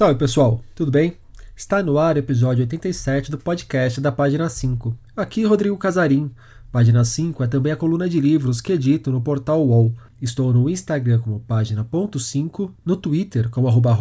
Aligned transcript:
Salve 0.00 0.14
pessoal, 0.14 0.64
tudo 0.74 0.90
bem? 0.90 1.18
Está 1.54 1.82
no 1.82 1.98
ar 1.98 2.16
o 2.16 2.18
episódio 2.18 2.62
87 2.62 3.30
do 3.30 3.36
podcast 3.36 4.00
da 4.00 4.10
Página 4.10 4.48
5. 4.48 4.96
Aqui 5.14 5.44
Rodrigo 5.44 5.76
Casarim. 5.76 6.30
Página 6.72 7.04
5 7.04 7.44
é 7.44 7.46
também 7.46 7.70
a 7.70 7.76
coluna 7.76 8.08
de 8.08 8.18
livros 8.18 8.62
que 8.62 8.72
edito 8.72 9.12
no 9.12 9.20
portal 9.20 9.62
UOL. 9.62 9.94
Estou 10.22 10.54
no 10.54 10.70
Instagram 10.70 11.20
como 11.20 11.40
página.5, 11.40 12.70
no 12.82 12.96
Twitter 12.96 13.50
como 13.50 13.68
arroba 13.68 13.94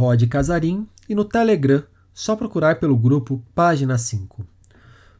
e 1.09 1.13
no 1.13 1.25
Telegram, 1.25 1.83
só 2.13 2.33
procurar 2.33 2.79
pelo 2.79 2.95
grupo 2.95 3.43
Página 3.53 3.97
5. 3.97 4.47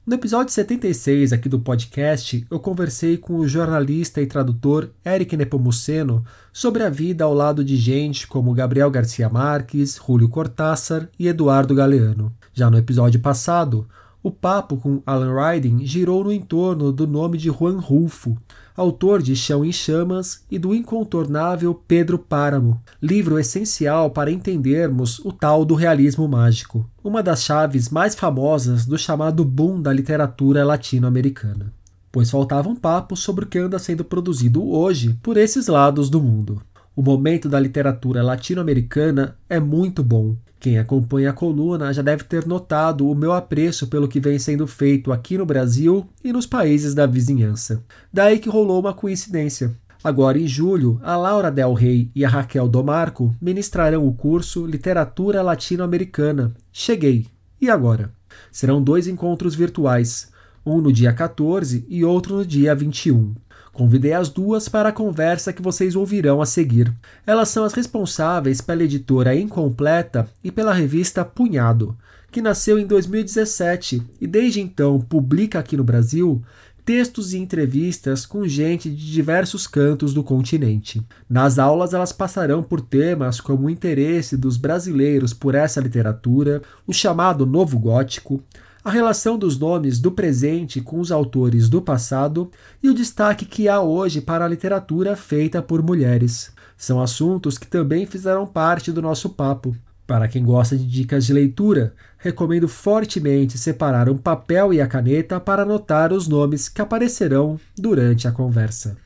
No 0.10 0.16
episódio 0.16 0.52
76 0.52 1.32
aqui 1.32 1.48
do 1.48 1.60
podcast, 1.60 2.44
eu 2.50 2.60
conversei 2.60 3.16
com 3.16 3.36
o 3.36 3.48
jornalista 3.48 4.20
e 4.20 4.26
tradutor 4.26 4.90
Eric 5.06 5.38
Nepomuceno 5.38 6.26
sobre 6.52 6.82
a 6.82 6.90
vida 6.90 7.26
ao 7.26 7.32
lado 7.32 7.64
de 7.64 7.76
gente 7.76 8.26
como 8.26 8.52
Gabriel 8.56 8.90
Garcia 8.90 9.30
Marques, 9.30 10.02
Julio 10.04 10.28
Cortázar 10.28 11.08
e 11.20 11.28
Eduardo 11.28 11.76
Galeano. 11.76 12.34
Já 12.52 12.72
no 12.72 12.78
episódio 12.80 13.20
passado, 13.20 13.88
o 14.24 14.32
papo 14.32 14.78
com 14.78 15.00
Alan 15.06 15.32
Riding 15.32 15.86
girou 15.86 16.24
no 16.24 16.34
entorno 16.34 16.92
do 16.92 17.06
nome 17.06 17.38
de 17.38 17.52
Juan 17.52 17.80
Rulfo, 17.80 18.36
autor 18.80 19.22
de 19.22 19.36
Chão 19.36 19.66
em 19.66 19.74
Chamas 19.74 20.46
e 20.50 20.58
do 20.58 20.74
incontornável 20.74 21.74
Pedro 21.86 22.18
Páramo, 22.18 22.82
livro 23.02 23.38
essencial 23.38 24.10
para 24.10 24.32
entendermos 24.32 25.20
o 25.20 25.34
tal 25.34 25.66
do 25.66 25.76
realismo 25.76 26.26
mágico, 26.30 26.90
uma 27.04 27.22
das 27.22 27.44
chaves 27.44 27.90
mais 27.90 28.16
famosas 28.16 28.86
do 28.86 28.98
chamado 28.98 29.44
boom 29.44 29.82
da 29.82 29.92
literatura 29.92 30.64
latino-americana. 30.64 31.74
Pois 32.10 32.32
faltava 32.32 32.70
um 32.70 32.76
papo 32.76 33.18
sobre 33.18 33.44
o 33.44 33.48
que 33.50 33.60
anda 33.60 33.78
sendo 33.78 34.06
produzido 34.06 34.66
hoje 34.66 35.20
por 35.22 35.36
esses 35.36 35.68
lados 35.68 36.10
do 36.10 36.22
mundo. 36.22 36.62
O 36.96 37.02
momento 37.02 37.50
da 37.50 37.60
literatura 37.60 38.24
latino-americana 38.24 39.36
é 39.50 39.60
muito 39.60 40.02
bom 40.02 40.38
quem 40.60 40.78
acompanha 40.78 41.30
a 41.30 41.34
coluna 41.34 41.94
já 41.94 42.02
deve 42.02 42.26
ter 42.26 42.46
notado 42.46 43.10
o 43.10 43.16
meu 43.16 43.32
apreço 43.32 43.88
pelo 43.88 44.10
que 44.10 44.20
vem 44.20 44.38
sendo 44.38 44.68
feito 44.68 45.12
aqui 45.12 45.38
no 45.38 45.46
Brasil 45.46 46.06
e 46.22 46.34
nos 46.34 46.46
países 46.46 46.94
da 46.94 47.06
vizinhança. 47.06 47.82
Daí 48.12 48.40
que 48.40 48.50
rolou 48.50 48.80
uma 48.80 48.94
coincidência. 48.94 49.74
Agora, 50.04 50.38
em 50.38 50.48
julho, 50.48 51.00
a 51.02 51.16
Laura 51.16 51.50
Del 51.50 51.74
Rey 51.74 52.12
e 52.14 52.26
a 52.26 52.30
Raquel 52.30 52.68
Domarco 52.68 53.34
ministrarão 53.42 54.06
o 54.06 54.14
curso 54.14 54.66
Literatura 54.66 55.42
Latino-Americana. 55.42 56.54
Cheguei. 56.72 57.28
E 57.62 57.70
agora? 57.70 58.12
Serão 58.52 58.82
dois 58.82 59.08
encontros 59.08 59.56
virtuais, 59.56 60.32
um 60.66 60.82
no 60.82 60.92
dia 60.92 61.14
14 61.14 61.86
e 61.90 62.04
outro 62.04 62.38
no 62.38 62.46
dia 62.46 62.76
21. 62.76 63.34
Convidei 63.74 64.14
as 64.14 64.30
duas 64.30 64.68
para 64.68 64.90
a 64.90 64.94
conversa 64.94 65.54
que 65.54 65.62
vocês 65.62 65.96
ouvirão 65.96 66.42
a 66.42 66.46
seguir. 66.46 66.94
Elas 67.26 67.50
são 67.50 67.64
as 67.64 67.74
responsáveis 67.74 68.62
pela 68.62 68.84
editora 68.84 69.36
Incompleta 69.36 70.28
e 70.44 70.52
pela 70.52 70.74
revista 70.74 71.24
Punhado, 71.24 71.98
que 72.32 72.42
nasceu 72.42 72.78
em 72.78 72.86
2017 72.86 74.04
e 74.20 74.28
desde 74.28 74.62
então 74.62 75.00
publica 75.00 75.60
aqui 75.60 75.78
no 75.78 75.84
Brasil 75.84 76.42
textos 76.90 77.34
e 77.34 77.38
entrevistas 77.38 78.26
com 78.26 78.48
gente 78.48 78.90
de 78.90 79.12
diversos 79.12 79.68
cantos 79.68 80.12
do 80.12 80.24
continente. 80.24 81.06
Nas 81.30 81.60
aulas, 81.60 81.94
elas 81.94 82.12
passarão 82.12 82.64
por 82.64 82.82
temas 82.82 83.40
como 83.40 83.68
o 83.68 83.70
interesse 83.70 84.36
dos 84.36 84.58
brasileiros 84.58 85.32
por 85.32 85.54
essa 85.54 85.80
literatura, 85.80 86.64
o 86.88 86.92
chamado 86.92 87.46
Novo 87.46 87.78
Gótico, 87.78 88.42
a 88.84 88.90
relação 88.90 89.38
dos 89.38 89.58
nomes 89.58 90.00
do 90.00 90.12
presente 90.12 90.82
com 90.82 91.00
os 91.00 91.12
autores 91.12 91.70
do 91.70 91.82
passado 91.82 92.50
e 92.82 92.90
o 92.90 92.94
destaque 92.94 93.46
que 93.46 93.68
há 93.68 93.82
hoje 93.82 94.22
para 94.22 94.46
a 94.46 94.48
literatura 94.48 95.16
feita 95.16 95.62
por 95.62 95.84
mulheres. 95.84 96.52
São 96.78 97.02
assuntos 97.02 97.58
que 97.58 97.68
também 97.68 98.06
fizeram 98.06 98.48
parte 98.48 98.92
do 98.92 99.02
nosso 99.02 99.30
papo. 99.30 99.76
Para 100.08 100.28
quem 100.28 100.44
gosta 100.44 100.78
de 100.78 100.88
dicas 100.88 101.26
de 101.26 101.34
leitura, 101.34 101.94
recomendo 102.18 102.68
fortemente 102.68 103.58
separar 103.58 104.10
um 104.10 104.18
papel 104.18 104.74
e 104.74 104.82
a 104.82 104.88
caneta 104.88 105.40
para 105.40 105.64
anotar 105.64 106.12
os 106.12 106.28
nomes 106.28 106.68
que 106.68 106.82
aparecerão 106.82 107.60
durante 107.78 108.28
a 108.28 108.32
conversa. 108.32 108.98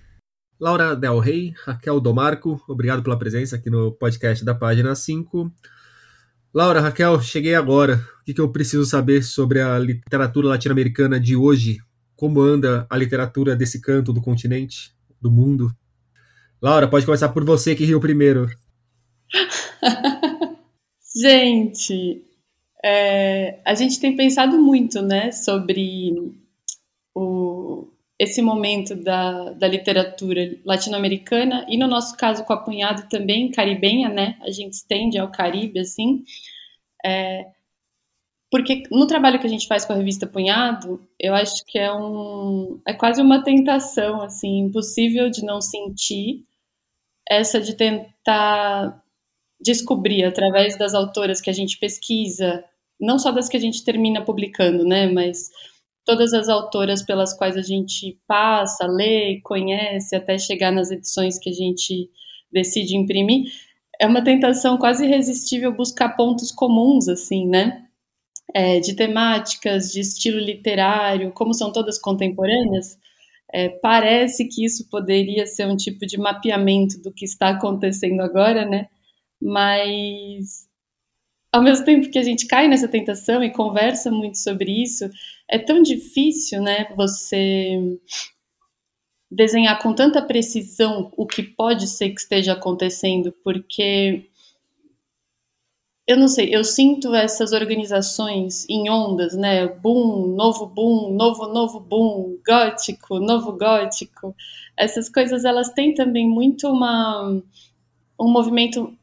Laura 0.59 0.95
Del 0.95 1.19
Rey, 1.19 1.53
Raquel 1.65 1.99
Domarco, 1.99 2.61
obrigado 2.69 3.03
pela 3.03 3.19
presença 3.19 3.57
aqui 3.57 3.69
no 3.69 3.91
podcast 3.91 4.45
da 4.45 4.55
página 4.55 4.95
5. 4.95 5.51
Laura, 6.53 6.81
Raquel, 6.81 7.19
cheguei 7.19 7.55
agora. 7.55 8.07
O 8.21 8.23
que, 8.23 8.39
eu 8.39 8.47
preciso 8.51 8.85
saber 8.85 9.23
sobre 9.23 9.59
a 9.59 9.79
literatura 9.79 10.49
latino-americana 10.49 11.19
de 11.19 11.35
hoje? 11.35 11.79
Como 12.15 12.41
anda 12.41 12.85
a 12.91 12.95
literatura 12.95 13.55
desse 13.55 13.81
canto 13.81 14.13
do 14.13 14.21
continente, 14.21 14.93
do 15.19 15.31
mundo? 15.31 15.75
Laura, 16.61 16.87
pode 16.87 17.07
começar 17.07 17.29
por 17.29 17.43
você 17.43 17.73
que 17.73 17.83
riu 17.83 17.99
primeiro. 17.99 18.47
gente, 21.19 22.23
é, 22.85 23.59
a 23.65 23.73
gente 23.73 23.99
tem 23.99 24.15
pensado 24.15 24.55
muito, 24.59 25.01
né, 25.01 25.31
sobre 25.31 26.13
esse 28.19 28.41
momento 28.41 28.95
da, 28.95 29.51
da 29.51 29.67
literatura 29.67 30.55
latino-americana 30.63 31.65
e 31.67 31.77
no 31.77 31.87
nosso 31.87 32.15
caso 32.15 32.43
com 32.45 32.53
a 32.53 32.57
Punhado 32.57 33.07
também 33.09 33.51
caribenha, 33.51 34.09
né? 34.09 34.37
A 34.41 34.51
gente 34.51 34.73
estende 34.73 35.17
ao 35.17 35.31
Caribe 35.31 35.79
assim, 35.79 36.23
é, 37.03 37.47
porque 38.51 38.83
no 38.91 39.07
trabalho 39.07 39.39
que 39.39 39.47
a 39.47 39.49
gente 39.49 39.67
faz 39.67 39.83
com 39.83 39.93
a 39.93 39.95
revista 39.95 40.27
Punhado, 40.27 41.05
eu 41.19 41.33
acho 41.33 41.65
que 41.65 41.79
é 41.79 41.91
um 41.91 42.79
é 42.87 42.93
quase 42.93 43.21
uma 43.21 43.43
tentação 43.43 44.21
assim, 44.21 44.59
impossível 44.59 45.29
de 45.29 45.43
não 45.43 45.59
sentir 45.59 46.45
essa 47.27 47.59
de 47.59 47.75
tentar 47.75 49.01
descobrir 49.59 50.23
através 50.23 50.77
das 50.77 50.93
autoras 50.93 51.41
que 51.41 51.49
a 51.49 51.53
gente 51.53 51.79
pesquisa, 51.79 52.63
não 52.99 53.17
só 53.17 53.31
das 53.31 53.49
que 53.49 53.57
a 53.57 53.59
gente 53.59 53.83
termina 53.83 54.23
publicando, 54.23 54.85
né, 54.85 55.07
mas 55.07 55.49
todas 56.05 56.33
as 56.33 56.49
autoras 56.49 57.01
pelas 57.03 57.33
quais 57.35 57.55
a 57.55 57.61
gente 57.61 58.19
passa, 58.27 58.85
lê, 58.85 59.39
conhece, 59.43 60.15
até 60.15 60.37
chegar 60.37 60.71
nas 60.71 60.91
edições 60.91 61.39
que 61.39 61.49
a 61.49 61.53
gente 61.53 62.09
decide 62.51 62.95
imprimir, 62.95 63.51
é 63.99 64.05
uma 64.05 64.23
tentação 64.23 64.77
quase 64.77 65.05
irresistível 65.05 65.75
buscar 65.75 66.15
pontos 66.15 66.51
comuns, 66.51 67.07
assim, 67.07 67.47
né? 67.47 67.85
É, 68.53 68.79
de 68.79 68.95
temáticas, 68.95 69.91
de 69.91 70.01
estilo 70.01 70.39
literário, 70.39 71.31
como 71.31 71.53
são 71.53 71.71
todas 71.71 71.99
contemporâneas, 71.99 72.97
é, 73.53 73.69
parece 73.69 74.47
que 74.47 74.65
isso 74.65 74.89
poderia 74.89 75.45
ser 75.45 75.67
um 75.67 75.77
tipo 75.77 76.05
de 76.05 76.17
mapeamento 76.17 77.01
do 77.01 77.13
que 77.13 77.23
está 77.23 77.49
acontecendo 77.49 78.21
agora, 78.21 78.65
né? 78.65 78.87
Mas 79.41 80.67
ao 81.53 81.61
mesmo 81.61 81.85
tempo 81.85 82.09
que 82.09 82.17
a 82.17 82.23
gente 82.23 82.47
cai 82.47 82.67
nessa 82.67 82.87
tentação 82.87 83.43
e 83.43 83.51
conversa 83.53 84.09
muito 84.09 84.39
sobre 84.39 84.81
isso, 84.81 85.07
é 85.47 85.59
tão 85.59 85.83
difícil, 85.83 86.61
né, 86.61 86.87
você 86.95 87.79
desenhar 89.31 89.79
com 89.81 89.93
tanta 89.93 90.21
precisão 90.21 91.11
o 91.15 91.25
que 91.27 91.43
pode 91.43 91.87
ser 91.87 92.09
que 92.09 92.21
esteja 92.21 92.53
acontecendo, 92.53 93.31
porque 93.43 94.27
eu 96.07 96.17
não 96.17 96.27
sei, 96.27 96.49
eu 96.53 96.63
sinto 96.63 97.13
essas 97.13 97.53
organizações 97.53 98.67
em 98.69 98.89
ondas, 98.89 99.35
né? 99.37 99.67
Boom, 99.67 100.35
novo 100.35 100.65
boom, 100.65 101.13
novo 101.13 101.47
novo 101.47 101.79
boom, 101.79 102.37
gótico, 102.45 103.19
novo 103.19 103.53
gótico. 103.53 104.35
Essas 104.75 105.07
coisas 105.07 105.45
elas 105.45 105.69
têm 105.69 105.93
também 105.93 106.27
muito 106.27 106.67
uma 106.67 107.41
um 108.19 108.31
movimento 108.31 108.93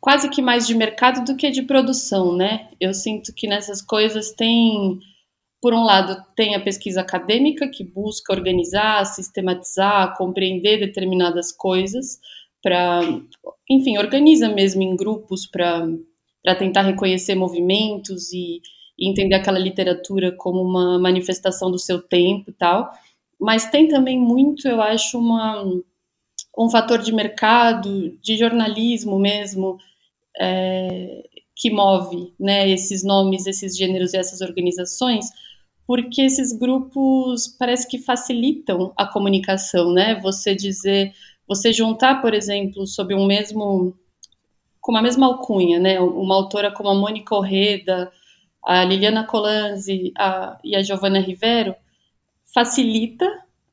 quase 0.00 0.28
que 0.28 0.40
mais 0.40 0.66
de 0.66 0.74
mercado 0.74 1.24
do 1.24 1.36
que 1.36 1.50
de 1.50 1.62
produção, 1.62 2.36
né? 2.36 2.68
Eu 2.80 2.94
sinto 2.94 3.32
que 3.34 3.46
nessas 3.46 3.82
coisas 3.82 4.32
tem, 4.32 4.98
por 5.60 5.74
um 5.74 5.82
lado, 5.84 6.22
tem 6.36 6.54
a 6.54 6.60
pesquisa 6.60 7.00
acadêmica 7.00 7.68
que 7.68 7.84
busca 7.84 8.32
organizar, 8.32 9.04
sistematizar, 9.06 10.16
compreender 10.16 10.78
determinadas 10.78 11.52
coisas 11.52 12.18
para, 12.62 13.00
enfim, 13.68 13.98
organiza 13.98 14.48
mesmo 14.48 14.82
em 14.82 14.96
grupos 14.96 15.46
para 15.46 15.86
tentar 16.58 16.82
reconhecer 16.82 17.34
movimentos 17.34 18.32
e, 18.32 18.60
e 18.98 19.08
entender 19.08 19.34
aquela 19.34 19.58
literatura 19.58 20.32
como 20.32 20.62
uma 20.62 20.98
manifestação 20.98 21.70
do 21.70 21.78
seu 21.78 22.00
tempo 22.00 22.50
e 22.50 22.52
tal. 22.52 22.90
Mas 23.40 23.70
tem 23.70 23.88
também 23.88 24.18
muito, 24.18 24.66
eu 24.66 24.80
acho, 24.80 25.18
uma 25.18 25.64
um 26.56 26.68
fator 26.70 26.98
de 26.98 27.12
mercado, 27.12 28.16
de 28.20 28.36
jornalismo 28.36 29.18
mesmo, 29.18 29.78
é, 30.38 31.24
que 31.54 31.70
move 31.70 32.32
né, 32.38 32.68
esses 32.68 33.02
nomes, 33.02 33.46
esses 33.46 33.76
gêneros 33.76 34.14
e 34.14 34.16
essas 34.16 34.40
organizações, 34.40 35.26
porque 35.86 36.22
esses 36.22 36.56
grupos 36.56 37.48
parece 37.58 37.88
que 37.88 37.98
facilitam 37.98 38.92
a 38.96 39.06
comunicação, 39.06 39.92
né? 39.92 40.20
Você 40.20 40.54
dizer, 40.54 41.14
você 41.48 41.72
juntar, 41.72 42.20
por 42.20 42.34
exemplo, 42.34 42.86
sob 42.86 43.14
um 43.14 43.26
mesmo, 43.26 43.96
com 44.80 44.92
uma 44.92 45.00
mesma 45.02 45.26
alcunha, 45.26 45.80
né? 45.80 45.98
Uma 45.98 46.34
autora 46.34 46.70
como 46.70 46.90
a 46.90 46.94
Mônica 46.94 47.34
Orreda, 47.34 48.12
a 48.62 48.84
Liliana 48.84 49.24
Colanzi 49.24 50.12
a, 50.16 50.58
e 50.62 50.76
a 50.76 50.82
Giovanna 50.82 51.20
Rivero, 51.20 51.74
facilita, 52.52 53.26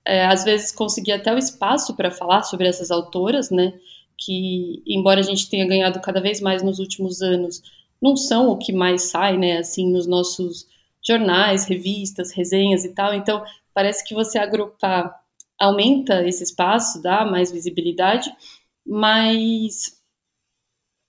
é, 0.06 0.26
às 0.26 0.44
vezes 0.44 0.72
conseguir 0.72 1.14
até 1.14 1.34
o 1.34 1.38
espaço 1.38 1.96
para 1.96 2.12
falar 2.12 2.44
sobre 2.44 2.68
essas 2.68 2.92
autoras, 2.92 3.50
né? 3.50 3.74
que, 4.18 4.82
embora 4.86 5.20
a 5.20 5.24
gente 5.24 5.50
tenha 5.50 5.68
ganhado 5.68 6.00
cada 6.02 6.22
vez 6.22 6.42
mais 6.42 6.64
nos 6.64 6.80
últimos 6.80 7.22
anos, 7.22 7.62
não 8.02 8.16
são 8.16 8.50
o 8.50 8.58
que 8.58 8.72
mais 8.72 9.04
sai, 9.04 9.38
né, 9.38 9.58
assim, 9.58 9.92
nos 9.92 10.08
nossos 10.08 10.68
jornais, 11.06 11.66
revistas, 11.66 12.32
resenhas 12.32 12.84
e 12.86 12.94
tal. 12.94 13.14
Então, 13.14 13.44
parece 13.74 14.04
que 14.08 14.14
você 14.14 14.38
agrupar 14.38 15.24
aumenta 15.60 16.28
esse 16.28 16.44
espaço, 16.44 17.02
dá 17.02 17.26
mais 17.26 17.52
visibilidade, 17.52 18.30
mas 18.86 19.96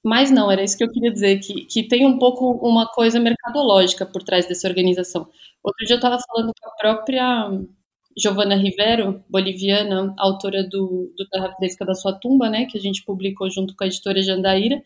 mas 0.04 0.30
não, 0.30 0.50
era 0.50 0.62
isso 0.62 0.78
que 0.78 0.84
eu 0.84 0.90
queria 0.90 1.12
dizer, 1.12 1.40
que, 1.40 1.64
que 1.64 1.82
tem 1.82 2.06
um 2.06 2.16
pouco 2.18 2.52
uma 2.64 2.86
coisa 2.86 3.18
mercadológica 3.18 4.06
por 4.06 4.22
trás 4.22 4.46
dessa 4.46 4.68
organização. 4.68 5.28
Outro 5.64 5.84
dia 5.84 5.94
eu 5.94 5.98
estava 5.98 6.16
falando 6.28 6.52
com 6.60 6.68
a 6.68 6.72
própria 6.76 7.50
Giovana 8.16 8.56
Rivero, 8.56 9.22
boliviana, 9.28 10.14
autora 10.16 10.64
do, 10.64 11.12
do 11.16 11.28
Terra 11.28 11.52
Fresca 11.56 11.84
da 11.84 11.94
Sua 11.94 12.12
Tumba, 12.12 12.48
né, 12.48 12.66
que 12.66 12.78
a 12.78 12.80
gente 12.80 13.04
publicou 13.04 13.50
junto 13.50 13.76
com 13.76 13.84
a 13.84 13.86
editora 13.86 14.22
Jandaíra, 14.22 14.82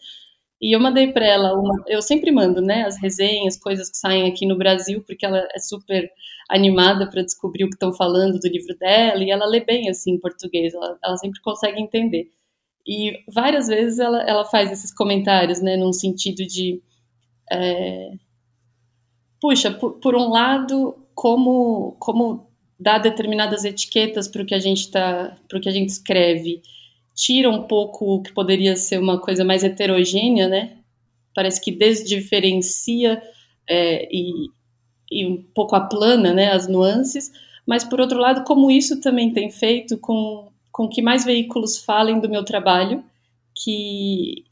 e 0.60 0.74
eu 0.74 0.80
mandei 0.80 1.10
para 1.10 1.24
ela 1.24 1.54
uma. 1.54 1.82
Eu 1.86 2.02
sempre 2.02 2.30
mando, 2.30 2.60
né, 2.60 2.82
as 2.84 3.00
resenhas, 3.00 3.56
coisas 3.56 3.88
que 3.90 3.96
saem 3.96 4.28
aqui 4.28 4.44
no 4.44 4.58
Brasil, 4.58 5.02
porque 5.06 5.24
ela 5.24 5.46
é 5.54 5.58
super 5.58 6.10
animada 6.50 7.08
para 7.08 7.22
descobrir 7.22 7.64
o 7.64 7.68
que 7.68 7.76
estão 7.76 7.92
falando 7.92 8.38
do 8.38 8.48
livro 8.48 8.76
dela, 8.76 9.22
e 9.22 9.30
ela 9.30 9.46
lê 9.46 9.60
bem 9.60 9.88
assim 9.88 10.12
em 10.14 10.20
português, 10.20 10.74
ela, 10.74 10.98
ela 11.02 11.16
sempre 11.16 11.40
consegue 11.40 11.80
entender. 11.80 12.30
E 12.86 13.22
várias 13.32 13.68
vezes 13.68 13.98
ela, 14.00 14.22
ela 14.22 14.44
faz 14.44 14.72
esses 14.72 14.92
comentários, 14.92 15.62
né, 15.62 15.76
num 15.76 15.92
sentido 15.92 16.44
de. 16.46 16.82
É, 17.50 18.10
puxa, 19.40 19.70
por, 19.70 20.00
por 20.00 20.14
um 20.16 20.28
lado, 20.28 21.06
como, 21.14 21.96
como 21.98 22.49
dar 22.80 22.98
determinadas 22.98 23.64
etiquetas 23.64 24.26
para 24.26 24.42
o 24.42 24.46
que 24.46 24.54
a 24.54 24.58
gente 24.58 24.80
está, 24.80 25.36
para 25.48 25.58
o 25.58 25.60
que 25.60 25.68
a 25.68 25.72
gente 25.72 25.90
escreve 25.90 26.62
tira 27.20 27.50
um 27.50 27.64
pouco 27.64 28.14
o 28.14 28.22
que 28.22 28.32
poderia 28.32 28.74
ser 28.76 28.98
uma 28.98 29.20
coisa 29.20 29.44
mais 29.44 29.62
heterogênea, 29.62 30.48
né? 30.48 30.78
Parece 31.34 31.60
que 31.60 31.70
desdiferencia 31.70 33.22
é, 33.68 34.08
e, 34.10 34.48
e 35.12 35.26
um 35.26 35.42
pouco 35.54 35.76
aplana 35.76 36.32
né, 36.32 36.50
as 36.50 36.66
nuances, 36.66 37.30
mas 37.66 37.84
por 37.84 38.00
outro 38.00 38.18
lado, 38.18 38.42
como 38.44 38.70
isso 38.70 39.02
também 39.02 39.34
tem 39.34 39.50
feito 39.50 39.98
com, 39.98 40.48
com 40.72 40.88
que 40.88 41.02
mais 41.02 41.22
veículos 41.22 41.76
falem 41.76 42.18
do 42.18 42.28
meu 42.28 42.42
trabalho, 42.42 43.04
que, 43.54 44.44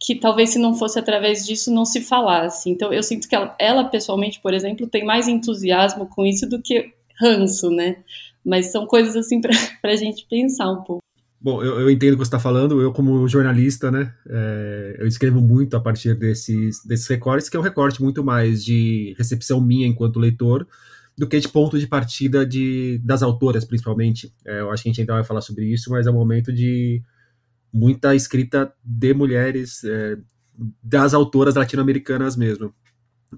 que 0.00 0.14
talvez 0.14 0.50
se 0.50 0.60
não 0.60 0.74
fosse 0.74 1.00
através 1.00 1.44
disso 1.44 1.72
não 1.72 1.84
se 1.84 2.00
falasse. 2.00 2.70
Então 2.70 2.92
eu 2.92 3.02
sinto 3.02 3.28
que 3.28 3.34
ela, 3.34 3.54
ela 3.58 3.84
pessoalmente, 3.84 4.40
por 4.40 4.54
exemplo, 4.54 4.86
tem 4.86 5.04
mais 5.04 5.26
entusiasmo 5.26 6.06
com 6.06 6.24
isso 6.24 6.48
do 6.48 6.62
que 6.62 6.92
ranço, 7.20 7.70
né? 7.70 7.96
Mas 8.44 8.72
são 8.72 8.86
coisas 8.86 9.16
assim 9.16 9.40
para 9.82 9.90
a 9.90 9.96
gente 9.96 10.26
pensar 10.28 10.70
um 10.70 10.82
pouco. 10.82 11.02
Bom, 11.40 11.60
eu, 11.60 11.80
eu, 11.80 11.90
entendo 11.90 12.12
o 12.12 12.16
que 12.16 12.24
você 12.24 12.28
está 12.28 12.38
falando. 12.38 12.80
Eu, 12.80 12.92
como 12.92 13.26
jornalista, 13.26 13.90
né, 13.90 14.14
é, 14.28 14.96
eu 15.00 15.08
escrevo 15.08 15.40
muito 15.40 15.76
a 15.76 15.80
partir 15.80 16.14
desses, 16.14 16.84
desses 16.84 17.06
recortes, 17.08 17.48
que 17.48 17.56
é 17.56 17.60
um 17.60 17.64
recorte 17.64 18.00
muito 18.00 18.22
mais 18.22 18.64
de 18.64 19.12
recepção 19.18 19.60
minha 19.60 19.86
enquanto 19.86 20.20
leitor 20.20 20.66
do 21.18 21.26
que 21.26 21.38
de 21.40 21.48
ponto 21.48 21.78
de 21.78 21.86
partida 21.86 22.46
de, 22.46 23.00
das 23.04 23.22
autoras, 23.22 23.64
principalmente. 23.64 24.32
É, 24.46 24.60
eu 24.60 24.70
acho 24.70 24.84
que 24.84 24.88
a 24.88 24.92
gente 24.92 25.00
ainda 25.00 25.14
vai 25.14 25.24
falar 25.24 25.40
sobre 25.40 25.64
isso, 25.64 25.90
mas 25.90 26.06
é 26.06 26.10
um 26.10 26.14
momento 26.14 26.52
de 26.52 27.02
muita 27.72 28.14
escrita 28.14 28.72
de 28.84 29.12
mulheres, 29.12 29.82
é, 29.84 30.16
das 30.82 31.12
autoras 31.12 31.54
latino-americanas 31.54 32.36
mesmo. 32.36 32.72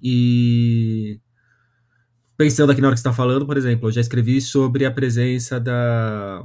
E 0.03 1.21
pensando 2.37 2.73
aqui 2.73 2.81
na 2.81 2.89
hora 2.89 2.95
que 2.95 3.01
você 3.01 3.09
está 3.09 3.17
falando, 3.17 3.47
por 3.47 3.57
exemplo, 3.57 3.89
eu 3.89 3.93
já 3.93 4.01
escrevi 4.01 4.41
sobre 4.41 4.85
a 4.85 4.91
presença 4.91 5.61
da 5.61 6.45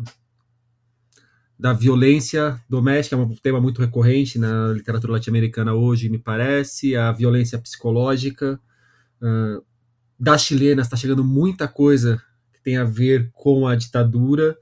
da 1.59 1.73
violência 1.73 2.57
doméstica, 2.69 3.17
é 3.17 3.19
um 3.19 3.35
tema 3.35 3.59
muito 3.59 3.81
recorrente 3.81 4.39
na 4.39 4.71
literatura 4.71 5.11
latino-americana 5.11 5.73
hoje, 5.73 6.07
me 6.07 6.17
parece, 6.17 6.95
a 6.95 7.11
violência 7.11 7.59
psicológica. 7.59 8.57
Uh, 9.21 9.61
das 10.17 10.43
chilenas 10.43 10.85
está 10.85 10.95
chegando 10.95 11.21
muita 11.21 11.67
coisa 11.67 12.21
que 12.53 12.63
tem 12.63 12.77
a 12.77 12.85
ver 12.85 13.29
com 13.33 13.67
a 13.67 13.75
ditadura, 13.75 14.57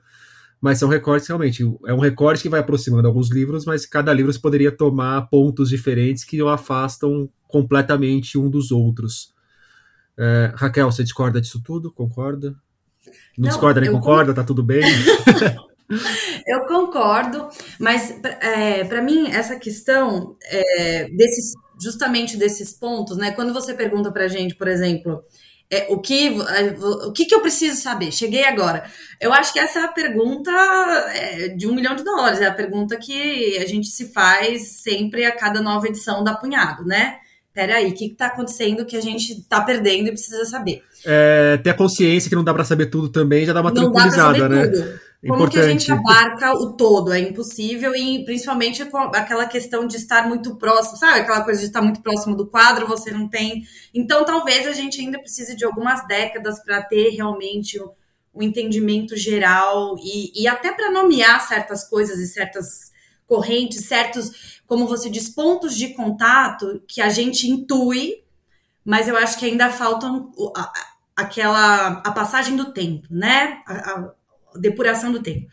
mas 0.60 0.80
são 0.80 0.90
recortes 0.90 1.28
realmente. 1.28 1.64
É 1.86 1.94
um 1.94 2.00
recorte 2.00 2.42
que 2.42 2.50
vai 2.50 2.62
aproximando 2.62 3.08
alguns 3.08 3.30
livros, 3.30 3.64
mas 3.64 3.86
cada 3.86 4.12
livro 4.12 4.34
poderia 4.42 4.72
tomar 4.72 5.30
pontos 5.30 5.70
diferentes 5.70 6.24
que 6.24 6.42
o 6.42 6.50
afastam 6.50 7.30
completamente 7.48 8.40
um 8.40 8.50
dos 8.50 8.72
outros. 8.72 9.37
Uh, 10.18 10.56
Raquel, 10.56 10.92
você 10.92 11.04
discorda 11.04 11.40
disso 11.40 11.62
tudo? 11.64 11.92
Concorda? 11.92 12.50
Não, 13.38 13.46
Não 13.46 13.50
discorda 13.50 13.80
nem 13.80 13.92
concorda? 13.92 14.34
Tá 14.34 14.44
tudo 14.44 14.64
bem? 14.64 14.82
Eu 16.46 16.66
concordo, 16.66 17.48
mas 17.80 18.20
é, 18.42 18.84
para 18.84 19.02
mim 19.02 19.32
essa 19.32 19.56
questão 19.58 20.36
é, 20.44 21.08
desses, 21.12 21.54
justamente 21.82 22.36
desses 22.36 22.74
pontos, 22.74 23.16
né? 23.16 23.32
Quando 23.32 23.54
você 23.54 23.74
pergunta 23.74 24.12
para 24.12 24.28
gente, 24.28 24.54
por 24.56 24.68
exemplo, 24.68 25.24
é, 25.70 25.88
o, 25.90 26.00
que, 26.00 26.30
o 27.06 27.12
que, 27.14 27.26
que 27.26 27.36
eu 27.36 27.42
preciso 27.42 27.82
saber? 27.82 28.12
Cheguei 28.12 28.46
agora. 28.46 28.90
Eu 29.20 29.34
acho 29.34 29.54
que 29.54 29.60
essa 29.60 29.80
é 29.80 29.84
a 29.84 29.88
pergunta 29.88 30.52
é, 31.14 31.50
de 31.50 31.68
um 31.68 31.76
milhão 31.76 31.96
de 31.96 32.04
dólares, 32.04 32.42
é 32.42 32.48
a 32.48 32.54
pergunta 32.54 32.98
que 32.98 33.58
a 33.58 33.66
gente 33.66 33.88
se 33.88 34.12
faz 34.12 34.68
sempre 34.82 35.26
a 35.26 35.36
cada 35.36 35.62
nova 35.62 35.88
edição 35.88 36.24
da 36.24 36.36
Punhado, 36.36 36.86
né? 36.86 37.20
Peraí, 37.58 37.90
o 37.90 37.94
que 37.96 38.06
está 38.06 38.28
acontecendo 38.28 38.86
que 38.86 38.96
a 38.96 39.02
gente 39.02 39.34
está 39.34 39.60
perdendo 39.62 40.10
e 40.10 40.12
precisa 40.12 40.46
saber? 40.46 40.84
É, 41.04 41.58
ter 41.58 41.72
a 41.72 41.74
consciência 41.74 42.30
que 42.30 42.36
não 42.36 42.44
dá 42.44 42.54
para 42.54 42.64
saber 42.64 42.86
tudo 42.86 43.10
também 43.10 43.48
já 43.48 43.52
dá 43.52 43.62
uma 43.62 43.72
não 43.72 43.92
tranquilizada, 43.92 44.48
né? 44.48 44.68
Tudo. 44.68 45.00
Como 45.22 45.34
Importante. 45.34 45.54
que 45.54 45.60
a 45.60 45.68
gente 45.68 45.92
abarca 45.92 46.54
o 46.54 46.74
todo? 46.74 47.12
É 47.12 47.20
impossível, 47.20 47.96
e 47.96 48.24
principalmente 48.24 48.86
com 48.86 49.00
aquela 49.00 49.48
questão 49.48 49.88
de 49.88 49.98
estar 49.98 50.28
muito 50.28 50.56
próximo, 50.58 50.98
sabe? 50.98 51.22
Aquela 51.22 51.42
coisa 51.42 51.60
de 51.60 51.66
estar 51.66 51.82
muito 51.82 52.00
próximo 52.04 52.36
do 52.36 52.46
quadro, 52.46 52.86
você 52.86 53.10
não 53.10 53.28
tem. 53.28 53.64
Então, 53.92 54.24
talvez 54.24 54.68
a 54.68 54.74
gente 54.74 55.02
ainda 55.02 55.18
precise 55.18 55.56
de 55.56 55.66
algumas 55.66 56.06
décadas 56.06 56.64
para 56.64 56.84
ter 56.84 57.10
realmente 57.10 57.82
o, 57.82 57.90
o, 58.36 58.44
entendimento 58.44 59.18
geral 59.18 59.96
e, 59.98 60.44
e 60.44 60.48
até 60.48 60.72
para 60.72 60.92
nomear 60.92 61.42
certas 61.42 61.84
coisas 61.90 62.20
e 62.20 62.28
certas 62.28 62.96
correntes, 63.28 63.86
certos, 63.86 64.57
como 64.68 64.86
você 64.86 65.10
diz, 65.10 65.30
pontos 65.30 65.76
de 65.76 65.94
contato 65.94 66.84
que 66.88 67.02
a 67.02 67.10
gente 67.10 67.50
intui, 67.50 68.24
mas 68.84 69.08
eu 69.08 69.18
acho 69.18 69.40
que 69.40 69.46
ainda 69.46 69.70
faltam 69.70 70.32
aquela 71.16 72.02
a 72.06 72.12
passagem 72.12 72.56
do 72.56 72.72
tempo, 72.72 73.08
né? 73.10 73.62
A, 73.66 73.74
a, 73.74 74.14
depuração 74.60 75.12
do 75.12 75.22
tempo. 75.22 75.48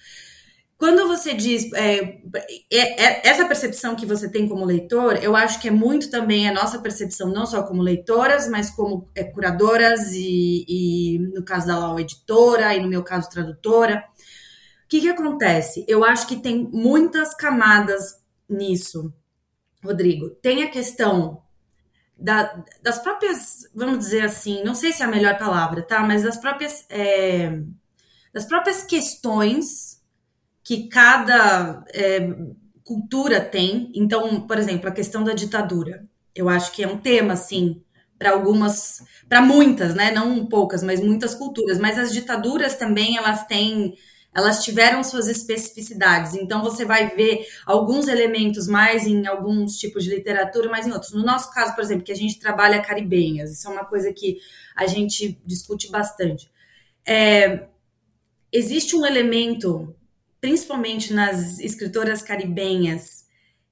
Quando 0.77 1.07
você 1.07 1.35
diz 1.35 1.73
é, 1.75 2.21
é, 2.73 3.05
é, 3.05 3.29
essa 3.29 3.47
percepção 3.47 3.95
que 3.95 4.07
você 4.07 4.29
tem 4.29 4.49
como 4.49 4.65
leitor, 4.65 5.17
eu 5.23 5.37
acho 5.37 5.61
que 5.61 5.69
é 5.69 5.71
muito 5.71 6.11
também 6.11 6.49
a 6.49 6.53
nossa 6.53 6.79
percepção, 6.79 7.29
não 7.31 7.47
só 7.47 7.63
como 7.63 7.83
leitoras, 7.83 8.49
mas 8.49 8.71
como 8.71 9.09
é, 9.15 9.25
curadoras 9.25 10.13
e, 10.13 10.65
e, 10.69 11.19
no 11.35 11.45
caso 11.45 11.67
da 11.67 11.79
Lau, 11.79 12.01
editora, 12.01 12.75
e 12.75 12.81
no 12.81 12.89
meu 12.89 13.03
caso, 13.03 13.31
tradutora. 13.31 14.05
O 14.85 14.89
que, 14.89 15.01
que 15.01 15.09
acontece? 15.09 15.85
Eu 15.89 16.05
acho 16.05 16.27
que 16.27 16.37
tem 16.37 16.69
muitas 16.73 17.35
camadas 17.35 18.24
nisso, 18.55 19.13
Rodrigo. 19.83 20.31
Tem 20.31 20.63
a 20.63 20.71
questão 20.71 21.43
da, 22.17 22.65
das 22.83 22.99
próprias, 22.99 23.69
vamos 23.75 23.99
dizer 23.99 24.23
assim, 24.23 24.63
não 24.65 24.75
sei 24.75 24.93
se 24.93 25.03
é 25.03 25.07
a 25.07 25.11
melhor 25.11 25.37
palavra, 25.37 25.83
tá? 25.83 26.01
Mas 26.01 26.23
das 26.23 26.37
próprias. 26.37 26.87
É, 26.89 27.61
das 28.33 28.45
próprias 28.45 28.83
questões 28.83 30.03
que 30.65 30.89
cada 30.89 31.85
é, 31.95 32.35
cultura 32.83 33.41
tem. 33.41 33.93
Então, 33.95 34.47
por 34.47 34.59
exemplo, 34.59 34.89
a 34.89 34.93
questão 34.93 35.23
da 35.23 35.33
ditadura. 35.33 36.05
Eu 36.35 36.49
acho 36.49 36.73
que 36.73 36.83
é 36.83 36.89
um 36.89 36.99
tema, 36.99 37.35
assim, 37.35 37.81
para 38.19 38.33
algumas, 38.33 39.03
para 39.29 39.41
muitas, 39.41 39.95
né? 39.95 40.11
Não 40.11 40.47
poucas, 40.47 40.83
mas 40.83 41.01
muitas 41.01 41.35
culturas. 41.35 41.79
Mas 41.79 41.99
as 41.99 42.13
ditaduras 42.13 42.75
também, 42.77 43.17
elas 43.17 43.47
têm, 43.47 43.95
elas 44.35 44.65
tiveram 44.65 45.05
suas 45.05 45.29
especificidades. 45.29 46.35
Então, 46.35 46.63
você 46.63 46.85
vai 46.85 47.15
ver 47.15 47.47
alguns 47.65 48.09
elementos 48.09 48.67
mais 48.67 49.07
em 49.07 49.27
alguns 49.27 49.77
tipos 49.77 50.03
de 50.03 50.11
literatura, 50.11 50.69
mas 50.69 50.87
em 50.87 50.93
outros. 50.93 51.13
No 51.13 51.23
nosso 51.23 51.53
caso, 51.53 51.75
por 51.75 51.85
exemplo, 51.85 52.05
que 52.05 52.13
a 52.13 52.17
gente 52.17 52.41
trabalha 52.41 52.83
caribenhas, 52.83 53.53
isso 53.53 53.69
é 53.69 53.71
uma 53.71 53.85
coisa 53.85 54.13
que 54.13 54.39
a 54.75 54.87
gente 54.87 55.41
discute 55.47 55.89
bastante. 55.89 56.51
É, 57.07 57.69
existe 58.51 58.97
um 58.97 59.07
elemento, 59.07 59.95
principalmente 60.41 61.13
nas 61.13 61.61
escritoras 61.61 62.21
caribenhas 62.21 63.25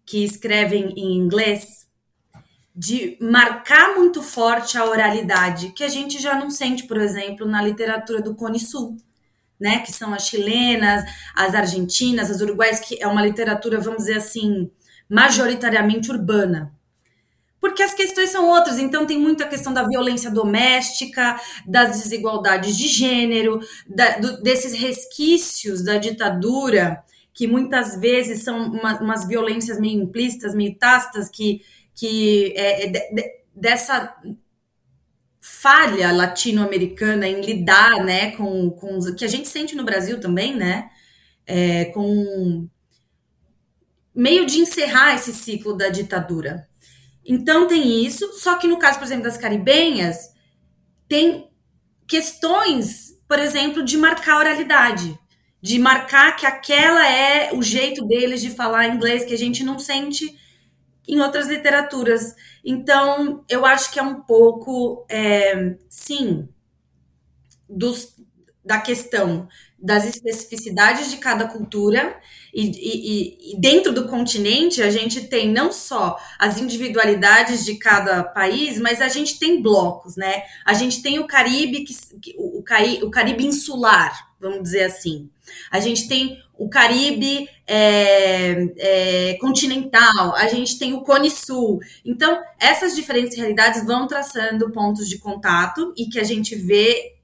que 0.07 0.25
escrevem 0.25 0.93
em 0.97 1.17
inglês, 1.17 1.83
de 2.75 3.19
marcar 3.21 3.97
muito 3.97 4.23
forte 4.23 4.79
a 4.79 4.85
oralidade, 4.85 5.73
que 5.73 5.85
a 5.85 5.89
gente 5.89 6.21
já 6.21 6.35
não 6.35 6.51
sente, 6.51 6.85
por 6.85 6.97
exemplo, 6.97 7.47
na 7.47 7.61
literatura 7.61 8.23
do 8.23 8.35
Cone 8.35 8.59
Sul, 8.59 8.97
né? 9.63 9.79
Que 9.79 9.93
são 9.93 10.13
as 10.13 10.27
chilenas, 10.27 11.03
as 11.35 11.55
argentinas, 11.55 12.31
as 12.31 12.41
uruguaias, 12.41 12.81
que 12.81 13.03
é 13.03 13.07
uma 13.07 13.25
literatura, 13.25 13.81
vamos 13.81 14.05
dizer 14.05 14.19
assim, 14.19 14.71
majoritariamente 15.09 16.11
urbana 16.11 16.73
porque 17.63 17.81
as 17.81 17.95
questões 17.95 18.31
são 18.31 18.49
outras. 18.51 18.81
Então, 18.81 19.07
tem 19.07 19.21
muita 19.21 19.47
questão 19.47 19.73
da 19.73 19.87
violência 19.87 20.29
doméstica, 20.29 21.41
das 21.65 22.03
desigualdades 22.03 22.77
de 22.77 22.89
gênero, 22.89 23.61
da, 23.87 24.19
do, 24.19 24.43
desses 24.43 24.73
resquícios 24.75 25.85
da 25.85 25.97
ditadura, 25.97 27.05
que 27.33 27.47
muitas 27.47 28.01
vezes 28.01 28.43
são 28.43 28.65
uma, 28.65 29.01
umas 29.01 29.29
violências 29.29 29.79
meio 29.79 30.03
implícitas, 30.03 30.57
meio 30.57 30.75
tácitas, 30.77 31.29
que, 31.31 31.63
que 31.95 32.53
é, 32.57 32.87
é 32.87 32.87
de, 32.89 33.25
dessa 33.55 34.13
falha 35.63 36.11
latino-americana 36.11 37.29
em 37.29 37.41
lidar, 37.41 38.05
né, 38.05 38.33
com, 38.33 38.69
com 38.71 38.99
que 39.15 39.25
a 39.25 39.29
gente 39.29 39.47
sente 39.47 39.77
no 39.77 39.85
Brasil 39.85 40.19
também, 40.19 40.57
né, 40.57 40.91
é, 41.47 41.85
com 41.87 42.69
meio 44.13 44.45
de 44.45 44.59
encerrar 44.59 45.15
esse 45.15 45.33
ciclo 45.33 45.77
da 45.77 45.89
ditadura. 45.89 46.69
Então 47.25 47.69
tem 47.69 48.05
isso, 48.05 48.33
só 48.41 48.57
que 48.57 48.67
no 48.67 48.77
caso, 48.77 48.99
por 48.99 49.05
exemplo, 49.05 49.23
das 49.23 49.39
caribenhas, 49.39 50.33
tem 51.09 51.49
questões, 52.09 53.17
por 53.29 53.39
exemplo, 53.39 53.85
de 53.85 53.97
marcar 53.97 54.39
oralidade, 54.39 55.17
de 55.63 55.79
marcar 55.79 56.35
que 56.35 56.45
aquela 56.45 57.09
é 57.09 57.55
o 57.55 57.63
jeito 57.63 58.05
deles 58.05 58.43
de 58.43 58.51
falar 58.51 58.89
inglês 58.89 59.25
que 59.25 59.33
a 59.33 59.39
gente 59.39 59.63
não 59.63 59.79
sente 59.79 60.37
em 61.07 61.21
outras 61.21 61.49
literaturas. 61.49 62.35
Então, 62.65 63.45
eu 63.49 63.67
acho 63.67 63.93
que 63.93 63.99
é 63.99 64.03
um 64.03 64.21
pouco, 64.21 65.05
é, 65.09 65.77
sim, 65.89 66.49
dos, 67.69 68.17
da 68.65 68.81
questão 68.81 69.49
das 69.79 70.07
especificidades 70.07 71.11
de 71.11 71.17
cada 71.17 71.49
cultura 71.49 72.17
e, 72.55 72.67
e, 72.67 73.53
e, 73.53 73.61
dentro 73.61 73.93
do 73.93 74.07
continente 74.07 74.81
a 74.81 74.91
gente 74.91 75.23
tem 75.23 75.51
não 75.51 75.73
só 75.73 76.17
as 76.39 76.61
individualidades 76.61 77.65
de 77.65 77.75
cada 77.75 78.23
país, 78.23 78.79
mas 78.79 79.01
a 79.01 79.09
gente 79.09 79.41
tem 79.41 79.61
blocos, 79.61 80.17
né? 80.17 80.45
A 80.65 80.73
gente 80.73 81.03
tem 81.03 81.19
o 81.19 81.27
Caribe, 81.27 81.83
que, 81.83 82.35
o, 82.39 82.61
o 82.61 83.11
Caribe 83.11 83.45
insular, 83.45 84.29
vamos 84.39 84.63
dizer 84.63 84.85
assim. 84.85 85.29
A 85.69 85.81
gente 85.81 86.07
tem 86.07 86.41
o 86.63 86.69
Caribe 86.69 87.49
é, 87.67 88.69
é, 88.79 89.35
continental, 89.41 90.35
a 90.37 90.47
gente 90.49 90.79
tem 90.79 90.93
o 90.93 91.03
Cone 91.03 91.31
Sul. 91.31 91.81
Então, 92.05 92.41
essas 92.61 92.95
diferentes 92.95 93.37
realidades 93.37 93.85
vão 93.85 94.07
traçando 94.07 94.71
pontos 94.71 95.09
de 95.09 95.19
contato 95.19 95.93
e 95.97 96.07
que 96.07 96.21
a 96.21 96.25
gente 96.25 96.55
vê, 96.55 97.17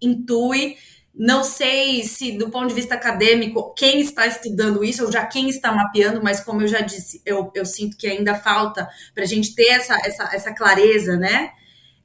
intui 0.00 0.76
não 1.18 1.42
sei 1.42 2.04
se, 2.04 2.32
do 2.32 2.50
ponto 2.50 2.68
de 2.68 2.74
vista 2.74 2.94
acadêmico, 2.94 3.72
quem 3.74 4.00
está 4.00 4.26
estudando 4.26 4.84
isso, 4.84 5.02
ou 5.02 5.10
já 5.10 5.24
quem 5.24 5.48
está 5.48 5.72
mapeando, 5.72 6.22
mas 6.22 6.40
como 6.40 6.60
eu 6.60 6.68
já 6.68 6.80
disse, 6.80 7.22
eu, 7.24 7.50
eu 7.54 7.64
sinto 7.64 7.96
que 7.96 8.06
ainda 8.06 8.34
falta 8.34 8.86
para 9.14 9.24
a 9.24 9.26
gente 9.26 9.54
ter 9.54 9.68
essa, 9.70 9.96
essa, 10.04 10.24
essa 10.34 10.54
clareza, 10.54 11.16
né? 11.16 11.52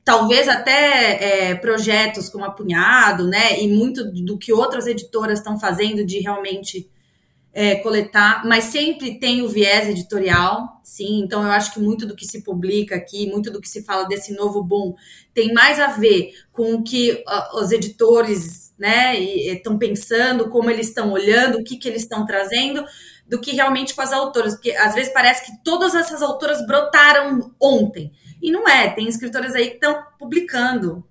Talvez 0.03 0.47
até 0.47 1.49
é, 1.49 1.55
projetos 1.55 2.27
como 2.29 2.45
Apunhado, 2.45 3.27
né? 3.27 3.61
E 3.61 3.67
muito 3.67 4.11
do 4.11 4.37
que 4.37 4.51
outras 4.51 4.87
editoras 4.87 5.39
estão 5.39 5.59
fazendo 5.59 6.05
de 6.05 6.19
realmente 6.19 6.89
é, 7.53 7.75
coletar, 7.75 8.45
mas 8.45 8.65
sempre 8.65 9.19
tem 9.19 9.41
o 9.41 9.49
viés 9.49 9.87
editorial, 9.89 10.79
sim. 10.83 11.19
Então, 11.19 11.43
eu 11.43 11.51
acho 11.51 11.73
que 11.73 11.79
muito 11.79 12.05
do 12.05 12.15
que 12.15 12.25
se 12.25 12.43
publica 12.43 12.95
aqui, 12.95 13.27
muito 13.27 13.51
do 13.51 13.59
que 13.59 13.67
se 13.67 13.83
fala 13.83 14.07
desse 14.07 14.33
novo 14.33 14.63
boom, 14.63 14.95
tem 15.33 15.53
mais 15.53 15.79
a 15.79 15.87
ver 15.87 16.33
com 16.51 16.75
o 16.75 16.83
que 16.83 17.11
uh, 17.27 17.59
os 17.59 17.71
editores 17.71 18.73
né, 18.79 19.19
estão 19.19 19.77
pensando, 19.77 20.49
como 20.49 20.69
eles 20.69 20.87
estão 20.87 21.11
olhando, 21.11 21.59
o 21.59 21.63
que, 21.63 21.77
que 21.77 21.87
eles 21.87 22.03
estão 22.03 22.25
trazendo, 22.25 22.83
do 23.27 23.39
que 23.39 23.51
realmente 23.51 23.93
com 23.93 24.01
as 24.01 24.13
autoras. 24.13 24.53
Porque 24.53 24.71
às 24.71 24.95
vezes 24.95 25.13
parece 25.13 25.45
que 25.45 25.63
todas 25.63 25.93
essas 25.93 26.21
autoras 26.21 26.65
brotaram 26.65 27.53
ontem. 27.61 28.11
E 28.41 28.51
não 28.51 28.67
é, 28.67 28.89
tem 28.89 29.07
escritoras 29.07 29.53
aí 29.53 29.69
que 29.69 29.75
estão 29.75 30.03
publicando 30.17 31.03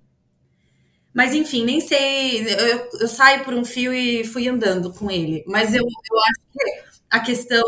mas 1.13 1.33
enfim, 1.33 1.65
nem 1.65 1.81
sei. 1.81 2.41
Eu, 2.41 2.89
eu, 3.01 3.07
saio 3.07 3.43
por 3.43 3.53
um 3.53 3.65
fio 3.65 3.93
e 3.93 4.23
fui 4.23 4.47
andando 4.47 4.91
com 4.93 5.11
ele. 5.11 5.43
Mas 5.45 5.73
eu, 5.73 5.81
eu 5.81 6.19
acho 6.19 6.41
que 6.53 6.91
a 7.09 7.19
questão 7.19 7.65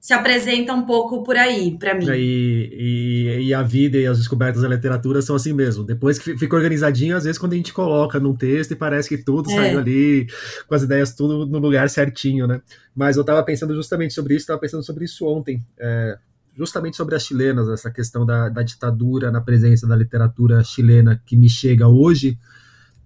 se 0.00 0.12
apresenta 0.12 0.72
um 0.72 0.82
pouco 0.82 1.22
por 1.22 1.36
aí, 1.36 1.76
para 1.78 1.94
mim. 1.94 2.06
E, 2.10 2.70
e, 2.72 3.46
e, 3.46 3.54
a 3.54 3.62
vida 3.62 3.98
e 3.98 4.06
as 4.06 4.18
descobertas 4.18 4.62
da 4.62 4.68
literatura 4.68 5.22
são 5.22 5.34
assim 5.34 5.52
mesmo. 5.52 5.84
Depois 5.84 6.18
que 6.18 6.36
fica 6.36 6.56
organizadinho, 6.56 7.16
às 7.16 7.24
vezes 7.24 7.38
quando 7.38 7.54
a 7.54 7.56
gente 7.56 7.72
coloca 7.72 8.20
num 8.20 8.34
texto 8.34 8.72
e 8.72 8.76
parece 8.76 9.08
que 9.08 9.18
tudo 9.18 9.50
é. 9.50 9.54
saiu 9.54 9.78
ali, 9.80 10.26
com 10.68 10.74
as 10.74 10.82
ideias 10.82 11.14
tudo 11.14 11.46
no 11.46 11.58
lugar 11.58 11.88
certinho, 11.90 12.46
né? 12.46 12.60
Mas 12.94 13.16
eu 13.16 13.22
estava 13.22 13.42
pensando 13.42 13.74
justamente 13.74 14.14
sobre 14.14 14.34
isso, 14.34 14.42
estava 14.42 14.60
pensando 14.60 14.84
sobre 14.84 15.04
isso 15.04 15.26
ontem. 15.26 15.60
É, 15.76 16.18
justamente 16.56 16.96
sobre 16.96 17.14
as 17.14 17.22
chilenas, 17.22 17.68
essa 17.68 17.90
questão 17.90 18.24
da, 18.24 18.48
da 18.48 18.62
ditadura 18.62 19.30
na 19.30 19.40
presença 19.40 19.86
da 19.86 19.94
literatura 19.94 20.62
chilena 20.64 21.20
que 21.24 21.36
me 21.36 21.50
chega 21.50 21.86
hoje, 21.86 22.38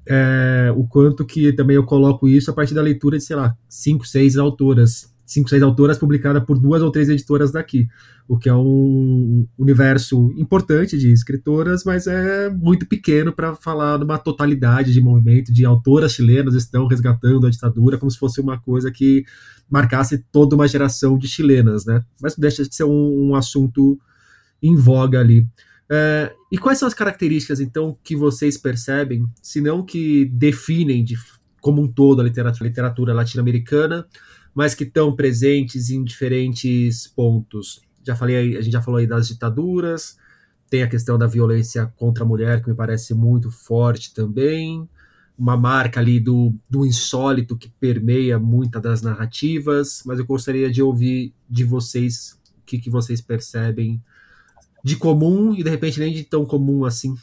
é, 0.06 0.72
o 0.76 0.86
quanto 0.86 1.24
que 1.24 1.52
também 1.52 1.76
eu 1.76 1.84
coloco 1.84 2.28
isso 2.28 2.50
a 2.50 2.54
partir 2.54 2.74
da 2.74 2.82
leitura 2.82 3.18
de, 3.18 3.24
sei 3.24 3.36
lá, 3.36 3.56
cinco, 3.68 4.06
seis 4.06 4.36
autoras, 4.36 5.12
cinco, 5.26 5.48
seis 5.48 5.62
autoras 5.62 5.98
publicadas 5.98 6.42
por 6.44 6.58
duas 6.58 6.82
ou 6.82 6.90
três 6.90 7.08
editoras 7.08 7.52
daqui, 7.52 7.88
o 8.26 8.38
que 8.38 8.48
é 8.48 8.54
um 8.54 9.46
universo 9.58 10.32
importante 10.36 10.96
de 10.96 11.12
escritoras, 11.12 11.84
mas 11.84 12.06
é 12.06 12.48
muito 12.48 12.86
pequeno 12.86 13.32
para 13.32 13.54
falar 13.54 13.98
de 13.98 14.04
uma 14.04 14.18
totalidade 14.18 14.92
de 14.92 15.00
movimento 15.00 15.52
de 15.52 15.64
autoras 15.64 16.12
chilenas 16.12 16.54
estão 16.54 16.86
resgatando 16.86 17.46
a 17.46 17.50
ditadura 17.50 17.98
como 17.98 18.10
se 18.10 18.18
fosse 18.18 18.40
uma 18.40 18.58
coisa 18.58 18.90
que 18.90 19.24
marcasse 19.70 20.18
toda 20.32 20.56
uma 20.56 20.66
geração 20.66 21.16
de 21.16 21.28
chilenas, 21.28 21.86
né? 21.86 22.04
Mas 22.20 22.36
deixa 22.36 22.68
de 22.68 22.74
ser 22.74 22.84
um, 22.84 23.30
um 23.30 23.34
assunto 23.34 23.98
em 24.60 24.74
voga 24.74 25.20
ali. 25.20 25.46
É, 25.88 26.32
e 26.52 26.58
quais 26.58 26.78
são 26.78 26.88
as 26.88 26.94
características, 26.94 27.60
então, 27.60 27.96
que 28.02 28.16
vocês 28.16 28.56
percebem, 28.56 29.24
se 29.42 29.60
não 29.60 29.84
que 29.84 30.26
definem 30.26 31.04
de, 31.04 31.16
como 31.60 31.82
um 31.82 31.88
todo 31.88 32.20
a 32.20 32.24
literatura, 32.24 32.68
literatura 32.68 33.14
latino-americana, 33.14 34.06
mas 34.54 34.74
que 34.74 34.84
estão 34.84 35.14
presentes 35.14 35.90
em 35.90 36.02
diferentes 36.02 37.06
pontos? 37.06 37.80
Já 38.04 38.16
falei, 38.16 38.56
a 38.56 38.60
gente 38.60 38.72
já 38.72 38.82
falou 38.82 38.98
aí 38.98 39.06
das 39.06 39.28
ditaduras, 39.28 40.16
tem 40.68 40.82
a 40.82 40.88
questão 40.88 41.18
da 41.18 41.26
violência 41.26 41.86
contra 41.96 42.24
a 42.24 42.26
mulher, 42.26 42.62
que 42.62 42.68
me 42.68 42.76
parece 42.76 43.12
muito 43.14 43.50
forte 43.50 44.14
também, 44.14 44.88
uma 45.40 45.56
marca 45.56 46.00
ali 46.00 46.20
do, 46.20 46.54
do 46.68 46.84
insólito 46.84 47.56
que 47.56 47.70
permeia 47.80 48.38
muitas 48.38 48.82
das 48.82 49.00
narrativas, 49.00 50.02
mas 50.04 50.18
eu 50.18 50.26
gostaria 50.26 50.70
de 50.70 50.82
ouvir 50.82 51.32
de 51.48 51.64
vocês 51.64 52.38
o 52.58 52.66
que, 52.66 52.78
que 52.78 52.90
vocês 52.90 53.22
percebem 53.22 53.98
de 54.84 54.96
comum 54.96 55.54
e 55.54 55.62
de 55.64 55.70
repente 55.70 55.98
nem 55.98 56.12
de 56.12 56.24
tão 56.24 56.44
comum 56.44 56.84
assim. 56.84 57.14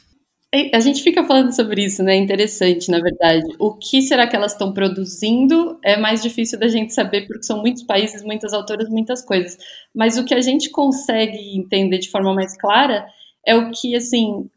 A 0.72 0.80
gente 0.80 1.02
fica 1.02 1.24
falando 1.24 1.54
sobre 1.54 1.84
isso, 1.84 2.02
né? 2.02 2.16
Interessante, 2.16 2.90
na 2.90 2.98
verdade. 2.98 3.46
O 3.58 3.74
que 3.74 4.00
será 4.00 4.26
que 4.26 4.34
elas 4.34 4.52
estão 4.52 4.72
produzindo 4.72 5.78
é 5.84 5.96
mais 5.96 6.22
difícil 6.22 6.58
da 6.58 6.68
gente 6.68 6.94
saber, 6.94 7.26
porque 7.26 7.42
são 7.42 7.60
muitos 7.60 7.82
países, 7.82 8.24
muitas 8.24 8.54
autoras, 8.54 8.88
muitas 8.88 9.22
coisas. 9.22 9.58
Mas 9.94 10.16
o 10.16 10.24
que 10.24 10.32
a 10.32 10.40
gente 10.40 10.70
consegue 10.70 11.56
entender 11.56 11.98
de 11.98 12.10
forma 12.10 12.34
mais 12.34 12.56
clara 12.56 13.06
é 13.46 13.54
o 13.54 13.70
que, 13.70 13.94
assim, 13.94 14.48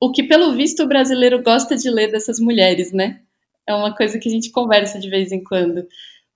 o 0.00 0.12
que 0.12 0.22
pelo 0.22 0.54
visto 0.54 0.82
o 0.82 0.88
brasileiro 0.88 1.42
gosta 1.42 1.76
de 1.76 1.90
ler 1.90 2.10
dessas 2.10 2.38
mulheres, 2.38 2.92
né? 2.92 3.20
É 3.66 3.74
uma 3.74 3.94
coisa 3.94 4.18
que 4.18 4.28
a 4.28 4.32
gente 4.32 4.50
conversa 4.50 4.98
de 4.98 5.10
vez 5.10 5.32
em 5.32 5.42
quando. 5.42 5.86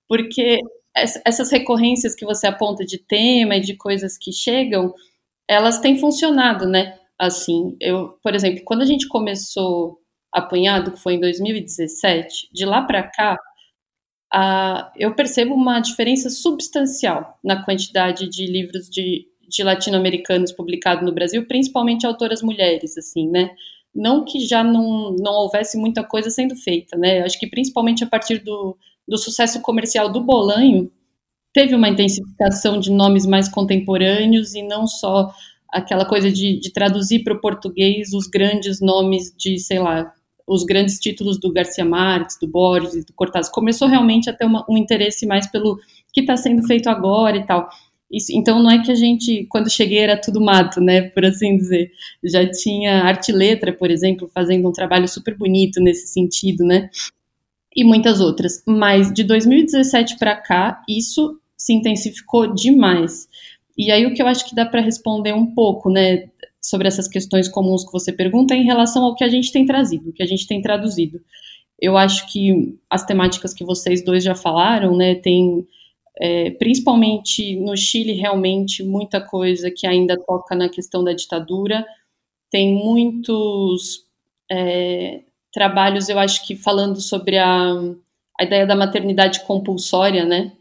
Porque 0.07 0.59
essas 0.95 1.51
recorrências 1.51 2.15
que 2.15 2.25
você 2.25 2.47
aponta 2.47 2.85
de 2.85 2.97
tema 2.99 3.55
e 3.55 3.61
de 3.61 3.75
coisas 3.75 4.17
que 4.17 4.31
chegam 4.31 4.93
elas 5.47 5.79
têm 5.79 5.97
funcionado, 5.97 6.67
né? 6.67 6.97
Assim, 7.19 7.75
eu, 7.79 8.17
por 8.23 8.33
exemplo, 8.33 8.63
quando 8.65 8.81
a 8.81 8.85
gente 8.85 9.07
começou 9.07 9.99
Apunhado, 10.33 10.91
que 10.93 10.99
foi 10.99 11.13
em 11.13 11.19
2017, 11.19 12.49
de 12.51 12.65
lá 12.65 12.81
para 12.81 13.03
cá, 13.03 13.37
eu 14.97 15.13
percebo 15.13 15.53
uma 15.53 15.79
diferença 15.79 16.27
substancial 16.29 17.37
na 17.43 17.63
quantidade 17.63 18.27
de 18.27 18.47
livros 18.47 18.89
de, 18.89 19.27
de 19.53 19.63
latino-americanos 19.63 20.51
publicados 20.51 21.05
no 21.05 21.13
Brasil, 21.13 21.45
principalmente 21.47 22.07
autoras 22.07 22.41
mulheres, 22.41 22.97
assim, 22.97 23.29
né? 23.29 23.51
Não 23.93 24.25
que 24.25 24.39
já 24.39 24.63
não, 24.63 25.15
não 25.19 25.33
houvesse 25.33 25.77
muita 25.77 26.03
coisa 26.03 26.31
sendo 26.31 26.55
feita, 26.55 26.97
né? 26.97 27.21
Acho 27.21 27.39
que 27.39 27.47
principalmente 27.47 28.03
a 28.03 28.07
partir 28.07 28.39
do, 28.39 28.75
do 29.07 29.17
sucesso 29.17 29.61
comercial 29.61 30.11
do 30.11 30.21
Bolanho, 30.21 30.91
teve 31.53 31.75
uma 31.75 31.87
intensificação 31.87 32.79
de 32.79 32.91
nomes 32.91 33.27
mais 33.27 33.47
contemporâneos 33.47 34.55
e 34.55 34.63
não 34.63 34.87
só 34.87 35.31
aquela 35.69 36.05
coisa 36.05 36.31
de, 36.31 36.59
de 36.59 36.73
traduzir 36.73 37.23
para 37.23 37.35
o 37.35 37.41
português 37.41 38.11
os 38.13 38.25
grandes 38.25 38.81
nomes 38.81 39.31
de, 39.37 39.59
sei 39.59 39.77
lá, 39.77 40.11
os 40.47 40.63
grandes 40.63 40.99
títulos 40.99 41.39
do 41.39 41.53
Garcia 41.53 41.85
Marques, 41.85 42.37
do 42.39 42.47
Borges, 42.47 43.05
do 43.05 43.13
Cortázar. 43.13 43.51
Começou 43.51 43.87
realmente 43.87 44.29
a 44.29 44.33
ter 44.33 44.45
uma, 44.45 44.65
um 44.67 44.77
interesse 44.77 45.27
mais 45.27 45.45
pelo 45.45 45.79
que 46.11 46.21
está 46.21 46.35
sendo 46.35 46.65
feito 46.65 46.89
agora 46.89 47.37
e 47.37 47.45
tal. 47.45 47.69
Isso, 48.13 48.31
então 48.31 48.61
não 48.61 48.69
é 48.69 48.83
que 48.83 48.91
a 48.91 48.95
gente, 48.95 49.47
quando 49.49 49.71
cheguei, 49.71 49.97
era 49.97 50.15
tudo 50.15 50.39
mato, 50.39 50.79
né, 50.79 51.01
por 51.01 51.25
assim 51.25 51.57
dizer. 51.57 51.91
Já 52.23 52.47
tinha 52.47 53.03
arte 53.03 53.31
letra, 53.31 53.73
por 53.73 53.89
exemplo, 53.89 54.29
fazendo 54.31 54.69
um 54.69 54.71
trabalho 54.71 55.07
super 55.07 55.35
bonito 55.35 55.81
nesse 55.81 56.07
sentido, 56.07 56.63
né, 56.63 56.91
e 57.75 57.83
muitas 57.83 58.21
outras. 58.21 58.63
Mas 58.67 59.11
de 59.11 59.23
2017 59.23 60.19
para 60.19 60.35
cá, 60.35 60.83
isso 60.87 61.39
se 61.57 61.73
intensificou 61.73 62.53
demais. 62.53 63.27
E 63.75 63.91
aí 63.91 64.05
o 64.05 64.13
que 64.13 64.21
eu 64.21 64.27
acho 64.27 64.47
que 64.47 64.53
dá 64.53 64.65
para 64.65 64.81
responder 64.81 65.33
um 65.33 65.47
pouco, 65.47 65.89
né, 65.89 66.29
sobre 66.61 66.87
essas 66.87 67.07
questões 67.07 67.49
comuns 67.49 67.83
que 67.83 67.91
você 67.91 68.13
pergunta 68.13 68.53
é 68.53 68.57
em 68.57 68.65
relação 68.65 69.03
ao 69.03 69.15
que 69.15 69.23
a 69.23 69.29
gente 69.29 69.51
tem 69.51 69.65
trazido, 69.65 70.11
o 70.11 70.13
que 70.13 70.21
a 70.21 70.27
gente 70.27 70.45
tem 70.45 70.61
traduzido. 70.61 71.19
Eu 71.81 71.97
acho 71.97 72.31
que 72.31 72.77
as 72.87 73.03
temáticas 73.03 73.55
que 73.55 73.65
vocês 73.65 74.05
dois 74.05 74.23
já 74.23 74.35
falaram, 74.35 74.95
né, 74.95 75.15
tem 75.15 75.67
é, 76.19 76.51
principalmente 76.51 77.55
no 77.57 77.75
Chile, 77.75 78.13
realmente 78.13 78.83
muita 78.83 79.19
coisa 79.19 79.71
que 79.71 79.87
ainda 79.87 80.17
toca 80.17 80.55
na 80.55 80.69
questão 80.69 81.03
da 81.03 81.13
ditadura. 81.13 81.85
Tem 82.51 82.73
muitos 82.73 84.05
é, 84.51 85.23
trabalhos, 85.51 86.09
eu 86.09 86.19
acho 86.19 86.45
que 86.45 86.55
falando 86.55 87.01
sobre 87.01 87.37
a, 87.37 87.73
a 88.39 88.43
ideia 88.43 88.65
da 88.65 88.75
maternidade 88.75 89.43
compulsória, 89.45 90.25
né? 90.25 90.53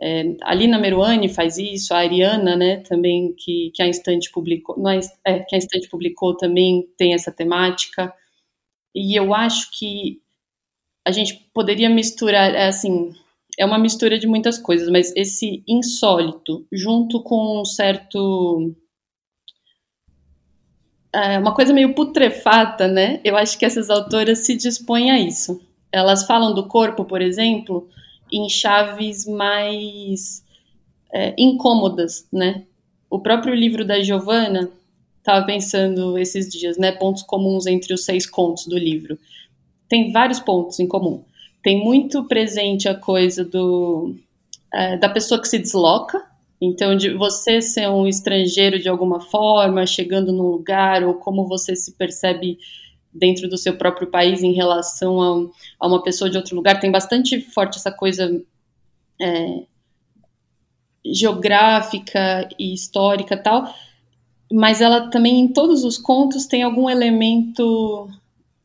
É, 0.00 0.34
a 0.42 0.52
Lina 0.52 0.78
Meruane 0.78 1.28
faz 1.28 1.58
isso, 1.58 1.94
a 1.94 1.98
Ariana, 1.98 2.56
né, 2.56 2.78
também, 2.78 3.32
que, 3.38 3.70
que 3.72 3.80
a 3.80 3.86
Instante 3.86 4.32
publicou, 4.32 4.76
não 4.76 4.90
é, 4.90 4.98
é, 5.24 5.38
que 5.40 5.54
a 5.54 5.58
Instante 5.58 5.88
publicou 5.88 6.36
também 6.36 6.88
tem 6.96 7.14
essa 7.14 7.30
temática. 7.30 8.12
E 8.94 9.16
eu 9.16 9.32
acho 9.32 9.70
que 9.78 10.20
a 11.06 11.12
gente 11.12 11.48
poderia 11.54 11.88
misturar, 11.88 12.54
é, 12.54 12.66
assim, 12.66 13.14
é 13.62 13.64
uma 13.64 13.78
mistura 13.78 14.18
de 14.18 14.26
muitas 14.26 14.58
coisas, 14.58 14.88
mas 14.88 15.12
esse 15.14 15.62
insólito, 15.68 16.66
junto 16.72 17.22
com 17.22 17.60
um 17.60 17.64
certo. 17.64 18.74
É, 21.14 21.38
uma 21.38 21.54
coisa 21.54 21.72
meio 21.72 21.94
putrefata, 21.94 22.88
né? 22.88 23.20
Eu 23.22 23.36
acho 23.36 23.56
que 23.56 23.64
essas 23.64 23.88
autoras 23.88 24.40
se 24.40 24.56
dispõem 24.56 25.12
a 25.12 25.20
isso. 25.20 25.60
Elas 25.92 26.26
falam 26.26 26.52
do 26.52 26.66
corpo, 26.66 27.04
por 27.04 27.22
exemplo, 27.22 27.88
em 28.32 28.48
chaves 28.48 29.26
mais 29.26 30.44
é, 31.12 31.32
incômodas, 31.38 32.26
né? 32.32 32.64
O 33.08 33.20
próprio 33.20 33.54
livro 33.54 33.84
da 33.84 34.02
Giovanna, 34.02 34.70
estava 35.18 35.46
pensando 35.46 36.18
esses 36.18 36.48
dias, 36.50 36.76
né? 36.76 36.90
Pontos 36.90 37.22
comuns 37.22 37.66
entre 37.66 37.94
os 37.94 38.04
seis 38.04 38.28
contos 38.28 38.66
do 38.66 38.76
livro. 38.76 39.16
Tem 39.88 40.10
vários 40.10 40.40
pontos 40.40 40.80
em 40.80 40.88
comum 40.88 41.22
tem 41.62 41.82
muito 41.82 42.24
presente 42.24 42.88
a 42.88 42.94
coisa 42.94 43.44
do 43.44 44.14
é, 44.72 44.96
da 44.96 45.08
pessoa 45.08 45.40
que 45.40 45.48
se 45.48 45.58
desloca. 45.58 46.22
Então, 46.60 46.96
de 46.96 47.12
você 47.14 47.60
ser 47.60 47.88
um 47.88 48.06
estrangeiro 48.06 48.78
de 48.78 48.88
alguma 48.88 49.20
forma, 49.20 49.84
chegando 49.86 50.32
num 50.32 50.46
lugar, 50.46 51.02
ou 51.02 51.14
como 51.14 51.46
você 51.46 51.74
se 51.74 51.92
percebe 51.92 52.56
dentro 53.12 53.48
do 53.48 53.58
seu 53.58 53.76
próprio 53.76 54.06
país 54.06 54.42
em 54.42 54.52
relação 54.52 55.20
a, 55.20 55.50
a 55.80 55.86
uma 55.88 56.02
pessoa 56.02 56.30
de 56.30 56.36
outro 56.36 56.54
lugar, 56.54 56.80
tem 56.80 56.90
bastante 56.90 57.40
forte 57.40 57.78
essa 57.78 57.90
coisa 57.90 58.40
é, 59.20 59.62
geográfica 61.04 62.48
e 62.58 62.72
histórica 62.72 63.36
tal, 63.36 63.74
mas 64.50 64.80
ela 64.80 65.10
também 65.10 65.40
em 65.40 65.48
todos 65.48 65.84
os 65.84 65.98
contos 65.98 66.46
tem 66.46 66.62
algum 66.62 66.88
elemento 66.88 68.08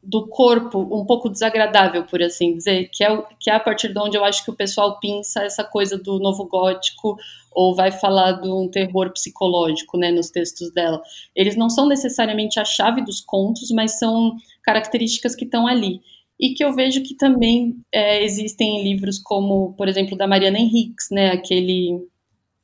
do 0.08 0.26
corpo 0.26 0.80
um 0.80 1.06
pouco 1.06 1.30
desagradável, 1.30 2.06
por 2.06 2.24
assim 2.24 2.56
dizer, 2.56 2.90
que 2.94 3.04
é, 3.04 3.22
que 3.38 3.50
é 3.50 3.54
a 3.56 3.60
partir 3.60 3.94
de 3.94 4.00
onde 4.00 4.18
eu 4.18 4.24
acho 4.24 4.42
que 4.46 4.50
o 4.50 4.56
pessoal 4.56 4.98
pinça 5.02 5.44
essa 5.44 5.66
coisa 5.66 5.98
do 5.98 6.18
novo 6.18 6.46
gótico 6.46 7.18
ou 7.52 7.76
vai 7.76 7.92
falar 7.92 8.32
de 8.34 8.48
um 8.48 8.70
terror 8.70 9.12
psicológico, 9.12 9.98
né, 9.98 10.10
nos 10.10 10.30
textos 10.30 10.72
dela. 10.72 11.02
Eles 11.36 11.58
não 11.58 11.70
são 11.70 11.86
necessariamente 11.86 12.58
a 12.58 12.64
chave 12.64 13.04
dos 13.04 13.20
contos, 13.20 13.70
mas 13.72 14.00
são 14.00 14.38
características 14.64 15.36
que 15.36 15.44
estão 15.44 15.68
ali. 15.68 16.00
E 16.40 16.54
que 16.54 16.64
eu 16.64 16.74
vejo 16.74 17.04
que 17.04 17.16
também 17.16 17.76
é, 17.92 18.24
existem 18.24 18.80
em 18.80 18.84
livros 18.84 19.20
como, 19.20 19.74
por 19.74 19.90
exemplo, 19.90 20.18
da 20.18 20.26
Mariana 20.28 20.58
Henriques, 20.60 21.08
né, 21.12 21.32
aquele... 21.32 22.00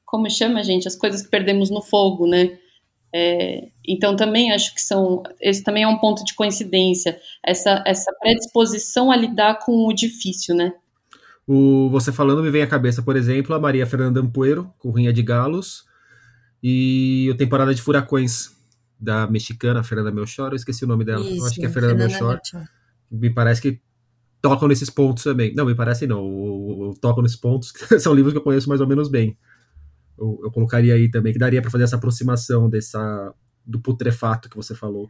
Como 0.06 0.30
chama, 0.30 0.64
gente? 0.64 0.88
As 0.88 0.96
coisas 0.96 1.24
que 1.24 1.30
perdemos 1.30 1.70
no 1.72 1.82
fogo, 1.82 2.28
né? 2.28 2.58
É, 3.16 3.68
então 3.88 4.16
também 4.16 4.52
acho 4.52 4.74
que 4.74 4.82
são 4.82 5.22
esse 5.40 5.64
também 5.64 5.84
é 5.84 5.88
um 5.88 6.00
ponto 6.00 6.24
de 6.26 6.34
coincidência 6.34 7.20
essa 7.46 7.84
essa 7.86 8.12
predisposição 8.20 9.12
a 9.12 9.16
lidar 9.16 9.60
com 9.60 9.86
o 9.86 9.94
difícil, 9.94 10.56
né? 10.56 10.74
O, 11.48 11.90
você 11.92 12.12
falando 12.12 12.42
me 12.42 12.50
vem 12.50 12.64
à 12.64 12.68
cabeça, 12.68 13.04
por 13.04 13.16
exemplo, 13.16 13.54
a 13.54 13.60
Maria 13.60 13.86
Fernanda 13.86 14.20
Ampuero, 14.20 14.74
com 14.80 14.92
Rinha 14.92 15.14
de 15.14 15.22
Galos, 15.22 15.84
e 16.64 17.28
o 17.30 17.36
Temporada 17.36 17.76
de 17.76 17.82
Furacões, 17.82 18.52
da 18.98 19.28
mexicana 19.28 19.84
Fernanda 19.84 20.10
Melchor, 20.10 20.52
eu 20.52 20.56
esqueci 20.56 20.86
o 20.86 20.88
nome 20.88 21.04
dela, 21.04 21.24
Isso, 21.24 21.46
acho 21.46 21.56
que 21.56 21.66
é 21.66 21.70
Fernanda, 21.70 22.10
Fernanda 22.10 22.14
Melchor. 22.14 22.40
Melchor. 22.54 22.70
Me 23.12 23.30
parece 23.30 23.62
que 23.62 23.82
tocam 24.42 24.70
nesses 24.70 24.90
pontos 24.90 25.24
também. 25.24 25.54
Não, 25.54 25.66
me 25.66 25.76
parece 25.76 26.08
não, 26.08 26.94
tocam 27.02 27.22
nesses 27.22 27.38
pontos, 27.38 27.74
são 28.00 28.14
livros 28.14 28.34
que 28.34 28.40
eu 28.40 28.44
conheço 28.44 28.70
mais 28.70 28.80
ou 28.80 28.88
menos 28.88 29.10
bem 29.10 29.38
eu, 30.24 30.40
eu 30.44 30.52
colocaria 30.52 30.94
aí 30.94 31.12
também, 31.12 31.34
que 31.34 31.40
daria 31.40 31.62
para 31.62 31.72
fazer 31.72 31.84
essa 31.84 31.98
aproximação 31.98 32.70
dessa 32.70 33.34
do 33.66 33.80
putrefato 33.80 34.50
que 34.50 34.56
você 34.56 34.76
falou. 34.76 35.10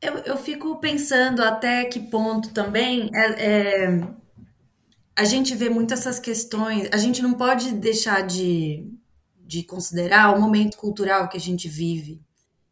Eu, 0.00 0.18
eu 0.18 0.36
fico 0.36 0.78
pensando 0.80 1.42
até 1.42 1.84
que 1.84 2.00
ponto 2.00 2.50
também 2.50 3.10
é, 3.14 3.46
é, 3.46 4.08
a 5.16 5.24
gente 5.24 5.54
vê 5.54 5.68
muito 5.68 5.92
essas 5.92 6.18
questões, 6.18 6.88
a 6.92 6.96
gente 6.96 7.22
não 7.22 7.34
pode 7.34 7.72
deixar 7.72 8.22
de, 8.22 8.86
de 9.46 9.62
considerar 9.62 10.34
o 10.34 10.40
momento 10.40 10.76
cultural 10.76 11.28
que 11.28 11.36
a 11.36 11.40
gente 11.40 11.68
vive 11.68 12.20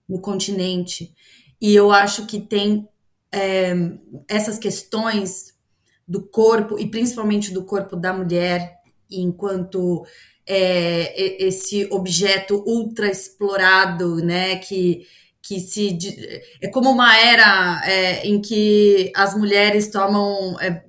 no 0.09 0.21
continente. 0.21 1.15
E 1.61 1.75
eu 1.75 1.91
acho 1.91 2.27
que 2.27 2.41
tem 2.41 2.89
é, 3.33 3.75
essas 4.27 4.59
questões 4.59 5.55
do 6.07 6.23
corpo, 6.23 6.79
e 6.79 6.91
principalmente 6.91 7.53
do 7.53 7.65
corpo 7.65 7.95
da 7.95 8.13
mulher, 8.15 8.79
enquanto 9.11 10.07
é, 10.49 11.45
esse 11.45 11.87
objeto 11.91 12.65
ultra 12.67 13.11
explorado, 13.11 14.17
né? 14.17 14.57
Que, 14.57 15.07
que 15.43 15.61
se 15.61 15.99
é 16.61 16.69
como 16.69 16.91
uma 16.91 17.17
era 17.19 17.83
é, 17.85 18.27
em 18.27 18.41
que 18.41 19.13
as 19.15 19.37
mulheres 19.37 19.91
tomam 19.91 20.59
é, 20.61 20.83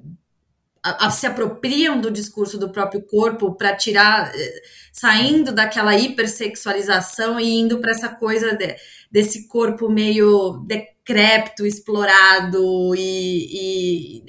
se 1.12 1.28
apropriam 1.28 2.00
do 2.00 2.10
discurso 2.10 2.58
do 2.58 2.70
próprio 2.70 3.02
corpo 3.02 3.54
para 3.54 3.76
tirar, 3.76 4.32
é, 4.34 4.62
saindo 4.94 5.52
daquela 5.52 5.96
hipersexualização 5.96 7.40
e 7.40 7.60
indo 7.60 7.80
para 7.80 7.92
essa 7.92 8.10
coisa 8.10 8.56
de, 8.56 8.76
desse 9.12 9.48
corpo 9.48 9.90
meio 9.90 10.64
decrépito, 10.66 11.66
explorado 11.66 12.96
e, 12.96 14.22
e 14.22 14.24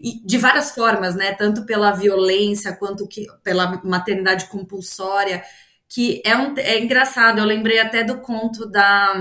de 0.00 0.38
várias 0.38 0.72
formas, 0.72 1.14
né? 1.14 1.32
Tanto 1.32 1.64
pela 1.64 1.92
violência 1.92 2.74
quanto 2.76 3.06
que, 3.06 3.26
pela 3.42 3.80
maternidade 3.84 4.46
compulsória, 4.46 5.42
que 5.88 6.22
é, 6.24 6.36
um, 6.36 6.54
é 6.58 6.78
engraçado. 6.80 7.38
Eu 7.38 7.44
lembrei 7.44 7.78
até 7.78 8.04
do 8.04 8.20
conto 8.20 8.66
da, 8.66 9.14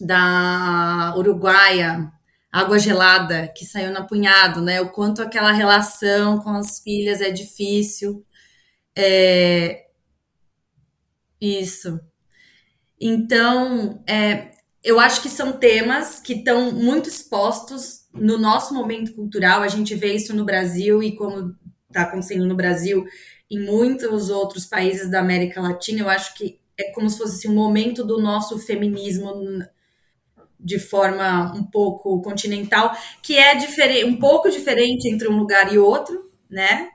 da 0.00 1.14
Uruguaia, 1.16 2.10
Água 2.52 2.78
Gelada, 2.78 3.48
que 3.48 3.64
saiu 3.64 3.90
na 3.92 4.04
Punhado, 4.04 4.60
né? 4.60 4.80
O 4.80 4.90
quanto 4.90 5.22
aquela 5.22 5.52
relação 5.52 6.38
com 6.38 6.50
as 6.50 6.80
filhas 6.80 7.20
é 7.20 7.30
difícil. 7.30 8.24
É... 8.96 9.86
Isso. 11.40 12.00
Então, 13.00 14.02
é, 14.06 14.52
eu 14.82 15.00
acho 15.00 15.20
que 15.22 15.28
são 15.28 15.52
temas 15.52 16.20
que 16.20 16.34
estão 16.34 16.72
muito 16.72 17.08
expostos 17.08 18.03
no 18.14 18.38
nosso 18.38 18.74
momento 18.74 19.12
cultural, 19.14 19.62
a 19.62 19.68
gente 19.68 19.94
vê 19.94 20.14
isso 20.14 20.34
no 20.34 20.44
Brasil 20.44 21.02
e 21.02 21.16
como 21.16 21.54
está 21.88 22.02
acontecendo 22.02 22.46
no 22.46 22.54
Brasil, 22.56 23.04
em 23.50 23.60
muitos 23.60 24.30
outros 24.30 24.66
países 24.66 25.10
da 25.10 25.20
América 25.20 25.60
Latina, 25.60 26.00
eu 26.00 26.08
acho 26.08 26.34
que 26.34 26.58
é 26.78 26.90
como 26.92 27.08
se 27.08 27.18
fosse 27.18 27.36
assim, 27.36 27.48
um 27.48 27.54
momento 27.54 28.04
do 28.04 28.20
nosso 28.20 28.58
feminismo 28.58 29.62
de 30.58 30.78
forma 30.78 31.52
um 31.54 31.62
pouco 31.62 32.22
continental, 32.22 32.96
que 33.22 33.36
é 33.36 33.54
diferente, 33.54 34.04
um 34.06 34.16
pouco 34.16 34.50
diferente 34.50 35.08
entre 35.08 35.28
um 35.28 35.36
lugar 35.36 35.72
e 35.72 35.78
outro, 35.78 36.30
né? 36.48 36.88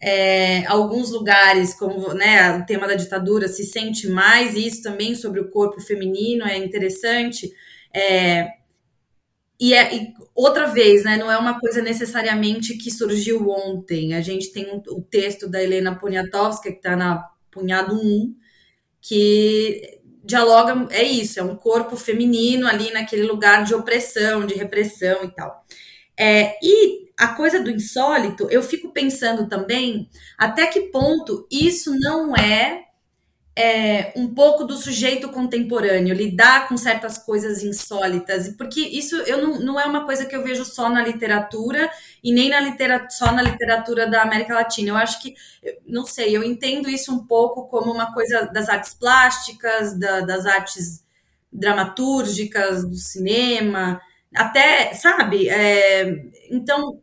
É, 0.00 0.66
alguns 0.66 1.10
lugares, 1.10 1.74
como 1.74 2.14
né, 2.14 2.56
o 2.58 2.66
tema 2.66 2.86
da 2.86 2.94
ditadura, 2.94 3.48
se 3.48 3.64
sente 3.64 4.08
mais 4.08 4.54
isso 4.54 4.82
também 4.82 5.14
sobre 5.14 5.40
o 5.40 5.50
corpo 5.50 5.80
feminino, 5.80 6.44
é 6.46 6.56
interessante. 6.58 7.50
É, 7.94 8.48
e, 9.60 9.74
é, 9.74 9.94
e 9.94 10.14
outra 10.34 10.66
vez, 10.66 11.04
né, 11.04 11.18
não 11.18 11.30
é 11.30 11.36
uma 11.36 11.60
coisa 11.60 11.82
necessariamente 11.82 12.78
que 12.78 12.90
surgiu 12.90 13.48
ontem. 13.50 14.14
A 14.14 14.22
gente 14.22 14.52
tem 14.52 14.72
um, 14.72 14.82
o 14.96 15.02
texto 15.02 15.48
da 15.48 15.62
Helena 15.62 15.94
Poniatowska, 15.94 16.70
que 16.70 16.76
está 16.78 16.96
na 16.96 17.28
Punhado 17.50 17.94
1, 17.94 18.34
que 19.02 20.00
dialoga, 20.24 20.88
é 20.90 21.02
isso, 21.02 21.40
é 21.40 21.42
um 21.42 21.56
corpo 21.56 21.96
feminino 21.96 22.66
ali 22.66 22.92
naquele 22.92 23.24
lugar 23.24 23.64
de 23.64 23.74
opressão, 23.74 24.46
de 24.46 24.54
repressão 24.54 25.24
e 25.24 25.34
tal. 25.34 25.64
É, 26.16 26.56
e 26.62 27.10
a 27.18 27.28
coisa 27.28 27.62
do 27.62 27.70
insólito, 27.70 28.48
eu 28.50 28.62
fico 28.62 28.92
pensando 28.92 29.48
também 29.48 30.08
até 30.38 30.66
que 30.66 30.90
ponto 30.90 31.46
isso 31.50 31.94
não 32.00 32.34
é 32.34 32.84
é, 33.60 34.12
um 34.16 34.32
pouco 34.32 34.64
do 34.64 34.74
sujeito 34.74 35.28
contemporâneo, 35.28 36.14
lidar 36.14 36.66
com 36.66 36.76
certas 36.76 37.18
coisas 37.18 37.62
insólitas, 37.62 38.48
porque 38.56 38.80
isso 38.80 39.16
eu 39.22 39.42
não, 39.42 39.60
não 39.60 39.80
é 39.80 39.84
uma 39.84 40.06
coisa 40.06 40.24
que 40.24 40.34
eu 40.34 40.42
vejo 40.42 40.64
só 40.64 40.88
na 40.88 41.02
literatura 41.02 41.90
e 42.24 42.32
nem 42.32 42.48
na 42.48 42.60
literatura, 42.60 43.10
só 43.10 43.30
na 43.32 43.42
literatura 43.42 44.08
da 44.08 44.22
América 44.22 44.54
Latina. 44.54 44.90
Eu 44.90 44.96
acho 44.96 45.20
que, 45.20 45.34
não 45.86 46.06
sei, 46.06 46.34
eu 46.34 46.42
entendo 46.42 46.88
isso 46.88 47.12
um 47.14 47.26
pouco 47.26 47.66
como 47.68 47.92
uma 47.92 48.14
coisa 48.14 48.46
das 48.46 48.68
artes 48.70 48.94
plásticas, 48.94 49.98
da, 49.98 50.20
das 50.20 50.46
artes 50.46 51.04
dramatúrgicas, 51.52 52.84
do 52.88 52.96
cinema, 52.96 54.00
até, 54.34 54.94
sabe? 54.94 55.48
É, 55.50 56.30
então, 56.50 57.00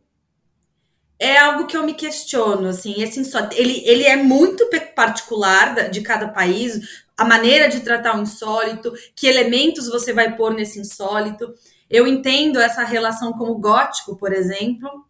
é 1.20 1.38
algo 1.38 1.66
que 1.66 1.76
eu 1.76 1.84
me 1.84 1.94
questiono, 1.94 2.68
assim, 2.68 3.02
esse 3.02 3.20
insólito, 3.20 3.56
ele, 3.56 3.82
ele 3.86 4.04
é 4.04 4.16
muito 4.16 4.70
particular 4.96 5.90
de 5.90 6.02
cada 6.02 6.28
país, 6.28 7.04
a 7.18 7.26
maneira 7.26 7.68
de 7.68 7.80
tratar 7.80 8.18
o 8.18 8.22
insólito, 8.22 8.94
que 9.16 9.28
elementos 9.28 9.88
você 9.88 10.14
vai 10.14 10.36
pôr 10.36 10.54
nesse 10.54 10.80
insólito. 10.80 11.54
Eu 11.90 12.06
entendo 12.06 12.60
essa 12.60 12.84
relação 12.84 13.34
com 13.34 13.46
o 13.46 13.58
gótico, 13.58 14.16
por 14.16 14.32
exemplo, 14.32 15.06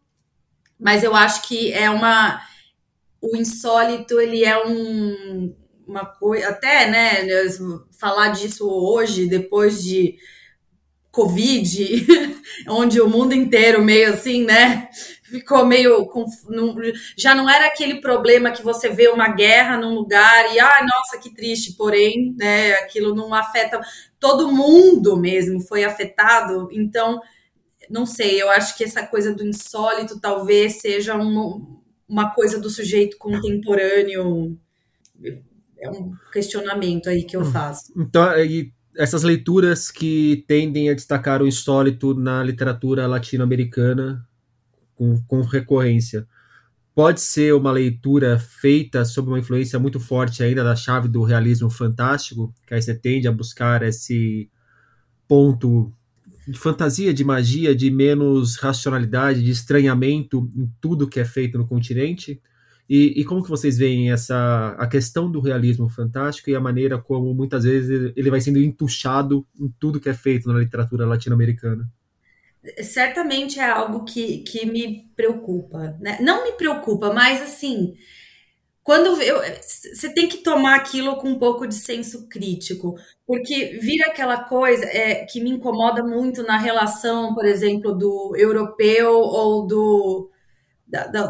mas 0.80 1.04
eu 1.04 1.14
acho 1.16 1.42
que 1.48 1.74
é 1.74 1.90
uma 1.90 2.42
o 3.20 3.36
insólito, 3.36 4.20
ele 4.20 4.46
é 4.46 4.66
um 4.66 5.54
uma 5.88 6.06
coisa, 6.06 6.50
até, 6.50 6.90
né, 6.90 7.26
falar 7.98 8.30
disso 8.30 8.70
hoje, 8.70 9.26
depois 9.26 9.82
de 9.82 10.18
Covid, 11.10 12.06
onde 12.68 13.00
o 13.00 13.10
mundo 13.10 13.34
inteiro 13.34 13.82
meio 13.82 14.14
assim, 14.14 14.44
né, 14.44 14.90
ficou 15.30 15.66
meio. 15.66 16.10
Já 17.18 17.36
não 17.36 17.50
era 17.50 17.68
aquele 17.68 18.02
problema 18.02 18.52
que 18.52 18.64
você 18.64 18.90
vê 18.90 19.10
uma 19.10 19.28
guerra 19.30 19.78
num 19.78 19.94
lugar 19.94 20.54
e, 20.54 20.60
ah, 20.60 20.86
nossa, 20.88 21.22
que 21.22 21.34
triste, 21.34 21.74
porém, 21.74 22.34
né, 22.38 22.74
aquilo 22.74 23.14
não 23.14 23.34
afeta. 23.34 23.80
Todo 24.20 24.52
mundo 24.52 25.18
mesmo 25.18 25.60
foi 25.60 25.84
afetado, 25.84 26.70
então, 26.72 27.22
não 27.90 28.06
sei, 28.06 28.42
eu 28.42 28.50
acho 28.50 28.76
que 28.76 28.84
essa 28.84 29.06
coisa 29.06 29.34
do 29.34 29.46
insólito 29.46 30.20
talvez 30.20 30.80
seja 30.82 31.16
uma, 31.16 31.62
uma 32.08 32.32
coisa 32.32 32.60
do 32.60 32.70
sujeito 32.70 33.18
contemporâneo. 33.18 34.58
É 35.80 35.92
um 35.92 36.14
questionamento 36.34 37.10
aí 37.10 37.24
que 37.24 37.38
eu 37.38 37.42
hum. 37.42 37.52
faço. 37.52 37.94
Então, 37.96 38.36
e 38.40 38.72
essas 38.96 39.22
leituras 39.22 39.92
que 39.92 40.44
tendem 40.48 40.90
a 40.90 40.96
destacar 40.96 41.42
o 41.44 41.48
insólito 41.48 42.16
na 42.16 42.44
literatura 42.44 43.06
latino-americana 43.06 44.27
com, 44.98 45.22
com 45.28 45.42
recorrência. 45.42 46.28
Pode 46.94 47.22
ser 47.22 47.54
uma 47.54 47.72
leitura 47.72 48.40
feita 48.40 49.06
sob 49.06 49.30
uma 49.30 49.40
influência 49.40 49.78
muito 49.78 50.00
forte 50.00 50.44
ainda 50.44 50.64
da 50.64 50.76
chave 50.76 51.08
do 51.08 51.24
realismo 51.24 51.70
fantástico, 51.70 52.54
que 52.66 52.74
aí 52.74 52.82
você 52.82 52.96
tende 52.96 53.28
a 53.28 53.32
buscar 53.32 53.84
esse 53.84 54.50
ponto 55.28 55.94
de 56.48 56.58
fantasia, 56.58 57.14
de 57.14 57.24
magia, 57.24 57.76
de 57.76 57.92
menos 57.92 58.56
racionalidade, 58.56 59.44
de 59.44 59.52
estranhamento 59.52 60.50
em 60.56 60.72
tudo 60.82 61.08
que 61.08 61.20
é 61.20 61.26
feito 61.26 61.58
no 61.58 61.68
continente. 61.68 62.42
E, 62.90 63.20
e, 63.20 63.26
como 63.26 63.44
que 63.44 63.50
vocês 63.50 63.78
veem 63.78 64.12
essa 64.12 64.70
a 64.80 64.88
questão 64.88 65.30
do 65.30 65.42
realismo 65.42 65.90
fantástico 65.90 66.50
e 66.50 66.56
a 66.56 66.60
maneira 66.62 66.98
como 66.98 67.34
muitas 67.34 67.66
vezes 67.66 68.14
ele 68.16 68.32
vai 68.32 68.40
sendo 68.40 68.60
entuchado 68.60 69.46
em 69.60 69.68
tudo 69.78 70.00
que 70.00 70.08
é 70.08 70.14
feito 70.14 70.48
na 70.48 70.58
literatura 70.58 71.06
latino-americana? 71.06 71.88
Certamente 72.84 73.60
é 73.60 73.70
algo 73.70 74.04
que, 74.04 74.40
que 74.40 74.66
me 74.66 75.10
preocupa, 75.16 75.98
né? 76.00 76.18
Não 76.22 76.44
me 76.44 76.54
preocupa, 76.54 77.14
mas 77.14 77.42
assim, 77.42 77.96
quando 78.84 79.18
você 79.18 80.14
tem 80.14 80.28
que 80.28 80.38
tomar 80.38 80.76
aquilo 80.76 81.18
com 81.18 81.30
um 81.30 81.38
pouco 81.38 81.68
de 81.68 81.76
senso 81.76 82.28
crítico, 82.30 82.96
porque 83.26 83.78
vira 83.82 84.08
aquela 84.10 84.46
coisa 84.46 84.86
é, 84.86 85.26
que 85.26 85.42
me 85.42 85.50
incomoda 85.50 86.02
muito 86.04 86.42
na 86.44 86.58
relação, 86.58 87.36
por 87.36 87.46
exemplo, 87.46 87.94
do 87.94 88.34
europeu 88.38 89.12
ou 89.14 89.68
do, 89.68 90.32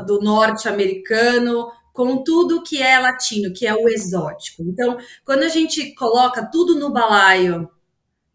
do 0.05 0.21
norte-americano 0.21 1.67
com 1.91 2.23
tudo 2.23 2.61
que 2.61 2.79
é 2.79 2.99
latino, 2.99 3.51
que 3.51 3.65
é 3.65 3.73
o 3.73 3.89
exótico. 3.89 4.61
Então, 4.61 4.95
quando 5.25 5.41
a 5.41 5.47
gente 5.47 5.95
coloca 5.95 6.45
tudo 6.45 6.79
no 6.79 6.93
balaio 6.93 7.67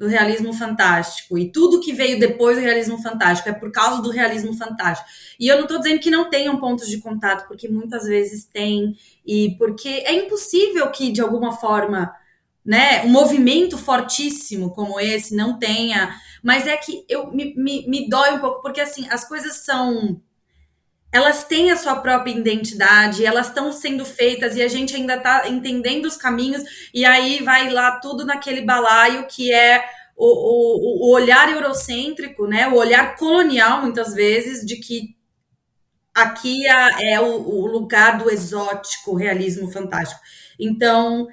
do 0.02 0.08
realismo 0.08 0.52
fantástico 0.52 1.38
e 1.38 1.48
tudo 1.48 1.78
que 1.78 1.92
veio 1.92 2.18
depois 2.18 2.56
do 2.56 2.62
realismo 2.64 3.00
fantástico 3.00 3.48
é 3.48 3.52
por 3.52 3.70
causa 3.70 4.02
do 4.02 4.10
realismo 4.10 4.52
fantástico. 4.52 5.08
E 5.38 5.46
eu 5.46 5.54
não 5.54 5.62
estou 5.62 5.78
dizendo 5.78 6.00
que 6.00 6.10
não 6.10 6.28
tenham 6.28 6.58
pontos 6.58 6.88
de 6.88 6.98
contato, 6.98 7.46
porque 7.46 7.68
muitas 7.68 8.02
vezes 8.02 8.44
tem, 8.44 8.96
e 9.24 9.54
porque 9.56 9.88
é 9.88 10.12
impossível 10.12 10.90
que, 10.90 11.12
de 11.12 11.20
alguma 11.20 11.52
forma, 11.52 12.12
né, 12.66 13.04
um 13.04 13.10
movimento 13.10 13.78
fortíssimo 13.78 14.74
como 14.74 14.98
esse 14.98 15.36
não 15.36 15.56
tenha. 15.56 16.12
Mas 16.42 16.66
é 16.66 16.76
que 16.76 17.04
eu 17.08 17.30
me, 17.30 17.54
me, 17.54 17.88
me 17.88 18.08
dói 18.08 18.32
um 18.32 18.40
pouco, 18.40 18.60
porque 18.60 18.80
assim, 18.80 19.06
as 19.08 19.24
coisas 19.24 19.58
são 19.64 20.20
elas 21.12 21.44
têm 21.44 21.70
a 21.70 21.76
sua 21.76 21.96
própria 21.96 22.32
identidade, 22.32 23.24
elas 23.24 23.48
estão 23.48 23.70
sendo 23.72 24.04
feitas 24.04 24.56
e 24.56 24.62
a 24.62 24.68
gente 24.68 24.96
ainda 24.96 25.16
está 25.16 25.48
entendendo 25.48 26.06
os 26.06 26.16
caminhos, 26.16 26.62
e 26.94 27.04
aí 27.04 27.42
vai 27.42 27.70
lá 27.70 27.98
tudo 28.00 28.24
naquele 28.24 28.62
balaio 28.62 29.26
que 29.26 29.52
é 29.52 29.84
o, 30.16 30.26
o, 30.26 31.10
o 31.10 31.14
olhar 31.14 31.50
eurocêntrico, 31.52 32.46
né? 32.46 32.68
O 32.68 32.74
olhar 32.76 33.16
colonial, 33.16 33.82
muitas 33.82 34.14
vezes, 34.14 34.64
de 34.64 34.76
que 34.76 35.14
aqui 36.14 36.66
é, 36.66 37.14
é 37.14 37.20
o, 37.20 37.26
o 37.26 37.66
lugar 37.66 38.18
do 38.18 38.30
exótico, 38.30 39.14
realismo 39.14 39.70
fantástico. 39.70 40.20
Então, 40.58 41.26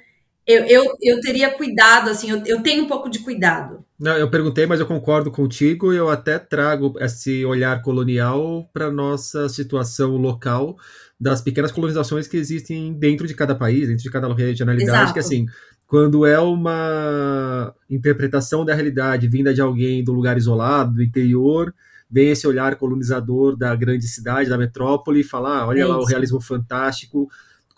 eu, 0.46 0.64
eu, 0.66 0.96
eu 1.02 1.20
teria 1.20 1.50
cuidado, 1.52 2.10
assim, 2.10 2.30
eu, 2.30 2.42
eu 2.46 2.62
tenho 2.62 2.84
um 2.84 2.88
pouco 2.88 3.08
de 3.10 3.20
cuidado. 3.20 3.84
Não, 4.00 4.16
eu 4.16 4.30
perguntei, 4.30 4.64
mas 4.64 4.80
eu 4.80 4.86
concordo 4.86 5.30
contigo. 5.30 5.92
Eu 5.92 6.08
até 6.08 6.38
trago 6.38 6.94
esse 6.98 7.44
olhar 7.44 7.82
colonial 7.82 8.68
para 8.72 8.90
nossa 8.90 9.46
situação 9.48 10.16
local 10.16 10.78
das 11.20 11.42
pequenas 11.42 11.70
colonizações 11.70 12.26
que 12.26 12.38
existem 12.38 12.94
dentro 12.94 13.26
de 13.26 13.34
cada 13.34 13.54
país, 13.54 13.88
dentro 13.88 14.02
de 14.02 14.10
cada 14.10 14.32
regionalidade, 14.32 14.90
Exato. 14.90 15.12
que 15.12 15.18
assim, 15.18 15.44
quando 15.86 16.24
é 16.24 16.38
uma 16.40 17.74
interpretação 17.90 18.64
da 18.64 18.74
realidade 18.74 19.28
vinda 19.28 19.52
de 19.52 19.60
alguém 19.60 20.02
do 20.02 20.12
lugar 20.12 20.38
isolado, 20.38 20.94
do 20.94 21.02
interior, 21.02 21.74
vem 22.10 22.30
esse 22.30 22.46
olhar 22.46 22.76
colonizador 22.76 23.54
da 23.54 23.76
grande 23.76 24.08
cidade, 24.08 24.48
da 24.48 24.56
metrópole, 24.56 25.20
e 25.20 25.24
falar, 25.24 25.58
ah, 25.58 25.66
olha 25.66 25.82
é 25.82 25.84
lá 25.84 25.98
o 25.98 26.06
realismo 26.06 26.40
fantástico, 26.40 27.28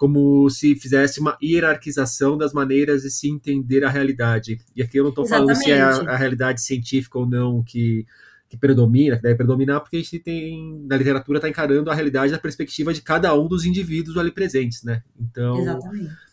como 0.03 0.51
se 0.51 0.75
fizesse 0.75 1.21
uma 1.21 1.39
hierarquização 1.41 2.37
das 2.37 2.53
maneiras 2.53 3.03
de 3.03 3.11
se 3.13 3.31
entender 3.31 3.85
a 3.85 3.89
realidade. 3.89 4.59
E 4.75 4.83
aqui 4.83 4.99
eu 4.99 5.05
não 5.05 5.11
estou 5.11 5.25
falando 5.25 5.55
se 5.55 5.71
é 5.71 5.81
a, 5.81 5.91
a, 5.91 6.17
realidade 6.17 6.61
científica 6.61 7.21
ou 7.21 7.25
não 7.25 7.63
que, 7.63 8.05
que 8.49 8.57
predomina, 8.57 9.15
que 9.15 9.23
deve 9.23 9.37
predominar, 9.37 9.81
porque 9.81 9.99
a 9.99 10.01
gente 10.01 10.19
tem, 10.19 10.85
na 10.89 10.97
literatura, 10.97 11.39
está 11.39 11.49
encarando 11.49 11.89
a 11.89 11.95
realidade 11.95 12.33
da 12.33 12.39
perspectiva 12.41 12.93
de 12.93 13.01
cada 13.01 13.33
um 13.39 13.47
dos 13.47 13.65
indivíduos 13.65 14.17
ali 14.17 14.33
presentes, 14.33 14.83
né? 14.83 15.05
Então, 15.21 15.57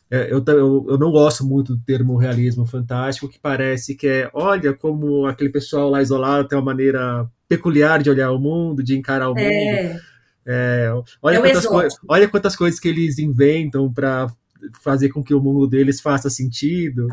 é, 0.09 0.33
eu, 0.33 0.43
eu, 0.47 0.87
eu 0.89 0.97
não 0.97 1.11
gosto 1.11 1.45
muito 1.45 1.75
do 1.75 1.83
termo 1.83 2.17
realismo 2.17 2.65
fantástico, 2.65 3.29
que 3.29 3.37
parece 3.37 3.93
que 3.93 4.07
é, 4.07 4.31
olha 4.33 4.73
como 4.73 5.27
aquele 5.27 5.51
pessoal 5.51 5.91
lá 5.91 6.01
isolado 6.01 6.47
tem 6.47 6.57
uma 6.57 6.65
maneira 6.65 7.29
peculiar 7.47 8.01
de 8.01 8.09
olhar 8.09 8.31
o 8.31 8.39
mundo, 8.39 8.81
de 8.81 8.97
encarar 8.97 9.29
o 9.29 9.37
é. 9.37 9.43
mundo. 9.93 10.01
É, 10.45 10.91
olha, 11.21 11.37
é 11.37 11.41
quantas 11.41 11.67
olha 12.07 12.29
quantas 12.29 12.55
coisas 12.55 12.79
que 12.79 12.87
eles 12.87 13.19
inventam 13.19 13.91
para 13.91 14.27
fazer 14.81 15.09
com 15.09 15.23
que 15.23 15.33
o 15.33 15.41
mundo 15.41 15.67
deles 15.67 16.01
faça 16.01 16.29
sentido. 16.29 17.07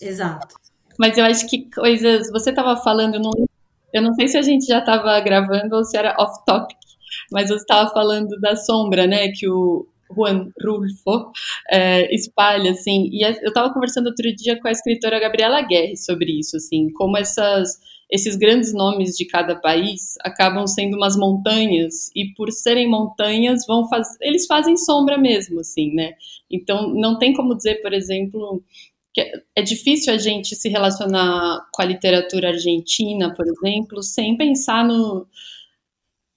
Exato. 0.00 0.56
Mas 0.98 1.16
eu 1.16 1.24
acho 1.24 1.48
que 1.48 1.70
coisas. 1.70 2.30
Você 2.30 2.50
estava 2.50 2.76
falando, 2.76 3.14
eu 3.14 3.20
não, 3.20 3.30
eu 3.92 4.02
não 4.02 4.14
sei 4.14 4.28
se 4.28 4.36
a 4.36 4.42
gente 4.42 4.66
já 4.66 4.80
estava 4.80 5.18
gravando 5.20 5.76
ou 5.76 5.84
se 5.84 5.96
era 5.96 6.14
off-topic, 6.18 6.76
mas 7.32 7.48
você 7.48 7.56
estava 7.56 7.90
falando 7.90 8.38
da 8.40 8.56
sombra, 8.56 9.06
né? 9.06 9.28
Que 9.28 9.48
o 9.48 9.86
Juan 10.14 10.48
Rulfo 10.62 11.32
é, 11.70 12.14
espalha, 12.14 12.72
assim. 12.72 13.08
E 13.12 13.22
eu 13.22 13.48
estava 13.48 13.72
conversando 13.72 14.08
outro 14.08 14.34
dia 14.34 14.60
com 14.60 14.68
a 14.68 14.72
escritora 14.72 15.20
Gabriela 15.20 15.62
Guerre 15.62 15.96
sobre 15.96 16.38
isso, 16.38 16.56
assim, 16.56 16.90
como 16.92 17.16
essas 17.16 17.78
esses 18.10 18.36
grandes 18.36 18.74
nomes 18.74 19.16
de 19.16 19.24
cada 19.24 19.54
país 19.54 20.14
acabam 20.22 20.66
sendo 20.66 20.96
umas 20.96 21.16
montanhas 21.16 22.10
e 22.14 22.34
por 22.34 22.50
serem 22.50 22.88
montanhas 22.88 23.64
vão 23.66 23.88
eles 24.20 24.46
fazem 24.46 24.76
sombra 24.76 25.16
mesmo, 25.16 25.60
assim, 25.60 25.94
né? 25.94 26.14
Então 26.50 26.92
não 26.92 27.18
tem 27.18 27.32
como 27.32 27.56
dizer, 27.56 27.76
por 27.82 27.92
exemplo, 27.92 28.62
que 29.14 29.22
é 29.54 29.62
difícil 29.62 30.12
a 30.12 30.18
gente 30.18 30.56
se 30.56 30.68
relacionar 30.68 31.66
com 31.72 31.82
a 31.82 31.84
literatura 31.84 32.48
argentina, 32.48 33.32
por 33.34 33.46
exemplo, 33.46 34.02
sem 34.02 34.36
pensar 34.36 34.84
no 34.84 35.26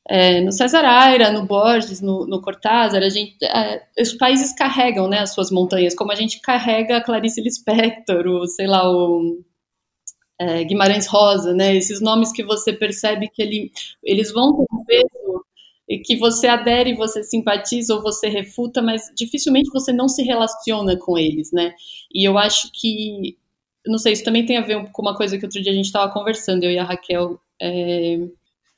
é, 0.07 0.41
no 0.41 0.51
César 0.51 0.83
Aira, 0.83 1.31
no 1.31 1.45
Borges, 1.45 2.01
no, 2.01 2.27
no 2.27 2.41
Cortázar, 2.41 3.01
a 3.01 3.09
gente, 3.09 3.37
é, 3.43 3.81
os 3.97 4.13
países 4.13 4.53
carregam 4.53 5.07
né, 5.07 5.19
as 5.19 5.33
suas 5.33 5.49
montanhas, 5.49 5.95
como 5.95 6.11
a 6.11 6.15
gente 6.15 6.41
carrega 6.41 6.97
a 6.97 7.01
Clarice 7.01 7.41
Lispector, 7.41 8.27
o, 8.27 8.45
sei 8.45 8.67
lá, 8.67 8.89
o 8.89 9.41
é, 10.43 10.63
Guimarães 10.63 11.07
Rosa, 11.07 11.53
né? 11.53 11.75
Esses 11.75 12.01
nomes 12.01 12.31
que 12.31 12.43
você 12.43 12.73
percebe 12.73 13.29
que 13.29 13.41
ele, 13.41 13.71
eles 14.03 14.31
vão 14.31 14.55
ter 14.55 14.65
um 14.73 14.85
peso 14.85 15.45
e 15.87 15.99
que 15.99 16.15
você 16.15 16.47
adere, 16.47 16.95
você 16.95 17.23
simpatiza 17.23 17.95
ou 17.95 18.01
você 18.01 18.27
refuta, 18.27 18.81
mas 18.81 19.11
dificilmente 19.15 19.69
você 19.71 19.91
não 19.91 20.07
se 20.07 20.23
relaciona 20.23 20.97
com 20.97 21.17
eles, 21.17 21.51
né? 21.51 21.73
E 22.13 22.27
eu 22.27 22.37
acho 22.37 22.71
que, 22.73 23.37
não 23.85 23.97
sei, 23.97 24.13
isso 24.13 24.23
também 24.23 24.45
tem 24.45 24.57
a 24.57 24.61
ver 24.61 24.89
com 24.91 25.01
uma 25.01 25.15
coisa 25.15 25.37
que 25.37 25.45
outro 25.45 25.61
dia 25.61 25.71
a 25.71 25.75
gente 25.75 25.85
estava 25.85 26.11
conversando, 26.11 26.63
eu 26.63 26.71
e 26.71 26.77
a 26.77 26.83
Raquel. 26.83 27.39
É... 27.61 28.17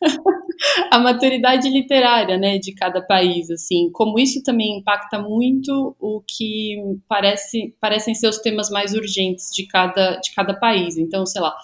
a 0.91 0.99
maturidade 0.99 1.69
literária, 1.69 2.37
né, 2.37 2.57
de 2.57 2.73
cada 2.73 3.01
país, 3.01 3.49
assim, 3.49 3.89
como 3.91 4.19
isso 4.19 4.43
também 4.43 4.79
impacta 4.79 5.19
muito 5.19 5.95
o 5.99 6.21
que 6.27 6.77
parece, 7.07 7.75
parecem 7.79 8.13
ser 8.13 8.27
os 8.27 8.37
temas 8.39 8.69
mais 8.69 8.93
urgentes 8.93 9.49
de 9.53 9.67
cada, 9.67 10.17
de 10.17 10.33
cada 10.33 10.53
país. 10.53 10.97
Então, 10.97 11.25
sei 11.25 11.41
lá, 11.41 11.55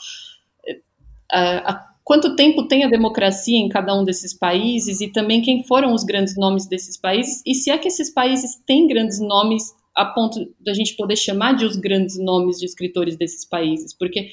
a, 1.31 1.71
a 1.71 1.91
quanto 2.03 2.35
tempo 2.35 2.67
tem 2.67 2.83
a 2.83 2.89
democracia 2.89 3.57
em 3.57 3.69
cada 3.69 3.97
um 3.97 4.03
desses 4.03 4.37
países 4.37 5.01
e 5.01 5.11
também 5.11 5.41
quem 5.41 5.63
foram 5.63 5.93
os 5.93 6.03
grandes 6.03 6.35
nomes 6.35 6.67
desses 6.67 6.99
países? 6.99 7.41
E 7.45 7.55
se 7.55 7.69
é 7.69 7.77
que 7.77 7.87
esses 7.87 8.13
países 8.13 8.61
têm 8.65 8.87
grandes 8.87 9.19
nomes 9.19 9.63
a 9.95 10.05
ponto 10.05 10.39
da 10.59 10.73
gente 10.73 10.95
poder 10.95 11.15
chamar 11.15 11.55
de 11.55 11.65
os 11.65 11.75
grandes 11.75 12.17
nomes 12.17 12.57
de 12.57 12.65
escritores 12.65 13.17
desses 13.17 13.45
países, 13.45 13.95
porque 13.97 14.29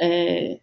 é, 0.00 0.58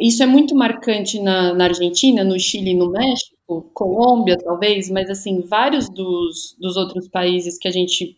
isso 0.00 0.22
é 0.22 0.26
muito 0.26 0.54
marcante 0.54 1.20
na, 1.20 1.52
na, 1.52 1.64
Argentina, 1.64 2.24
no 2.24 2.38
Chile 2.38 2.74
no 2.74 2.90
México, 2.90 3.70
Colômbia 3.74 4.38
talvez, 4.38 4.88
mas 4.90 5.10
assim 5.10 5.40
vários 5.40 5.88
dos, 5.88 6.56
dos 6.58 6.76
outros 6.76 7.08
países 7.08 7.58
que 7.58 7.68
a 7.68 7.70
gente 7.70 8.16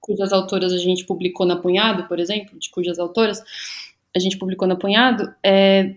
cujas 0.00 0.32
autoras 0.32 0.72
a 0.72 0.78
gente 0.78 1.04
publicou 1.04 1.46
na 1.46 1.56
Punhado, 1.56 2.08
por 2.08 2.18
exemplo, 2.18 2.58
de 2.58 2.70
cujas 2.70 2.98
autoras 2.98 3.42
a 4.14 4.18
gente 4.18 4.36
publicou 4.36 4.68
na 4.68 4.76
Punhado, 4.76 5.32
é, 5.42 5.94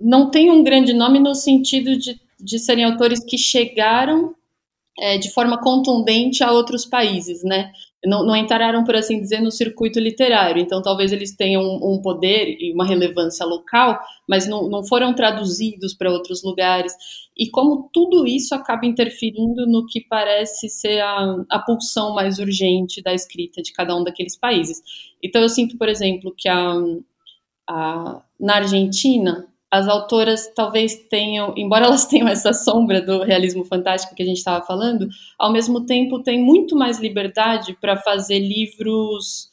não 0.00 0.30
tem 0.30 0.50
um 0.50 0.62
grande 0.62 0.94
nome 0.94 1.18
no 1.18 1.34
sentido 1.34 1.96
de, 1.96 2.20
de 2.40 2.58
serem 2.58 2.84
autores 2.84 3.24
que 3.24 3.36
chegaram 3.36 4.34
é, 4.98 5.18
de 5.18 5.30
forma 5.30 5.60
contundente 5.60 6.42
a 6.42 6.52
outros 6.52 6.86
países, 6.86 7.42
né? 7.42 7.72
Não, 8.04 8.24
não, 8.24 8.36
entraram, 8.36 8.84
por 8.84 8.94
assim 8.94 9.20
dizer, 9.20 9.40
no 9.40 9.50
circuito 9.50 9.98
literário. 9.98 10.62
Então, 10.62 10.80
talvez 10.80 11.10
eles 11.10 11.34
tenham 11.34 11.62
um, 11.62 12.00
poder 12.00 12.56
e 12.60 12.72
uma 12.72 12.86
relevância 12.86 13.44
local, 13.44 13.98
mas 14.28 14.46
não, 14.46 14.68
não 14.68 14.86
foram 14.86 15.12
traduzidos 15.14 15.94
para 15.94 16.10
outros 16.10 16.44
lugares. 16.44 16.92
E 17.36 17.50
como 17.50 17.90
tudo 17.92 18.24
isso 18.26 18.54
acaba 18.54 18.86
interferindo 18.86 19.66
no 19.66 19.84
que 19.86 20.00
parece 20.00 20.68
ser 20.68 21.00
a, 21.00 21.44
a 21.50 21.58
pulsão 21.58 22.14
mais 22.14 22.38
urgente 22.38 23.02
da 23.02 23.12
escrita 23.12 23.60
de 23.62 23.72
cada 23.72 23.96
um 23.96 24.04
daqueles 24.04 24.36
países. 24.38 24.80
Então, 25.22 25.42
eu 25.42 25.48
sinto, 25.48 25.76
por 25.76 25.88
exemplo, 25.88 26.32
que 26.36 26.48
a, 26.48 26.74
a, 27.68 28.22
na 28.38 28.56
Argentina, 28.56 29.48
as 29.70 29.86
autoras 29.86 30.52
talvez 30.54 30.94
tenham, 31.08 31.52
embora 31.56 31.86
elas 31.86 32.06
tenham 32.06 32.28
essa 32.28 32.52
sombra 32.52 33.00
do 33.00 33.22
realismo 33.22 33.64
fantástico 33.64 34.14
que 34.14 34.22
a 34.22 34.26
gente 34.26 34.38
estava 34.38 34.64
falando, 34.64 35.08
ao 35.38 35.52
mesmo 35.52 35.84
tempo 35.84 36.22
têm 36.22 36.42
muito 36.42 36.76
mais 36.76 36.98
liberdade 36.98 37.76
para 37.80 37.96
fazer 37.96 38.38
livros. 38.38 39.50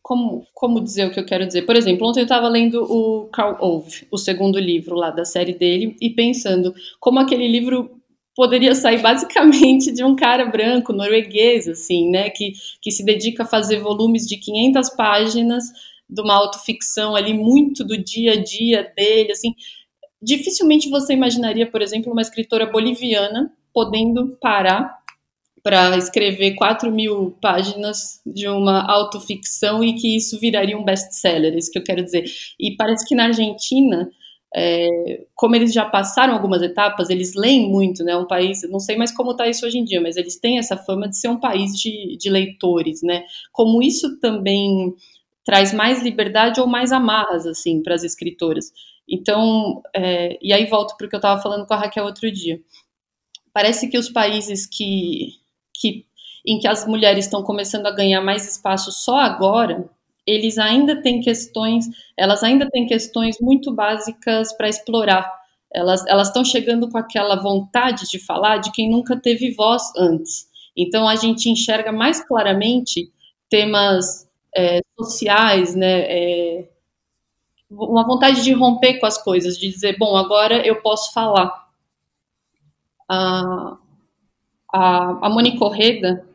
Como, 0.00 0.46
como 0.54 0.80
dizer 0.80 1.06
o 1.06 1.10
que 1.10 1.20
eu 1.20 1.26
quero 1.26 1.46
dizer? 1.46 1.62
Por 1.66 1.76
exemplo, 1.76 2.08
ontem 2.08 2.20
eu 2.20 2.24
estava 2.24 2.48
lendo 2.48 2.82
o 2.82 3.26
Carl 3.26 3.58
Ove, 3.60 4.06
o 4.10 4.16
segundo 4.16 4.58
livro 4.58 4.94
lá 4.96 5.10
da 5.10 5.24
série 5.24 5.52
dele, 5.52 5.96
e 6.00 6.08
pensando 6.08 6.74
como 6.98 7.18
aquele 7.18 7.46
livro 7.46 7.98
poderia 8.34 8.74
sair 8.74 9.02
basicamente 9.02 9.92
de 9.92 10.04
um 10.04 10.14
cara 10.14 10.46
branco, 10.46 10.92
norueguês, 10.92 11.68
assim, 11.68 12.08
né, 12.08 12.30
que, 12.30 12.52
que 12.80 12.92
se 12.92 13.04
dedica 13.04 13.42
a 13.42 13.46
fazer 13.46 13.80
volumes 13.80 14.26
de 14.26 14.36
500 14.38 14.90
páginas 14.90 15.64
de 16.08 16.22
uma 16.22 16.34
autoficção 16.34 17.14
ali 17.14 17.34
muito 17.34 17.84
do 17.84 17.96
dia 17.96 18.32
a 18.32 18.42
dia 18.42 18.92
dele, 18.96 19.32
assim, 19.32 19.54
dificilmente 20.20 20.88
você 20.88 21.12
imaginaria, 21.12 21.70
por 21.70 21.82
exemplo, 21.82 22.12
uma 22.12 22.22
escritora 22.22 22.66
boliviana 22.66 23.52
podendo 23.72 24.36
parar 24.40 24.98
para 25.62 25.96
escrever 25.96 26.54
4 26.54 26.90
mil 26.90 27.36
páginas 27.42 28.20
de 28.24 28.48
uma 28.48 28.90
autoficção 28.90 29.82
e 29.84 29.94
que 29.94 30.16
isso 30.16 30.38
viraria 30.38 30.78
um 30.78 30.84
best-seller, 30.84 31.52
é 31.52 31.58
isso 31.58 31.70
que 31.70 31.78
eu 31.78 31.84
quero 31.84 32.02
dizer. 32.02 32.24
E 32.58 32.74
parece 32.76 33.06
que 33.06 33.14
na 33.14 33.24
Argentina, 33.24 34.10
é, 34.54 35.24
como 35.34 35.56
eles 35.56 35.72
já 35.72 35.84
passaram 35.84 36.32
algumas 36.32 36.62
etapas, 36.62 37.10
eles 37.10 37.34
leem 37.34 37.68
muito, 37.68 38.02
né? 38.02 38.16
Um 38.16 38.26
país, 38.26 38.62
não 38.70 38.80
sei 38.80 38.96
mais 38.96 39.12
como 39.12 39.32
está 39.32 39.46
isso 39.46 39.66
hoje 39.66 39.78
em 39.78 39.84
dia, 39.84 40.00
mas 40.00 40.16
eles 40.16 40.38
têm 40.38 40.58
essa 40.58 40.76
fama 40.76 41.08
de 41.08 41.18
ser 41.18 41.28
um 41.28 41.38
país 41.38 41.72
de, 41.72 42.16
de 42.16 42.30
leitores, 42.30 43.02
né? 43.02 43.24
Como 43.52 43.82
isso 43.82 44.18
também 44.20 44.94
traz 45.48 45.72
mais 45.72 46.02
liberdade 46.02 46.60
ou 46.60 46.66
mais 46.66 46.92
amarras, 46.92 47.46
assim, 47.46 47.82
para 47.82 47.94
as 47.94 48.04
escritoras. 48.04 48.70
Então, 49.08 49.80
é, 49.96 50.38
e 50.42 50.52
aí 50.52 50.66
volto 50.66 50.94
para 50.94 51.06
o 51.06 51.08
que 51.08 51.16
eu 51.16 51.18
estava 51.18 51.40
falando 51.40 51.66
com 51.66 51.72
a 51.72 51.78
Raquel 51.78 52.04
outro 52.04 52.30
dia. 52.30 52.60
Parece 53.50 53.88
que 53.88 53.96
os 53.96 54.10
países 54.10 54.66
que, 54.66 55.36
que 55.74 56.04
em 56.46 56.58
que 56.58 56.68
as 56.68 56.86
mulheres 56.86 57.24
estão 57.24 57.42
começando 57.42 57.86
a 57.86 57.90
ganhar 57.90 58.20
mais 58.20 58.46
espaço 58.46 58.92
só 58.92 59.16
agora, 59.16 59.88
eles 60.26 60.58
ainda 60.58 61.00
têm 61.00 61.22
questões, 61.22 61.86
elas 62.14 62.42
ainda 62.42 62.68
têm 62.68 62.86
questões 62.86 63.38
muito 63.40 63.72
básicas 63.72 64.54
para 64.54 64.68
explorar. 64.68 65.32
Elas 65.72 66.04
estão 66.26 66.44
chegando 66.44 66.90
com 66.90 66.98
aquela 66.98 67.36
vontade 67.36 68.06
de 68.10 68.18
falar 68.18 68.58
de 68.58 68.70
quem 68.70 68.90
nunca 68.90 69.18
teve 69.18 69.50
voz 69.52 69.82
antes. 69.96 70.46
Então 70.76 71.08
a 71.08 71.16
gente 71.16 71.48
enxerga 71.48 71.90
mais 71.90 72.22
claramente 72.22 73.10
temas 73.48 74.27
é, 74.56 74.80
sociais, 74.98 75.74
né? 75.74 76.00
É, 76.02 76.68
uma 77.70 78.06
vontade 78.06 78.42
de 78.42 78.52
romper 78.52 78.98
com 78.98 79.06
as 79.06 79.22
coisas, 79.22 79.58
de 79.58 79.70
dizer, 79.70 79.96
bom, 79.98 80.16
agora 80.16 80.66
eu 80.66 80.80
posso 80.80 81.12
falar. 81.12 81.68
A, 83.10 83.76
a, 84.72 85.26
a 85.26 85.30
Moni 85.30 85.58
Correda, 85.58 86.26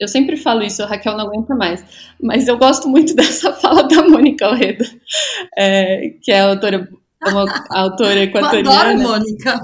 eu 0.00 0.08
sempre 0.08 0.36
falo 0.36 0.62
isso, 0.62 0.82
a 0.82 0.86
Raquel 0.86 1.16
não 1.16 1.26
aguenta 1.26 1.54
mais, 1.54 2.12
mas 2.20 2.48
eu 2.48 2.58
gosto 2.58 2.88
muito 2.88 3.14
dessa 3.16 3.52
fala 3.52 3.84
da 3.84 4.02
Mônica 4.02 4.48
Correda, 4.48 4.84
é, 5.56 6.14
que 6.22 6.32
é 6.32 6.40
a 6.40 6.48
autora, 6.48 6.88
uma 7.26 7.44
autora 7.70 8.20
equatoriana. 8.20 8.92
Adoro, 8.92 8.98
Mônica! 8.98 9.60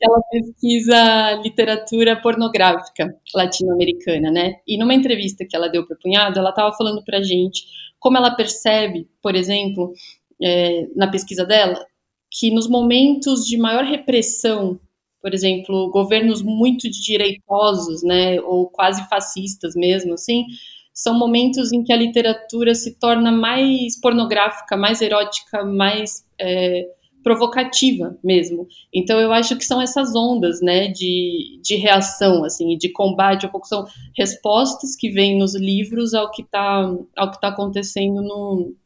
Ela 0.00 0.20
pesquisa 0.30 1.32
literatura 1.42 2.20
pornográfica 2.20 3.14
latino-americana, 3.34 4.30
né? 4.30 4.54
E 4.66 4.78
numa 4.78 4.94
entrevista 4.94 5.44
que 5.48 5.56
ela 5.56 5.68
deu 5.68 5.86
para 5.86 5.94
o 5.96 5.98
Punhado, 6.00 6.38
ela 6.38 6.50
estava 6.50 6.76
falando 6.76 7.02
para 7.04 7.22
gente 7.22 7.64
como 7.98 8.16
ela 8.16 8.30
percebe, 8.34 9.08
por 9.22 9.34
exemplo, 9.34 9.92
é, 10.40 10.86
na 10.94 11.10
pesquisa 11.10 11.44
dela, 11.44 11.84
que 12.30 12.50
nos 12.50 12.68
momentos 12.68 13.46
de 13.46 13.56
maior 13.56 13.84
repressão, 13.84 14.78
por 15.20 15.34
exemplo, 15.34 15.90
governos 15.90 16.42
muito 16.42 16.88
direitosos, 16.90 18.02
né, 18.02 18.40
ou 18.42 18.68
quase 18.68 19.08
fascistas 19.08 19.74
mesmo, 19.74 20.14
assim, 20.14 20.44
são 20.92 21.18
momentos 21.18 21.72
em 21.72 21.82
que 21.82 21.92
a 21.92 21.96
literatura 21.96 22.74
se 22.74 22.98
torna 22.98 23.30
mais 23.32 24.00
pornográfica, 24.00 24.76
mais 24.76 25.02
erótica, 25.02 25.64
mais 25.64 26.24
é, 26.38 26.86
provocativa 27.26 28.16
mesmo. 28.22 28.68
Então 28.94 29.18
eu 29.18 29.32
acho 29.32 29.56
que 29.56 29.64
são 29.64 29.82
essas 29.82 30.14
ondas, 30.14 30.60
né, 30.60 30.86
de, 30.86 31.58
de 31.60 31.74
reação, 31.74 32.44
assim, 32.44 32.78
de 32.78 32.88
combate, 32.92 33.44
um 33.44 33.48
pouco 33.48 33.66
são 33.66 33.84
respostas 34.16 34.94
que 34.94 35.10
vêm 35.10 35.36
nos 35.36 35.56
livros 35.56 36.14
ao 36.14 36.30
que 36.30 36.42
está 36.42 36.88
ao 37.16 37.30
que 37.32 37.40
tá 37.40 37.48
acontecendo 37.48 38.22
no, 38.22 38.76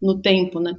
no 0.00 0.22
tempo, 0.22 0.60
né. 0.60 0.76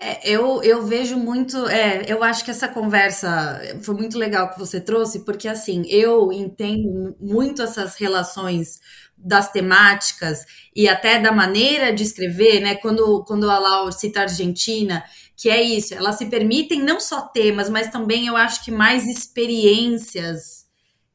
É, 0.00 0.26
eu, 0.26 0.62
eu 0.62 0.86
vejo 0.86 1.18
muito, 1.18 1.68
é, 1.68 2.04
eu 2.06 2.22
acho 2.22 2.44
que 2.44 2.50
essa 2.50 2.68
conversa 2.68 3.60
foi 3.82 3.94
muito 3.94 4.16
legal 4.16 4.50
que 4.50 4.58
você 4.58 4.80
trouxe, 4.80 5.22
porque 5.22 5.48
assim, 5.48 5.82
eu 5.86 6.32
entendo 6.32 7.14
muito 7.20 7.62
essas 7.62 7.94
relações 7.96 8.78
das 9.16 9.50
temáticas 9.50 10.44
e 10.74 10.86
até 10.88 11.18
da 11.18 11.32
maneira 11.32 11.92
de 11.92 12.02
escrever, 12.02 12.60
né? 12.60 12.74
Quando, 12.74 13.24
quando 13.24 13.50
a 13.50 13.58
Lau 13.58 13.90
cita 13.90 14.20
a 14.20 14.22
Argentina, 14.24 15.02
que 15.36 15.50
é 15.50 15.62
isso, 15.62 15.94
elas 15.94 16.16
se 16.16 16.26
permitem 16.26 16.80
não 16.80 16.98
só 16.98 17.20
temas, 17.20 17.68
mas 17.68 17.90
também 17.90 18.26
eu 18.26 18.36
acho 18.36 18.64
que 18.64 18.70
mais 18.70 19.06
experiências 19.06 20.66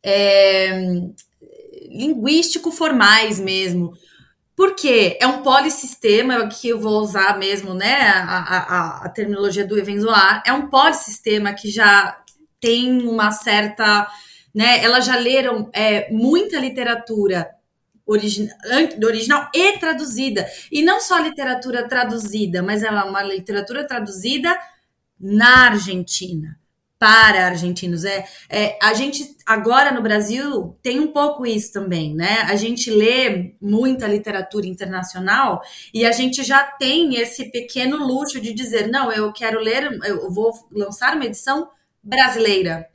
é, 0.03 0.83
linguístico-formais 1.89 3.39
mesmo. 3.39 3.93
Porque 4.55 5.17
é 5.19 5.25
um 5.25 5.41
polissistema, 5.41 6.47
que 6.47 6.69
eu 6.69 6.79
vou 6.79 7.01
usar 7.01 7.39
mesmo, 7.39 7.73
né, 7.73 8.09
a, 8.09 8.37
a, 8.37 9.05
a 9.05 9.09
terminologia 9.09 9.65
do 9.65 9.79
Evenzoar, 9.79 10.43
é 10.45 10.53
um 10.53 10.69
polissistema 10.69 11.53
que 11.53 11.71
já 11.71 12.21
tem 12.59 13.07
uma 13.07 13.31
certa, 13.31 14.07
né, 14.53 14.83
elas 14.83 15.05
já 15.05 15.15
leram 15.17 15.67
é, 15.73 16.11
muita 16.11 16.59
literatura 16.59 17.49
origina, 18.11 18.55
original 19.03 19.49
e 19.53 19.77
traduzida. 19.77 20.45
E 20.71 20.81
não 20.81 20.99
só 20.99 21.17
literatura 21.19 21.87
traduzida, 21.87 22.61
mas 22.61 22.83
ela 22.83 23.01
é 23.01 23.03
uma 23.03 23.23
literatura 23.23 23.85
traduzida 23.85 24.57
na 25.19 25.67
Argentina, 25.67 26.59
para 26.97 27.45
argentinos. 27.45 28.05
É, 28.05 28.25
é, 28.49 28.77
a 28.81 28.93
gente 28.93 29.35
agora 29.45 29.91
no 29.91 30.01
Brasil 30.01 30.75
tem 30.83 30.99
um 30.99 31.07
pouco 31.07 31.45
isso 31.45 31.71
também, 31.71 32.13
né? 32.13 32.41
A 32.41 32.55
gente 32.55 32.91
lê 32.91 33.55
muita 33.61 34.07
literatura 34.07 34.67
internacional 34.67 35.61
e 35.93 36.05
a 36.05 36.11
gente 36.11 36.43
já 36.43 36.63
tem 36.63 37.15
esse 37.15 37.51
pequeno 37.51 37.97
luxo 37.97 38.39
de 38.39 38.53
dizer, 38.53 38.87
não, 38.87 39.11
eu 39.11 39.31
quero 39.31 39.59
ler, 39.59 39.99
eu 40.03 40.31
vou 40.31 40.51
lançar 40.71 41.15
uma 41.15 41.25
edição 41.25 41.69
brasileira. 42.03 42.87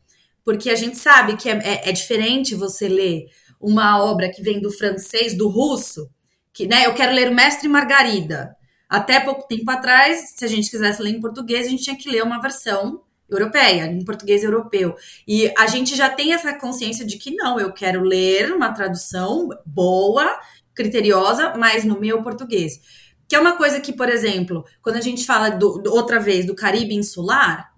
Porque 0.44 0.70
a 0.70 0.76
gente 0.76 0.96
sabe 0.96 1.36
que 1.36 1.48
é, 1.48 1.58
é, 1.64 1.88
é 1.88 1.92
diferente 1.92 2.54
você 2.54 2.86
ler 2.86 3.26
uma 3.60 4.02
obra 4.02 4.30
que 4.30 4.42
vem 4.42 4.60
do 4.60 4.70
francês, 4.70 5.36
do 5.36 5.48
russo, 5.48 6.08
que, 6.52 6.66
né, 6.66 6.86
eu 6.86 6.94
quero 6.94 7.12
ler 7.12 7.30
o 7.30 7.34
Mestre 7.34 7.68
Margarida. 7.68 8.56
Até 8.88 9.20
pouco 9.20 9.46
tempo 9.46 9.70
atrás, 9.70 10.34
se 10.36 10.44
a 10.44 10.48
gente 10.48 10.70
quisesse 10.70 11.02
ler 11.02 11.10
em 11.10 11.20
português, 11.20 11.66
a 11.66 11.70
gente 11.70 11.82
tinha 11.82 11.96
que 11.96 12.08
ler 12.08 12.22
uma 12.22 12.40
versão 12.40 13.02
europeia, 13.28 13.86
em 13.86 14.04
português 14.04 14.44
europeu. 14.44 14.94
E 15.26 15.52
a 15.58 15.66
gente 15.66 15.96
já 15.96 16.08
tem 16.08 16.32
essa 16.32 16.54
consciência 16.54 17.04
de 17.04 17.18
que 17.18 17.34
não, 17.34 17.58
eu 17.58 17.72
quero 17.72 18.02
ler 18.02 18.52
uma 18.52 18.72
tradução 18.72 19.48
boa, 19.64 20.38
criteriosa, 20.74 21.54
mas 21.56 21.84
no 21.84 21.98
meu 21.98 22.22
português. 22.22 22.80
Que 23.28 23.34
é 23.34 23.40
uma 23.40 23.56
coisa 23.56 23.80
que, 23.80 23.92
por 23.92 24.08
exemplo, 24.08 24.64
quando 24.80 24.96
a 24.96 25.00
gente 25.00 25.24
fala 25.26 25.50
do, 25.50 25.82
outra 25.88 26.20
vez 26.20 26.46
do 26.46 26.54
Caribe 26.54 26.94
insular, 26.94 27.72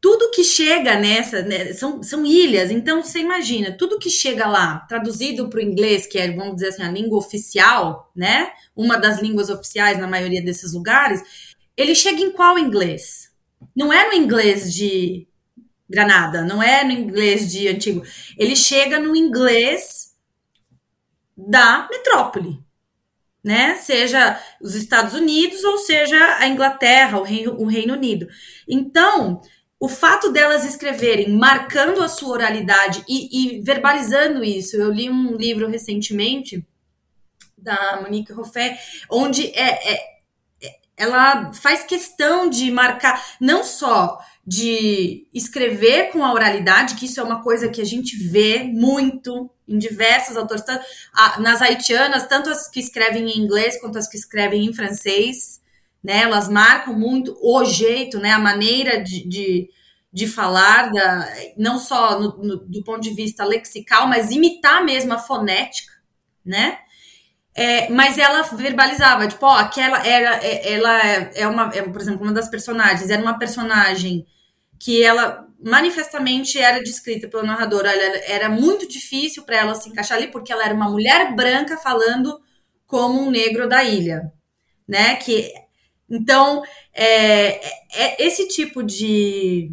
tudo 0.00 0.30
que 0.30 0.42
chega 0.42 0.98
nessa 0.98 1.42
né, 1.42 1.72
são, 1.74 2.02
são 2.02 2.24
ilhas, 2.24 2.70
então 2.70 3.02
você 3.02 3.18
imagina, 3.18 3.70
tudo 3.76 3.98
que 3.98 4.08
chega 4.08 4.46
lá, 4.46 4.78
traduzido 4.88 5.48
para 5.48 5.58
o 5.58 5.62
inglês, 5.62 6.06
que 6.06 6.18
é, 6.18 6.32
vamos 6.32 6.54
dizer 6.54 6.68
assim, 6.68 6.82
a 6.82 6.90
língua 6.90 7.18
oficial, 7.18 8.10
né? 8.16 8.50
Uma 8.74 8.96
das 8.96 9.20
línguas 9.20 9.50
oficiais 9.50 9.98
na 9.98 10.06
maioria 10.06 10.42
desses 10.42 10.72
lugares, 10.72 11.22
ele 11.76 11.94
chega 11.94 12.20
em 12.20 12.32
qual 12.32 12.58
inglês? 12.58 13.30
Não 13.76 13.92
é 13.92 14.08
no 14.08 14.14
inglês 14.14 14.72
de 14.72 15.28
Granada, 15.88 16.42
não 16.42 16.62
é 16.62 16.82
no 16.82 16.92
inglês 16.92 17.50
de 17.50 17.68
antigo. 17.68 18.02
Ele 18.38 18.56
chega 18.56 18.98
no 18.98 19.14
inglês 19.14 20.14
da 21.36 21.86
metrópole, 21.90 22.58
né? 23.44 23.74
Seja 23.76 24.40
os 24.62 24.74
Estados 24.74 25.14
Unidos 25.14 25.62
ou 25.64 25.76
seja 25.78 26.38
a 26.38 26.46
Inglaterra, 26.46 27.18
o 27.18 27.22
Reino, 27.22 27.60
o 27.60 27.66
Reino 27.66 27.94
Unido. 27.94 28.28
Então, 28.68 29.42
o 29.80 29.88
fato 29.88 30.30
delas 30.30 30.66
escreverem 30.66 31.34
marcando 31.34 32.02
a 32.02 32.08
sua 32.08 32.34
oralidade 32.34 33.02
e, 33.08 33.56
e, 33.56 33.62
verbalizando 33.62 34.44
isso, 34.44 34.76
eu 34.76 34.92
li 34.92 35.08
um 35.08 35.34
livro 35.34 35.66
recentemente 35.66 36.62
da 37.56 37.98
Monique 38.02 38.32
Roffé, 38.32 38.78
onde 39.08 39.46
é, 39.46 39.94
é, 39.94 40.18
é, 40.62 40.78
ela 40.98 41.50
faz 41.54 41.82
questão 41.82 42.50
de 42.50 42.70
marcar 42.70 43.24
não 43.40 43.64
só 43.64 44.18
de 44.46 45.26
escrever 45.32 46.10
com 46.10 46.22
a 46.22 46.32
oralidade, 46.32 46.96
que 46.96 47.06
isso 47.06 47.18
é 47.18 47.22
uma 47.22 47.42
coisa 47.42 47.70
que 47.70 47.80
a 47.80 47.86
gente 47.86 48.16
vê 48.18 48.62
muito 48.62 49.50
em 49.66 49.78
diversos 49.78 50.36
autores, 50.36 50.64
nas 51.38 51.62
haitianas, 51.62 52.26
tanto 52.26 52.50
as 52.50 52.68
que 52.68 52.80
escrevem 52.80 53.30
em 53.30 53.38
inglês 53.38 53.80
quanto 53.80 53.98
as 53.98 54.08
que 54.08 54.18
escrevem 54.18 54.66
em 54.66 54.74
francês 54.74 55.59
né? 56.02 56.22
Elas 56.22 56.48
marcam 56.48 56.94
muito 56.94 57.36
o 57.42 57.64
jeito, 57.64 58.18
né? 58.18 58.32
A 58.32 58.38
maneira 58.38 59.02
de, 59.02 59.26
de, 59.28 59.70
de 60.12 60.26
falar, 60.26 60.90
da, 60.90 61.28
não 61.56 61.78
só 61.78 62.18
no, 62.18 62.36
no, 62.38 62.56
do 62.56 62.82
ponto 62.82 63.00
de 63.00 63.10
vista 63.10 63.44
lexical, 63.44 64.06
mas 64.06 64.30
imitar 64.30 64.84
mesmo 64.84 65.12
a 65.12 65.18
fonética, 65.18 65.92
né? 66.44 66.78
É, 67.54 67.90
mas 67.90 68.16
ela 68.16 68.42
verbalizava, 68.42 69.26
tipo, 69.26 69.44
ó, 69.44 69.56
aquela 69.56 70.06
era, 70.06 70.36
é, 70.44 70.72
ela 70.72 71.02
é 71.34 71.46
uma, 71.46 71.70
é, 71.74 71.82
por 71.82 72.00
exemplo, 72.00 72.22
uma 72.22 72.32
das 72.32 72.48
personagens, 72.48 73.10
era 73.10 73.20
uma 73.20 73.38
personagem 73.38 74.26
que 74.78 75.02
ela 75.02 75.46
manifestamente 75.62 76.58
era 76.58 76.82
descrita 76.82 77.28
pelo 77.28 77.46
narrador, 77.46 77.84
ela, 77.84 78.16
era 78.24 78.48
muito 78.48 78.88
difícil 78.88 79.42
para 79.42 79.56
ela 79.56 79.74
se 79.74 79.88
encaixar 79.90 80.16
ali, 80.16 80.28
porque 80.28 80.52
ela 80.52 80.64
era 80.64 80.74
uma 80.74 80.88
mulher 80.88 81.34
branca 81.34 81.76
falando 81.76 82.40
como 82.86 83.20
um 83.20 83.30
negro 83.30 83.68
da 83.68 83.84
ilha, 83.84 84.32
né? 84.88 85.16
Que 85.16 85.52
então, 86.10 86.62
é, 86.92 87.64
é, 87.92 88.26
esse 88.26 88.48
tipo 88.48 88.82
de, 88.82 89.70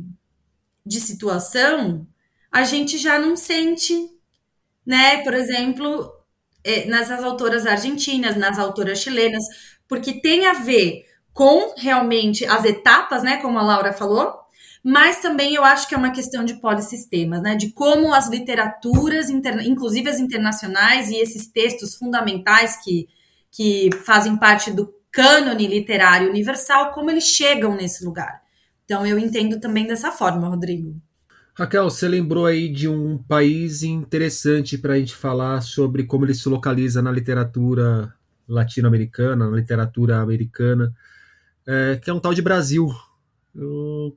de 0.86 1.02
situação 1.02 2.08
a 2.52 2.64
gente 2.64 2.98
já 2.98 3.20
não 3.20 3.36
sente, 3.36 4.10
né? 4.86 5.24
Por 5.24 5.34
exemplo, 5.34 6.12
é, 6.64 6.86
nas 6.86 7.12
autoras 7.12 7.66
argentinas, 7.66 8.36
nas 8.36 8.60
autoras 8.60 9.00
chilenas, 9.00 9.44
porque 9.88 10.22
tem 10.22 10.46
a 10.46 10.54
ver 10.54 11.06
com 11.34 11.74
realmente 11.78 12.46
as 12.46 12.66
etapas, 12.66 13.24
né? 13.24 13.38
Como 13.38 13.60
a 13.60 13.64
Laura 13.64 13.94
falou, 13.94 14.34
mas 14.84 15.20
também 15.22 15.54
eu 15.54 15.64
acho 15.64 15.88
que 15.88 15.94
é 15.94 15.98
uma 15.98 16.12
questão 16.12 16.46
de 16.46 16.56
polissistemas, 16.56 17.42
né? 17.42 17.56
De 17.56 17.72
como 17.72 18.14
as 18.14 18.30
literaturas, 18.30 19.30
inclusive 19.30 20.10
as 20.10 20.20
internacionais, 20.20 21.10
e 21.10 21.18
esses 21.18 21.48
textos 21.48 21.96
fundamentais 21.96 22.78
que, 22.84 23.08
que 23.52 23.90
fazem 24.06 24.38
parte 24.38 24.72
do 24.72 24.97
cânone 25.18 25.66
literário 25.66 26.30
universal, 26.30 26.92
como 26.92 27.10
eles 27.10 27.24
chegam 27.24 27.76
nesse 27.76 28.06
lugar. 28.06 28.40
Então 28.86 29.04
eu 29.04 29.18
entendo 29.18 29.60
também 29.60 29.88
dessa 29.88 30.12
forma, 30.12 30.48
Rodrigo. 30.48 30.96
Raquel, 31.56 31.90
você 31.90 32.08
lembrou 32.08 32.46
aí 32.46 32.70
de 32.70 32.88
um 32.88 33.18
país 33.18 33.82
interessante 33.82 34.78
para 34.78 34.94
a 34.94 35.00
gente 35.00 35.16
falar 35.16 35.62
sobre 35.62 36.04
como 36.04 36.24
ele 36.24 36.36
se 36.36 36.48
localiza 36.48 37.02
na 37.02 37.12
literatura 37.12 38.14
latino-americana, 38.48 39.50
na 39.50 39.58
literatura 39.58 40.20
americana, 40.20 40.94
é, 41.66 41.96
que 41.96 42.12
é 42.12 42.14
um 42.14 42.20
tal 42.20 42.36
de 42.36 42.44
Brasil. 42.44 42.88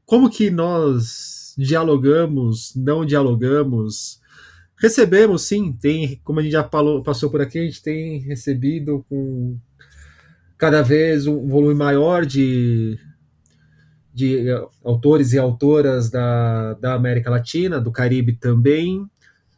Como 0.04 0.28
que 0.28 0.50
nós 0.50 1.54
dialogamos, 1.56 2.74
não 2.76 3.06
dialogamos? 3.06 4.20
Recebemos, 4.76 5.42
sim, 5.42 5.72
tem, 5.72 6.20
como 6.22 6.40
a 6.40 6.42
gente 6.42 6.52
já 6.52 6.62
falou, 6.62 7.02
passou 7.02 7.30
por 7.30 7.40
aqui, 7.40 7.58
a 7.58 7.64
gente 7.64 7.82
tem 7.82 8.18
recebido 8.18 9.02
com 9.08 9.58
cada 10.60 10.82
vez 10.82 11.26
um 11.26 11.48
volume 11.48 11.74
maior 11.74 12.26
de, 12.26 12.98
de 14.12 14.44
autores 14.84 15.32
e 15.32 15.38
autoras 15.38 16.10
da, 16.10 16.74
da 16.74 16.92
América 16.92 17.30
Latina, 17.30 17.80
do 17.80 17.90
Caribe 17.90 18.34
também. 18.34 19.06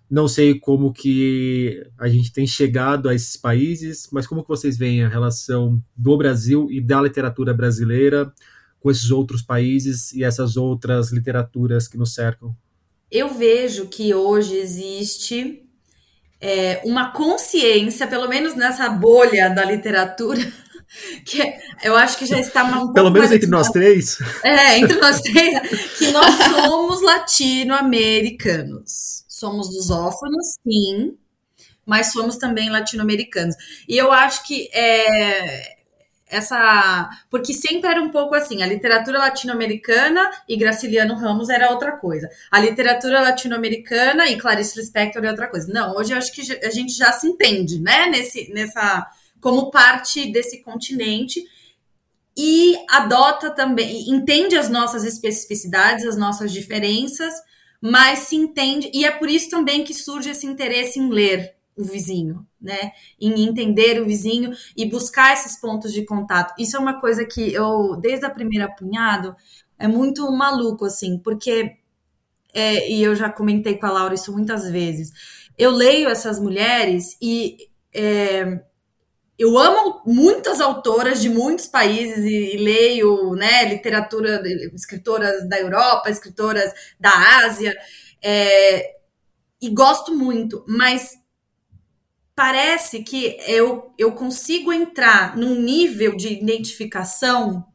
Não 0.08 0.28
sei 0.28 0.60
como 0.60 0.92
que 0.92 1.84
a 1.98 2.06
gente 2.06 2.32
tem 2.32 2.46
chegado 2.46 3.08
a 3.08 3.14
esses 3.14 3.36
países, 3.36 4.08
mas 4.12 4.28
como 4.28 4.42
que 4.44 4.48
vocês 4.48 4.78
veem 4.78 5.02
a 5.02 5.08
relação 5.08 5.82
do 5.96 6.16
Brasil 6.16 6.68
e 6.70 6.80
da 6.80 7.02
literatura 7.02 7.52
brasileira 7.52 8.32
com 8.78 8.88
esses 8.88 9.10
outros 9.10 9.42
países 9.42 10.12
e 10.12 10.22
essas 10.22 10.56
outras 10.56 11.10
literaturas 11.10 11.88
que 11.88 11.98
nos 11.98 12.14
cercam? 12.14 12.54
Eu 13.10 13.34
vejo 13.34 13.86
que 13.86 14.14
hoje 14.14 14.54
existe 14.54 15.64
é, 16.40 16.80
uma 16.84 17.10
consciência, 17.10 18.06
pelo 18.06 18.28
menos 18.28 18.54
nessa 18.54 18.88
bolha 18.88 19.48
da 19.48 19.64
literatura, 19.64 20.40
que 21.24 21.42
eu 21.82 21.96
acho 21.96 22.18
que 22.18 22.26
já 22.26 22.38
está 22.38 22.62
um 22.64 22.92
Pelo 22.92 23.10
menos 23.10 23.32
entre 23.32 23.48
nós 23.48 23.70
três. 23.70 24.18
É, 24.42 24.78
entre 24.78 24.98
nós 24.98 25.18
três, 25.20 25.58
que 25.98 26.12
nós 26.12 26.34
somos 26.34 27.02
latino-americanos. 27.02 29.24
Somos 29.28 29.74
lusófonos, 29.74 30.58
sim, 30.62 31.16
mas 31.84 32.12
somos 32.12 32.36
também 32.36 32.70
latino-americanos. 32.70 33.56
E 33.88 33.96
eu 33.96 34.12
acho 34.12 34.46
que 34.46 34.68
é, 34.72 35.82
essa. 36.32 37.10
Porque 37.28 37.52
sempre 37.52 37.90
era 37.90 38.00
um 38.00 38.10
pouco 38.10 38.34
assim: 38.34 38.62
a 38.62 38.66
literatura 38.66 39.18
latino-americana 39.18 40.30
e 40.48 40.56
Graciliano 40.56 41.14
Ramos 41.14 41.50
era 41.50 41.70
outra 41.70 41.92
coisa. 41.92 42.28
A 42.50 42.60
literatura 42.60 43.20
latino-americana 43.20 44.28
e 44.28 44.38
Clarice 44.38 44.78
Lispector 44.78 45.24
é 45.24 45.30
outra 45.30 45.48
coisa. 45.48 45.72
Não, 45.72 45.94
hoje 45.96 46.12
eu 46.12 46.18
acho 46.18 46.32
que 46.32 46.40
a 46.64 46.70
gente 46.70 46.92
já 46.92 47.12
se 47.12 47.26
entende, 47.26 47.80
né? 47.80 48.06
Nesse, 48.06 48.52
nessa 48.52 49.06
como 49.42 49.72
parte 49.72 50.30
desse 50.30 50.62
continente 50.62 51.44
e 52.34 52.76
adota 52.88 53.50
também, 53.50 54.08
entende 54.08 54.56
as 54.56 54.70
nossas 54.70 55.04
especificidades, 55.04 56.06
as 56.06 56.16
nossas 56.16 56.52
diferenças, 56.52 57.34
mas 57.80 58.20
se 58.20 58.36
entende, 58.36 58.88
e 58.94 59.04
é 59.04 59.10
por 59.10 59.28
isso 59.28 59.50
também 59.50 59.82
que 59.82 59.92
surge 59.92 60.30
esse 60.30 60.46
interesse 60.46 60.98
em 61.00 61.10
ler 61.10 61.56
o 61.76 61.82
vizinho, 61.82 62.46
né? 62.60 62.92
Em 63.20 63.42
entender 63.42 64.00
o 64.00 64.06
vizinho 64.06 64.52
e 64.76 64.86
buscar 64.86 65.32
esses 65.32 65.60
pontos 65.60 65.92
de 65.92 66.04
contato. 66.04 66.54
Isso 66.56 66.76
é 66.76 66.80
uma 66.80 67.00
coisa 67.00 67.24
que 67.24 67.52
eu, 67.52 67.96
desde 67.96 68.24
a 68.24 68.30
primeira 68.30 68.70
punhado, 68.70 69.34
é 69.76 69.88
muito 69.88 70.30
maluco, 70.30 70.84
assim, 70.84 71.18
porque, 71.18 71.76
é, 72.54 72.88
e 72.88 73.02
eu 73.02 73.16
já 73.16 73.28
comentei 73.28 73.76
com 73.76 73.86
a 73.86 73.90
Laura 73.90 74.14
isso 74.14 74.32
muitas 74.32 74.70
vezes, 74.70 75.10
eu 75.58 75.72
leio 75.72 76.08
essas 76.08 76.38
mulheres 76.38 77.16
e. 77.20 77.68
É, 77.92 78.62
eu 79.42 79.58
amo 79.58 80.00
muitas 80.06 80.60
autoras 80.60 81.20
de 81.20 81.28
muitos 81.28 81.66
países 81.66 82.24
e, 82.24 82.54
e, 82.54 82.56
leio 82.58 83.34
né, 83.34 83.64
literatura, 83.64 84.40
escritoras 84.72 85.48
da 85.48 85.58
Europa, 85.58 86.08
escritoras 86.08 86.72
da 86.98 87.10
Ásia, 87.44 87.76
é, 88.22 88.98
e 89.60 89.68
gosto 89.68 90.14
muito, 90.14 90.64
mas 90.68 91.18
parece 92.36 93.02
que 93.02 93.36
eu, 93.48 93.92
eu 93.98 94.12
consigo 94.12 94.72
entrar 94.72 95.36
num 95.36 95.56
nível 95.60 96.16
de 96.16 96.28
identificação 96.28 97.66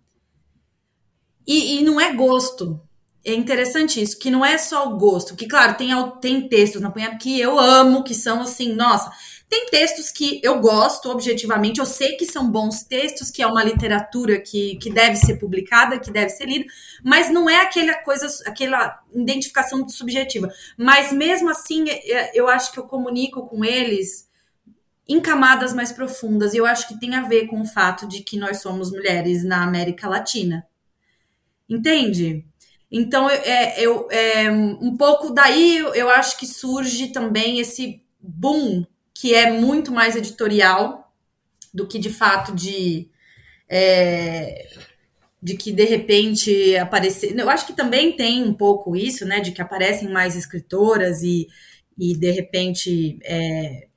e, 1.46 1.80
e 1.80 1.84
não 1.84 2.00
é 2.00 2.14
gosto. 2.14 2.82
É 3.26 3.34
interessante 3.34 4.02
isso, 4.02 4.18
que 4.18 4.32
não 4.32 4.46
é 4.46 4.58
só 4.58 4.88
o 4.88 4.98
gosto, 4.98 5.36
que 5.36 5.48
claro, 5.48 5.76
tem, 5.76 5.90
tem 6.22 6.48
textos 6.48 6.82
na 6.82 6.92
punhada 6.92 7.18
que 7.18 7.38
eu 7.38 7.60
amo, 7.60 8.06
que 8.06 8.16
são 8.16 8.40
assim, 8.40 8.74
nossa, 8.74 9.12
tem 9.50 9.68
textos 9.68 10.12
que 10.12 10.42
eu 10.44 10.60
gosto 10.60 11.10
objetivamente, 11.10 11.80
eu 11.80 11.86
sei 11.86 12.18
que 12.18 12.26
são 12.26 12.52
bons 12.52 12.84
textos, 12.84 13.32
que 13.32 13.42
é 13.42 13.48
uma 13.48 13.64
literatura 13.64 14.40
que, 14.42 14.76
que 14.76 14.90
deve 14.90 15.16
ser 15.16 15.38
publicada, 15.38 16.00
que 16.00 16.12
deve 16.12 16.30
ser 16.30 16.46
lida, 16.46 16.66
mas 17.04 17.32
não 17.32 17.50
é 17.50 17.62
aquela 17.62 17.94
coisa, 17.96 18.28
aquela 18.46 19.02
identificação 19.14 19.88
subjetiva. 19.88 20.52
Mas 20.78 21.14
mesmo 21.14 21.50
assim, 21.50 21.90
é, 21.90 22.12
é, 22.12 22.32
eu 22.34 22.50
acho 22.50 22.74
que 22.74 22.80
eu 22.80 22.84
comunico 22.84 23.48
com 23.48 23.64
eles 23.64 24.28
em 25.08 25.22
camadas 25.22 25.74
mais 25.74 25.94
profundas, 25.94 26.54
e 26.54 26.58
eu 26.58 26.66
acho 26.66 26.86
que 26.90 27.00
tem 27.00 27.16
a 27.16 27.22
ver 27.22 27.48
com 27.48 27.62
o 27.62 27.66
fato 27.66 28.06
de 28.06 28.24
que 28.24 28.38
nós 28.38 28.62
somos 28.62 28.92
mulheres 28.92 29.46
na 29.46 29.64
América 29.64 30.10
Latina. 30.10 30.68
Entende? 31.70 32.46
Então, 32.92 33.30
é, 33.30 33.80
eu, 33.80 34.10
é, 34.12 34.52
um 34.52 34.98
pouco 34.98 35.30
daí 35.30 35.78
eu 35.78 36.10
acho 36.10 36.38
que 36.38 36.46
surge 36.46 37.08
também 37.14 37.60
esse 37.60 38.02
boom 38.20 38.86
que 39.20 39.34
é 39.34 39.52
muito 39.52 39.92
mais 39.92 40.16
editorial 40.16 41.12
do 41.74 41.88
que 41.88 42.00
de 42.00 42.10
fato 42.12 42.54
de, 42.56 43.10
É, 43.70 44.68
de 45.42 45.56
que 45.58 45.72
de 45.72 45.86
repente 45.86 46.76
aparecer. 46.78 47.38
Eu 47.38 47.50
acho 47.50 47.68
que 47.68 47.74
também 47.74 48.16
tem 48.16 48.44
um 48.44 48.54
pouco 48.54 48.96
isso, 48.96 49.26
né? 49.26 49.40
De 49.40 49.52
que 49.52 49.62
aparecem 49.62 50.10
mais 50.10 50.36
escritoras 50.36 51.22
e, 51.24 51.48
e 51.98 52.16
de 52.16 52.32
repente 52.32 53.20
é, 53.24 53.88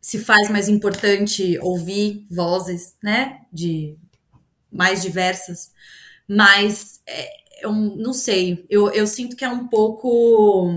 se 0.00 0.18
faz 0.18 0.48
mais 0.50 0.68
importante 0.68 1.58
ouvir 1.60 2.24
vozes, 2.30 2.94
né? 3.02 3.40
De 3.52 3.96
mais 4.72 5.02
diversas. 5.02 5.72
Mas 6.28 7.00
é, 7.06 7.30
eu 7.62 7.72
não 7.72 8.12
sei, 8.14 8.66
eu, 8.70 8.90
eu 8.92 9.06
sinto 9.06 9.36
que 9.36 9.44
é 9.44 9.50
um 9.50 9.68
pouco 9.68 10.72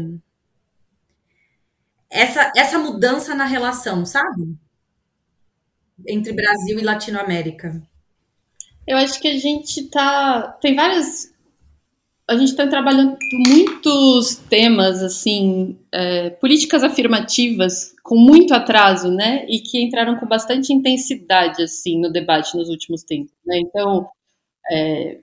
essa, 2.12 2.51
essa 2.55 2.78
mudança 2.78 3.34
na 3.34 3.45
relação, 3.45 4.05
sabe? 4.05 4.55
Entre 6.05 6.34
Brasil 6.34 6.78
e 6.78 6.84
Latinoamérica. 6.84 7.82
Eu 8.86 8.97
acho 8.97 9.20
que 9.22 9.28
a 9.28 9.38
gente 9.38 9.89
tá. 9.89 10.57
Tem 10.62 10.76
várias. 10.76 11.32
A 12.28 12.36
gente 12.36 12.49
está 12.49 12.68
trabalhando 12.68 13.18
muitos 13.34 14.36
temas, 14.36 15.01
assim, 15.03 15.78
é, 15.93 16.30
políticas 16.30 16.84
afirmativas 16.84 17.93
com 18.03 18.16
muito 18.16 18.53
atraso, 18.53 19.12
né? 19.12 19.45
E 19.47 19.59
que 19.59 19.82
entraram 19.82 20.18
com 20.18 20.26
bastante 20.26 20.74
intensidade, 20.74 21.64
assim, 21.64 21.99
no 21.99 22.12
debate 22.12 22.55
nos 22.55 22.70
últimos 22.70 23.03
tempos, 23.03 23.34
né? 23.45 23.59
Então, 23.59 24.07
é, 24.72 25.20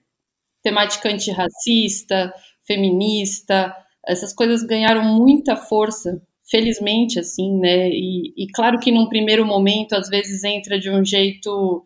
temática 0.63 1.09
antirracista, 1.09 2.33
feminista, 2.67 3.75
essas 4.07 4.33
coisas 4.33 4.63
ganharam 4.63 5.05
muita 5.05 5.57
força, 5.57 6.21
felizmente, 6.51 7.19
assim, 7.19 7.59
né? 7.59 7.91
E, 7.91 8.33
e 8.37 8.47
claro 8.53 8.79
que 8.79 8.91
num 8.91 9.09
primeiro 9.09 9.45
momento, 9.45 9.95
às 9.95 10.09
vezes, 10.09 10.45
entra 10.45 10.79
de 10.79 10.91
um 10.91 11.05
jeito 11.05 11.85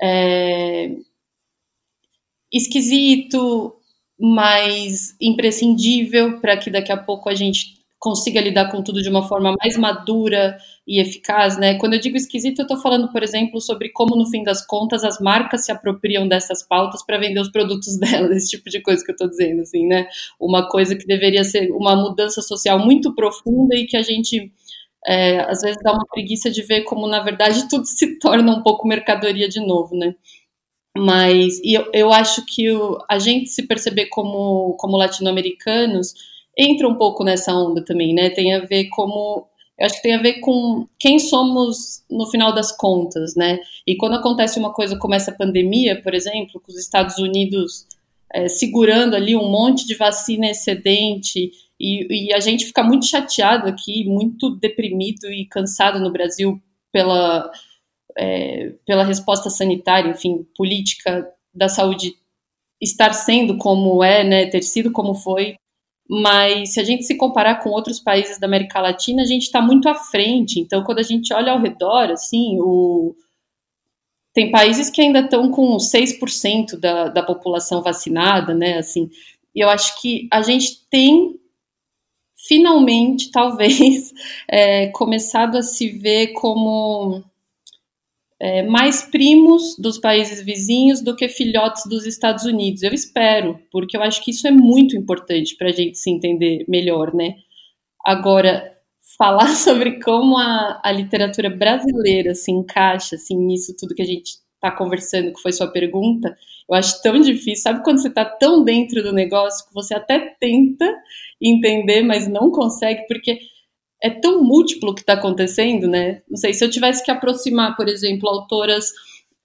é, 0.00 0.90
esquisito, 2.52 3.74
mas 4.18 5.16
imprescindível 5.20 6.40
para 6.40 6.56
que 6.56 6.70
daqui 6.70 6.92
a 6.92 6.96
pouco 6.96 7.28
a 7.28 7.34
gente 7.34 7.75
consiga 7.98 8.40
lidar 8.40 8.70
com 8.70 8.82
tudo 8.82 9.02
de 9.02 9.08
uma 9.08 9.26
forma 9.26 9.54
mais 9.60 9.76
madura 9.76 10.56
e 10.86 11.00
eficaz, 11.00 11.58
né? 11.58 11.78
Quando 11.78 11.94
eu 11.94 12.00
digo 12.00 12.16
esquisito, 12.16 12.60
eu 12.60 12.64
estou 12.64 12.76
falando, 12.78 13.10
por 13.10 13.22
exemplo, 13.22 13.60
sobre 13.60 13.90
como, 13.90 14.14
no 14.16 14.26
fim 14.26 14.42
das 14.42 14.64
contas, 14.64 15.02
as 15.02 15.18
marcas 15.18 15.64
se 15.64 15.72
apropriam 15.72 16.28
dessas 16.28 16.62
pautas 16.62 17.04
para 17.04 17.18
vender 17.18 17.40
os 17.40 17.50
produtos 17.50 17.98
delas, 18.00 18.36
esse 18.36 18.50
tipo 18.50 18.68
de 18.68 18.80
coisa 18.80 19.04
que 19.04 19.10
eu 19.10 19.14
estou 19.14 19.28
dizendo, 19.28 19.62
assim, 19.62 19.86
né? 19.86 20.06
Uma 20.40 20.68
coisa 20.68 20.94
que 20.94 21.06
deveria 21.06 21.44
ser 21.44 21.70
uma 21.72 21.96
mudança 21.96 22.42
social 22.42 22.78
muito 22.78 23.14
profunda 23.14 23.74
e 23.74 23.86
que 23.86 23.96
a 23.96 24.02
gente 24.02 24.52
é, 25.06 25.40
às 25.40 25.62
vezes 25.62 25.78
dá 25.82 25.92
uma 25.92 26.06
preguiça 26.06 26.50
de 26.50 26.62
ver 26.62 26.82
como, 26.82 27.06
na 27.08 27.22
verdade, 27.22 27.66
tudo 27.70 27.86
se 27.86 28.18
torna 28.18 28.52
um 28.52 28.62
pouco 28.62 28.86
mercadoria 28.86 29.48
de 29.48 29.64
novo, 29.64 29.96
né? 29.96 30.14
Mas 30.96 31.58
e 31.62 31.74
eu, 31.74 31.90
eu 31.92 32.12
acho 32.12 32.44
que 32.46 32.70
o, 32.70 32.98
a 33.08 33.18
gente 33.18 33.50
se 33.50 33.66
perceber 33.66 34.06
como, 34.06 34.74
como 34.78 34.96
latino-americanos 34.96 36.14
entra 36.56 36.88
um 36.88 36.94
pouco 36.94 37.24
nessa 37.24 37.52
onda 37.54 37.84
também, 37.84 38.14
né? 38.14 38.30
Tem 38.30 38.54
a 38.54 38.60
ver 38.60 38.88
como 38.88 39.48
eu 39.78 39.84
acho 39.84 39.96
que 39.96 40.02
tem 40.02 40.14
a 40.14 40.22
ver 40.22 40.40
com 40.40 40.88
quem 40.98 41.18
somos 41.18 42.02
no 42.10 42.26
final 42.26 42.54
das 42.54 42.74
contas, 42.74 43.34
né? 43.36 43.58
E 43.86 43.94
quando 43.96 44.16
acontece 44.16 44.58
uma 44.58 44.72
coisa 44.72 44.98
como 44.98 45.14
essa 45.14 45.32
pandemia, 45.32 46.00
por 46.02 46.14
exemplo, 46.14 46.60
com 46.60 46.72
os 46.72 46.78
Estados 46.78 47.18
Unidos 47.18 47.86
é, 48.32 48.48
segurando 48.48 49.14
ali 49.14 49.36
um 49.36 49.50
monte 49.50 49.86
de 49.86 49.94
vacina 49.94 50.46
excedente 50.46 51.50
e, 51.78 52.28
e, 52.28 52.34
a 52.34 52.40
gente 52.40 52.64
fica 52.64 52.82
muito 52.82 53.06
chateado 53.06 53.68
aqui, 53.68 54.04
muito 54.04 54.56
deprimido 54.56 55.30
e 55.30 55.46
cansado 55.46 56.00
no 56.00 56.10
Brasil 56.10 56.60
pela, 56.90 57.50
é, 58.16 58.72
pela 58.86 59.04
resposta 59.04 59.50
sanitária, 59.50 60.10
enfim, 60.10 60.46
política 60.56 61.30
da 61.54 61.68
saúde 61.68 62.14
estar 62.80 63.12
sendo 63.12 63.58
como 63.58 64.02
é, 64.02 64.24
né, 64.24 64.46
ter 64.46 64.62
sido 64.62 64.90
como 64.90 65.14
foi. 65.14 65.56
Mas 66.08 66.74
se 66.74 66.80
a 66.80 66.84
gente 66.84 67.04
se 67.04 67.16
comparar 67.16 67.56
com 67.56 67.70
outros 67.70 67.98
países 67.98 68.38
da 68.38 68.46
América 68.46 68.80
Latina, 68.80 69.22
a 69.22 69.26
gente 69.26 69.42
está 69.42 69.60
muito 69.60 69.88
à 69.88 69.94
frente. 69.94 70.60
Então, 70.60 70.84
quando 70.84 71.00
a 71.00 71.02
gente 71.02 71.32
olha 71.34 71.52
ao 71.52 71.60
redor, 71.60 72.10
assim, 72.10 72.58
o, 72.60 73.14
tem 74.32 74.50
países 74.50 74.90
que 74.90 75.00
ainda 75.00 75.20
estão 75.20 75.50
com 75.50 75.76
6% 75.78 76.78
da, 76.78 77.08
da 77.08 77.22
população 77.22 77.82
vacinada, 77.82 78.54
né? 78.54 78.78
Assim, 78.78 79.08
eu 79.54 79.68
acho 79.68 80.00
que 80.00 80.28
a 80.30 80.42
gente 80.42 80.86
tem 80.90 81.40
finalmente, 82.36 83.30
talvez, 83.30 84.12
é, 84.46 84.88
começado 84.88 85.56
a 85.56 85.62
se 85.62 85.88
ver 85.88 86.28
como 86.34 87.24
é, 88.40 88.62
mais 88.62 89.02
primos 89.02 89.76
dos 89.78 89.98
países 89.98 90.44
vizinhos 90.44 91.02
do 91.02 91.16
que 91.16 91.28
filhotes 91.28 91.84
dos 91.88 92.04
Estados 92.04 92.44
Unidos. 92.44 92.82
Eu 92.82 92.92
espero, 92.92 93.58
porque 93.70 93.96
eu 93.96 94.02
acho 94.02 94.22
que 94.22 94.30
isso 94.30 94.46
é 94.46 94.50
muito 94.50 94.96
importante 94.96 95.56
para 95.56 95.68
a 95.68 95.72
gente 95.72 95.98
se 95.98 96.10
entender 96.10 96.64
melhor, 96.68 97.14
né? 97.14 97.36
Agora, 98.04 98.72
falar 99.18 99.48
sobre 99.56 100.00
como 100.00 100.36
a, 100.36 100.80
a 100.84 100.92
literatura 100.92 101.48
brasileira 101.48 102.34
se 102.34 102.52
encaixa 102.52 103.16
assim, 103.16 103.36
nisso 103.36 103.74
tudo 103.78 103.94
que 103.94 104.02
a 104.02 104.06
gente 104.06 104.32
está 104.54 104.70
conversando, 104.70 105.32
que 105.32 105.40
foi 105.40 105.52
sua 105.52 105.70
pergunta, 105.70 106.36
eu 106.68 106.74
acho 106.74 107.00
tão 107.02 107.20
difícil. 107.20 107.62
Sabe 107.62 107.84
quando 107.84 108.00
você 108.00 108.08
está 108.08 108.24
tão 108.24 108.64
dentro 108.64 109.02
do 109.02 109.12
negócio 109.12 109.66
que 109.66 109.74
você 109.74 109.94
até 109.94 110.18
tenta 110.40 110.92
entender, 111.40 112.02
mas 112.02 112.26
não 112.26 112.50
consegue, 112.50 113.06
porque 113.06 113.38
é 114.02 114.10
tão 114.10 114.42
múltiplo 114.42 114.94
que 114.94 115.00
está 115.00 115.14
acontecendo, 115.14 115.86
né? 115.86 116.22
Não 116.28 116.36
sei, 116.36 116.52
se 116.52 116.64
eu 116.64 116.70
tivesse 116.70 117.04
que 117.04 117.10
aproximar, 117.10 117.76
por 117.76 117.88
exemplo, 117.88 118.28
autoras 118.28 118.92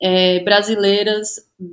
é, 0.01 0.39
brasileiras 0.43 1.29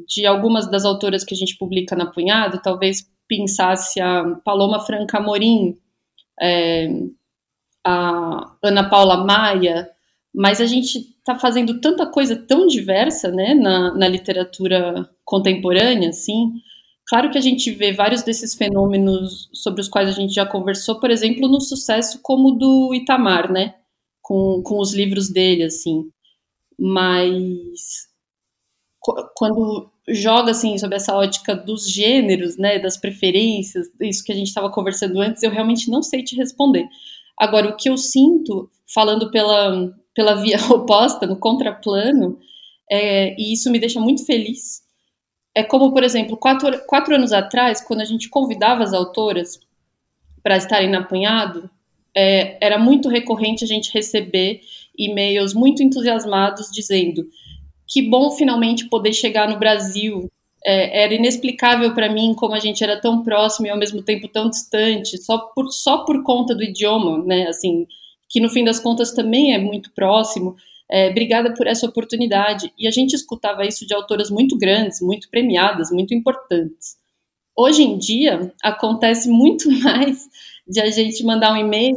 de 0.07 0.27
algumas 0.27 0.71
das 0.71 0.85
autoras 0.85 1.25
que 1.25 1.35
a 1.35 1.37
gente 1.37 1.57
publica 1.57 1.97
na 1.97 2.07
Punhado, 2.07 2.61
talvez 2.63 3.09
pensasse 3.27 4.01
a 4.01 4.25
Paloma 4.45 4.81
Franca 4.81 5.19
Amorim, 5.19 5.77
é, 6.41 6.89
a 7.85 8.57
Ana 8.63 8.89
Paula 8.89 9.25
Maia, 9.25 9.89
mas 10.35 10.61
a 10.61 10.67
gente 10.67 10.99
está 10.99 11.39
fazendo 11.39 11.81
tanta 11.81 12.07
coisa 12.07 12.37
tão 12.37 12.67
diversa, 12.67 13.31
né, 13.31 13.55
na, 13.55 13.95
na 13.95 14.09
literatura 14.09 15.09
contemporânea, 15.25 16.11
assim, 16.11 16.53
Claro 17.09 17.31
que 17.31 17.39
a 17.39 17.41
gente 17.41 17.71
vê 17.71 17.93
vários 17.93 18.23
desses 18.23 18.55
fenômenos 18.55 19.49
sobre 19.53 19.81
os 19.81 19.89
quais 19.89 20.11
a 20.11 20.13
gente 20.13 20.35
já 20.35 20.45
conversou, 20.45 21.01
por 21.01 21.11
exemplo, 21.11 21.49
no 21.49 21.61
sucesso 21.61 22.21
como 22.23 22.53
do 22.53 22.95
Itamar, 22.95 23.51
né? 23.51 23.77
Com, 24.23 24.63
com 24.63 24.79
os 24.79 24.93
livros 24.93 25.31
dele, 25.31 25.65
assim. 25.65 26.11
Mas 26.79 28.09
quando 29.35 29.91
joga 30.09 30.51
assim 30.51 30.77
sobre 30.77 30.97
essa 30.97 31.15
ótica 31.15 31.55
dos 31.55 31.91
gêneros, 31.91 32.59
né, 32.59 32.79
das 32.79 32.97
preferências, 32.99 33.87
isso 34.01 34.23
que 34.23 34.33
a 34.33 34.35
gente 34.35 34.49
estava 34.49 34.71
conversando 34.71 35.21
antes, 35.21 35.43
eu 35.43 35.51
realmente 35.51 35.91
não 35.91 36.03
sei 36.03 36.23
te 36.23 36.37
responder. 36.37 36.87
Agora, 37.39 37.69
o 37.69 37.77
que 37.77 37.89
eu 37.89 37.97
sinto, 37.97 38.71
falando 38.93 39.31
pela, 39.31 39.95
pela 40.15 40.35
via 40.35 40.59
oposta, 40.71 41.27
no 41.27 41.39
contraplano, 41.39 42.39
é, 42.91 43.35
e 43.41 43.53
isso 43.53 43.71
me 43.71 43.79
deixa 43.79 44.01
muito 44.01 44.27
feliz, 44.27 44.83
é 45.59 45.65
como, 45.65 45.91
por 45.91 46.05
exemplo, 46.05 46.37
quatro, 46.37 46.79
quatro 46.87 47.17
anos 47.17 47.33
atrás, 47.33 47.81
quando 47.81 48.01
a 48.01 48.05
gente 48.05 48.29
convidava 48.29 48.85
as 48.85 48.93
autoras 48.93 49.59
para 50.41 50.57
estarem 50.57 50.89
na 50.89 51.03
Punhado, 51.03 51.69
é, 52.17 52.65
era 52.65 52.79
muito 52.79 53.09
recorrente 53.09 53.65
a 53.65 53.67
gente 53.67 53.93
receber 53.93 54.61
e-mails 54.97 55.55
muito 55.55 55.83
entusiasmados 55.83 56.71
dizendo 56.71 57.27
que 57.89 58.01
bom 58.01 58.31
finalmente 58.31 58.89
poder 58.89 59.13
chegar 59.13 59.49
no 59.49 59.59
Brasil. 59.59 60.31
É, 60.65 61.03
era 61.03 61.15
inexplicável 61.15 61.93
para 61.93 62.09
mim 62.09 62.35
como 62.35 62.55
a 62.55 62.61
gente 62.61 62.85
era 62.85 63.01
tão 63.01 63.25
próximo 63.25 63.67
e 63.67 63.71
ao 63.71 63.79
mesmo 63.79 64.01
tempo 64.01 64.29
tão 64.29 64.49
distante, 64.49 65.19
só 65.19 65.39
por, 65.39 65.73
só 65.73 66.05
por 66.05 66.23
conta 66.23 66.55
do 66.55 66.63
idioma, 66.63 67.19
né? 67.25 67.49
Assim, 67.49 67.85
que 68.29 68.39
no 68.39 68.49
fim 68.49 68.63
das 68.63 68.79
contas 68.79 69.11
também 69.11 69.55
é 69.55 69.59
muito 69.59 69.91
próximo 69.91 70.55
é, 70.91 71.11
obrigada 71.11 71.53
por 71.55 71.67
essa 71.67 71.87
oportunidade. 71.87 72.73
E 72.79 72.89
a 72.89 72.91
gente 72.91 73.15
escutava 73.15 73.67
isso 73.67 73.87
de 73.87 73.95
autoras 73.95 74.31
muito 74.31 74.57
grandes, 74.57 75.01
muito 75.01 75.29
premiadas, 75.31 75.91
muito 75.91 76.15
importantes. 76.15 76.97
Hoje 77.57 77.83
em 77.83 77.99
dia, 77.99 78.53
acontece 78.63 79.29
muito 79.31 79.71
mais 79.71 80.29
de 80.67 80.81
a 80.81 80.91
gente 80.91 81.25
mandar 81.25 81.53
um 81.53 81.57
e-mail 81.57 81.97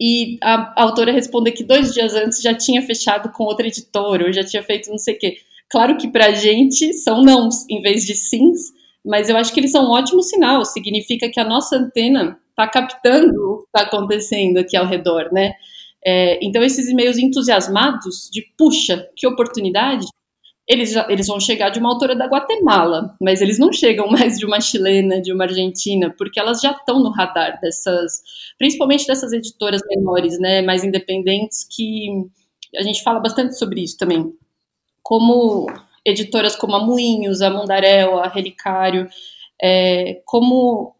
e 0.00 0.38
a, 0.42 0.82
autora 0.82 1.12
responder 1.12 1.52
que 1.52 1.64
dois 1.64 1.92
dias 1.92 2.14
antes 2.14 2.40
já 2.40 2.54
tinha 2.54 2.82
fechado 2.82 3.30
com 3.32 3.44
outra 3.44 3.66
editora, 3.66 4.26
ou 4.26 4.32
já 4.32 4.44
tinha 4.44 4.62
feito 4.62 4.90
não 4.90 4.98
sei 4.98 5.14
o 5.14 5.18
quê. 5.18 5.36
Claro 5.70 5.96
que 5.96 6.08
para 6.08 6.26
a 6.26 6.32
gente 6.32 6.92
são 6.94 7.22
nãos 7.22 7.68
em 7.68 7.80
vez 7.80 8.04
de 8.04 8.14
sims, 8.14 8.72
mas 9.04 9.28
eu 9.28 9.36
acho 9.36 9.52
que 9.52 9.60
eles 9.60 9.70
são 9.70 9.86
um 9.86 9.90
ótimo 9.90 10.22
sinal. 10.22 10.64
Significa 10.64 11.28
que 11.28 11.40
a 11.40 11.44
nossa 11.44 11.76
antena 11.76 12.38
está 12.50 12.68
captando 12.68 13.34
o 13.34 13.58
que 13.58 13.64
está 13.66 13.80
acontecendo 13.82 14.58
aqui 14.58 14.76
ao 14.76 14.86
redor, 14.86 15.32
né? 15.32 15.54
É, 16.06 16.38
então, 16.44 16.62
esses 16.62 16.88
e-mails 16.88 17.18
entusiasmados 17.18 18.28
de 18.30 18.42
puxa, 18.58 19.08
que 19.16 19.26
oportunidade, 19.26 20.06
eles, 20.66 20.94
eles 21.08 21.26
vão 21.26 21.38
chegar 21.38 21.70
de 21.70 21.78
uma 21.78 21.90
autora 21.90 22.16
da 22.16 22.26
Guatemala, 22.26 23.14
mas 23.20 23.40
eles 23.40 23.58
não 23.58 23.72
chegam 23.72 24.08
mais 24.08 24.38
de 24.38 24.46
uma 24.46 24.60
chilena, 24.60 25.20
de 25.20 25.32
uma 25.32 25.44
argentina, 25.44 26.14
porque 26.16 26.40
elas 26.40 26.60
já 26.60 26.72
estão 26.72 27.00
no 27.02 27.10
radar 27.10 27.58
dessas, 27.60 28.22
principalmente 28.58 29.06
dessas 29.06 29.32
editoras 29.32 29.80
menores, 29.88 30.38
né, 30.38 30.62
mais 30.62 30.84
independentes, 30.84 31.66
que 31.70 32.08
a 32.76 32.82
gente 32.82 33.02
fala 33.02 33.20
bastante 33.20 33.58
sobre 33.58 33.82
isso 33.82 33.96
também. 33.98 34.32
Como 35.02 35.66
editoras 36.04 36.56
como 36.56 36.76
a 36.76 36.84
Moinhos, 36.84 37.40
a 37.40 37.50
Mundaréu, 37.50 38.18
a 38.18 38.28
Relicário, 38.28 39.08
é, 39.62 40.20
como 40.24 40.93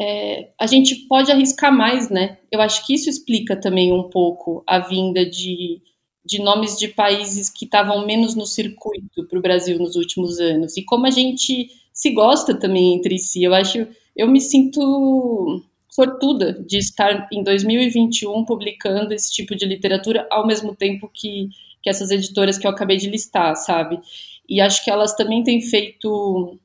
é, 0.00 0.48
a 0.58 0.66
gente 0.66 0.94
pode 1.06 1.30
arriscar 1.30 1.70
mais, 1.76 2.08
né? 2.08 2.38
Eu 2.50 2.60
acho 2.60 2.86
que 2.86 2.94
isso 2.94 3.10
explica 3.10 3.54
também 3.54 3.92
um 3.92 4.04
pouco 4.04 4.62
a 4.66 4.78
vinda 4.78 5.28
de, 5.28 5.82
de 6.24 6.40
nomes 6.40 6.78
de 6.78 6.88
países 6.88 7.50
que 7.50 7.66
estavam 7.66 8.06
menos 8.06 8.34
no 8.34 8.46
circuito 8.46 9.26
para 9.28 9.38
o 9.38 9.42
Brasil 9.42 9.78
nos 9.78 9.96
últimos 9.96 10.40
anos. 10.40 10.76
E 10.76 10.84
como 10.84 11.06
a 11.06 11.10
gente 11.10 11.68
se 11.92 12.10
gosta 12.10 12.54
também 12.54 12.94
entre 12.94 13.18
si. 13.18 13.42
Eu 13.42 13.52
acho, 13.52 13.86
eu 14.16 14.26
me 14.26 14.40
sinto 14.40 15.62
sortuda 15.90 16.54
de 16.66 16.78
estar 16.78 17.28
em 17.30 17.42
2021 17.42 18.44
publicando 18.46 19.12
esse 19.12 19.30
tipo 19.30 19.54
de 19.54 19.66
literatura 19.66 20.26
ao 20.30 20.46
mesmo 20.46 20.74
tempo 20.74 21.10
que, 21.12 21.50
que 21.82 21.90
essas 21.90 22.10
editoras 22.10 22.56
que 22.56 22.66
eu 22.66 22.70
acabei 22.70 22.96
de 22.96 23.10
listar, 23.10 23.54
sabe? 23.54 24.00
E 24.48 24.62
acho 24.62 24.82
que 24.82 24.90
elas 24.90 25.14
também 25.14 25.42
têm 25.42 25.60
feito 25.60 26.58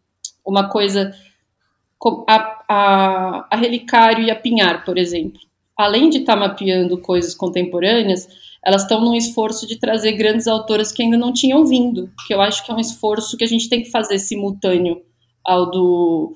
uma 0.45 0.69
coisa 0.69 1.13
a, 2.27 2.63
a, 2.69 3.47
a 3.51 3.55
Relicário 3.55 4.23
e 4.23 4.31
a 4.31 4.35
Pinhar, 4.35 4.85
por 4.85 4.97
exemplo. 4.97 5.39
Além 5.77 6.09
de 6.09 6.19
estar 6.19 6.35
mapeando 6.35 7.01
coisas 7.01 7.35
contemporâneas, 7.35 8.27
elas 8.65 8.81
estão 8.81 8.99
num 8.99 9.13
esforço 9.13 9.67
de 9.67 9.77
trazer 9.77 10.13
grandes 10.13 10.47
autoras 10.47 10.91
que 10.91 11.03
ainda 11.03 11.17
não 11.17 11.31
tinham 11.31 11.65
vindo, 11.65 12.09
que 12.25 12.33
eu 12.33 12.41
acho 12.41 12.65
que 12.65 12.71
é 12.71 12.73
um 12.73 12.79
esforço 12.79 13.37
que 13.37 13.43
a 13.43 13.47
gente 13.47 13.69
tem 13.69 13.83
que 13.83 13.91
fazer 13.91 14.17
simultâneo 14.17 15.01
ao 15.45 15.69
do 15.69 16.35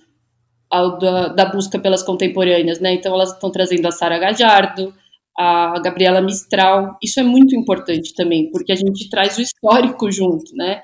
ao 0.69 0.99
da, 0.99 1.29
da 1.29 1.45
busca 1.45 1.79
pelas 1.79 2.03
contemporâneas, 2.03 2.79
né? 2.79 2.93
Então 2.93 3.13
elas 3.15 3.33
estão 3.33 3.51
trazendo 3.51 3.87
a 3.87 3.91
Sara 3.91 4.19
Gajardo, 4.19 4.93
a 5.35 5.79
Gabriela 5.79 6.21
Mistral. 6.21 6.95
Isso 7.01 7.19
é 7.19 7.23
muito 7.23 7.55
importante 7.55 8.13
também, 8.13 8.51
porque 8.51 8.71
a 8.71 8.75
gente 8.75 9.09
traz 9.09 9.37
o 9.39 9.41
histórico 9.41 10.11
junto, 10.11 10.55
né? 10.55 10.83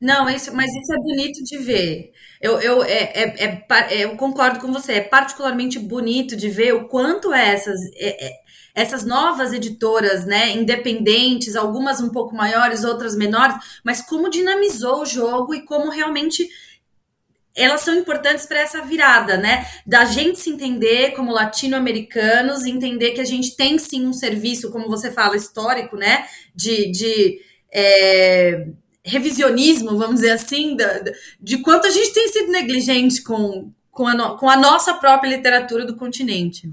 Não, 0.00 0.30
isso, 0.30 0.54
mas 0.54 0.70
isso 0.74 0.92
é 0.94 0.96
bonito 0.96 1.44
de 1.44 1.58
ver. 1.58 2.12
Eu, 2.40 2.58
eu, 2.60 2.82
é, 2.82 3.12
é, 3.14 3.44
é, 3.44 3.66
é 3.90 4.04
eu 4.04 4.16
concordo 4.16 4.58
com 4.58 4.72
você. 4.72 4.94
É 4.94 5.00
particularmente 5.02 5.78
bonito 5.78 6.34
de 6.36 6.48
ver 6.48 6.72
o 6.74 6.88
quanto 6.88 7.34
essas, 7.34 7.78
é, 7.96 8.28
é, 8.28 8.32
essas 8.74 9.04
novas 9.04 9.52
editoras, 9.52 10.24
né, 10.24 10.52
independentes, 10.52 11.54
algumas 11.54 12.00
um 12.00 12.08
pouco 12.08 12.34
maiores, 12.34 12.82
outras 12.82 13.14
menores, 13.14 13.54
mas 13.84 14.00
como 14.00 14.30
dinamizou 14.30 15.02
o 15.02 15.06
jogo 15.06 15.54
e 15.54 15.64
como 15.66 15.90
realmente 15.90 16.48
elas 17.56 17.80
são 17.80 17.94
importantes 17.96 18.46
para 18.46 18.60
essa 18.60 18.80
virada, 18.82 19.36
né? 19.36 19.66
Da 19.84 20.04
gente 20.04 20.38
se 20.38 20.50
entender 20.50 21.10
como 21.12 21.32
latino-americanos, 21.32 22.64
entender 22.64 23.10
que 23.10 23.20
a 23.20 23.24
gente 23.24 23.56
tem 23.56 23.76
sim 23.76 24.06
um 24.06 24.12
serviço, 24.12 24.70
como 24.70 24.88
você 24.88 25.10
fala, 25.10 25.36
histórico, 25.36 25.96
né? 25.96 26.26
De, 26.54 26.90
de 26.92 27.40
é, 27.72 28.66
revisionismo, 29.04 29.96
vamos 29.96 30.16
dizer 30.16 30.32
assim, 30.32 30.76
da, 30.76 31.02
de 31.40 31.58
quanto 31.58 31.86
a 31.86 31.90
gente 31.90 32.12
tem 32.12 32.28
sido 32.28 32.52
negligente 32.52 33.22
com, 33.22 33.72
com, 33.90 34.06
a, 34.06 34.14
no, 34.14 34.36
com 34.36 34.48
a 34.48 34.56
nossa 34.56 34.94
própria 34.94 35.36
literatura 35.36 35.86
do 35.86 35.96
continente. 35.96 36.72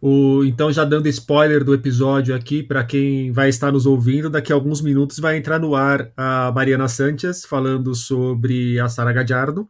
O, 0.00 0.44
então, 0.44 0.70
já 0.70 0.84
dando 0.84 1.08
spoiler 1.08 1.64
do 1.64 1.74
episódio 1.74 2.34
aqui, 2.34 2.62
para 2.62 2.84
quem 2.84 3.32
vai 3.32 3.48
estar 3.48 3.72
nos 3.72 3.86
ouvindo, 3.86 4.28
daqui 4.28 4.52
a 4.52 4.54
alguns 4.54 4.80
minutos 4.80 5.18
vai 5.18 5.36
entrar 5.36 5.58
no 5.58 5.74
ar 5.74 6.12
a 6.16 6.52
Mariana 6.52 6.86
Sanchez 6.86 7.44
falando 7.44 7.94
sobre 7.94 8.78
a 8.78 8.88
Sara 8.88 9.12
Gadiardo, 9.12 9.68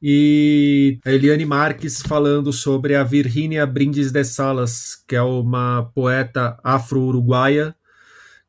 e 0.00 0.98
a 1.04 1.12
Eliane 1.12 1.44
Marques 1.44 2.02
falando 2.02 2.52
sobre 2.52 2.96
a 2.96 3.04
Virginia 3.04 3.64
Brindes 3.64 4.10
de 4.10 4.24
Salas, 4.24 4.96
que 5.06 5.14
é 5.14 5.22
uma 5.22 5.90
poeta 5.94 6.58
afro-uruguaia 6.64 7.74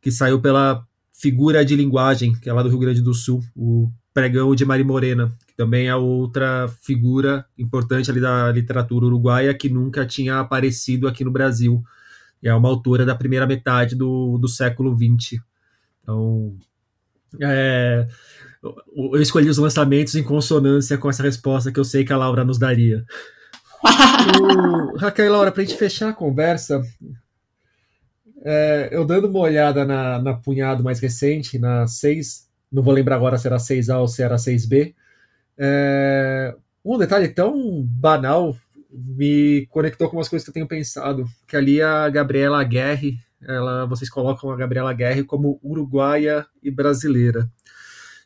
que 0.02 0.12
saiu 0.12 0.42
pela 0.42 0.84
Figura 1.24 1.64
de 1.64 1.74
Linguagem, 1.74 2.34
que 2.34 2.50
é 2.50 2.54
lá 2.54 2.62
do 2.62 2.68
Rio 2.68 2.80
Grande 2.80 3.02
do 3.02 3.14
Sul, 3.14 3.42
o 3.56 3.90
pregão 4.14 4.54
de 4.54 4.66
Mari 4.66 4.84
Morena, 4.84 5.32
que 5.48 5.56
também 5.56 5.88
é 5.88 5.96
outra 5.96 6.68
figura 6.82 7.46
importante 7.58 8.12
ali 8.12 8.20
da 8.20 8.52
literatura 8.52 9.06
uruguaia 9.06 9.54
que 9.54 9.70
nunca 9.70 10.06
tinha 10.06 10.42
aparecido 10.42 11.08
aqui 11.08 11.24
no 11.24 11.32
Brasil. 11.32 11.82
É 12.44 12.54
uma 12.54 12.68
autora 12.68 13.06
da 13.06 13.16
primeira 13.16 13.48
metade 13.48 13.96
do, 13.96 14.38
do 14.38 14.50
século 14.50 14.94
XX. 14.98 15.42
Então, 16.02 16.58
é, 17.42 18.06
eu 18.94 19.22
escolhi 19.22 19.48
os 19.48 19.58
lançamentos 19.58 20.16
em 20.16 20.24
consonância 20.24 20.98
com 20.98 21.10
essa 21.10 21.24
resposta 21.24 21.72
que 21.72 21.80
eu 21.80 21.86
sei 21.86 22.04
que 22.04 22.12
a 22.12 22.18
Laura 22.18 22.44
nos 22.44 22.60
daria. 22.60 23.06
o, 24.94 24.98
Raquel 24.98 25.28
e 25.28 25.30
Laura, 25.30 25.54
para 25.54 25.64
a 25.64 25.66
gente 25.66 25.78
fechar 25.78 26.10
a 26.10 26.14
conversa, 26.14 26.84
é, 28.44 28.90
eu 28.92 29.06
dando 29.06 29.30
uma 29.30 29.40
olhada 29.40 29.86
na, 29.86 30.22
na 30.22 30.34
punhado 30.34 30.84
mais 30.84 31.00
recente, 31.00 31.58
na 31.58 31.88
6, 31.88 32.50
não 32.72 32.84
vou 32.84 32.94
lembrar 32.94 33.16
agora 33.16 33.38
se 33.38 33.48
era 33.48 33.58
6A 33.58 34.00
ou 34.00 34.08
se 34.08 34.22
era 34.22 34.36
6B, 34.36 34.94
é, 35.58 36.56
um 36.84 36.98
detalhe 36.98 37.30
tão 37.30 37.82
banal 37.84 38.56
me 38.92 39.66
conectou 39.68 40.10
com 40.10 40.18
umas 40.18 40.28
coisas 40.28 40.44
que 40.44 40.50
eu 40.50 40.54
tenho 40.54 40.68
pensado, 40.68 41.26
que 41.48 41.56
ali 41.56 41.82
a 41.82 42.10
Gabriela 42.10 42.64
Guerre, 42.64 43.18
ela, 43.42 43.86
vocês 43.86 44.10
colocam 44.10 44.52
a 44.52 44.56
Gabriela 44.56 44.94
Guerre 44.94 45.24
como 45.24 45.60
uruguaia 45.64 46.46
e 46.62 46.70
brasileira. 46.70 47.50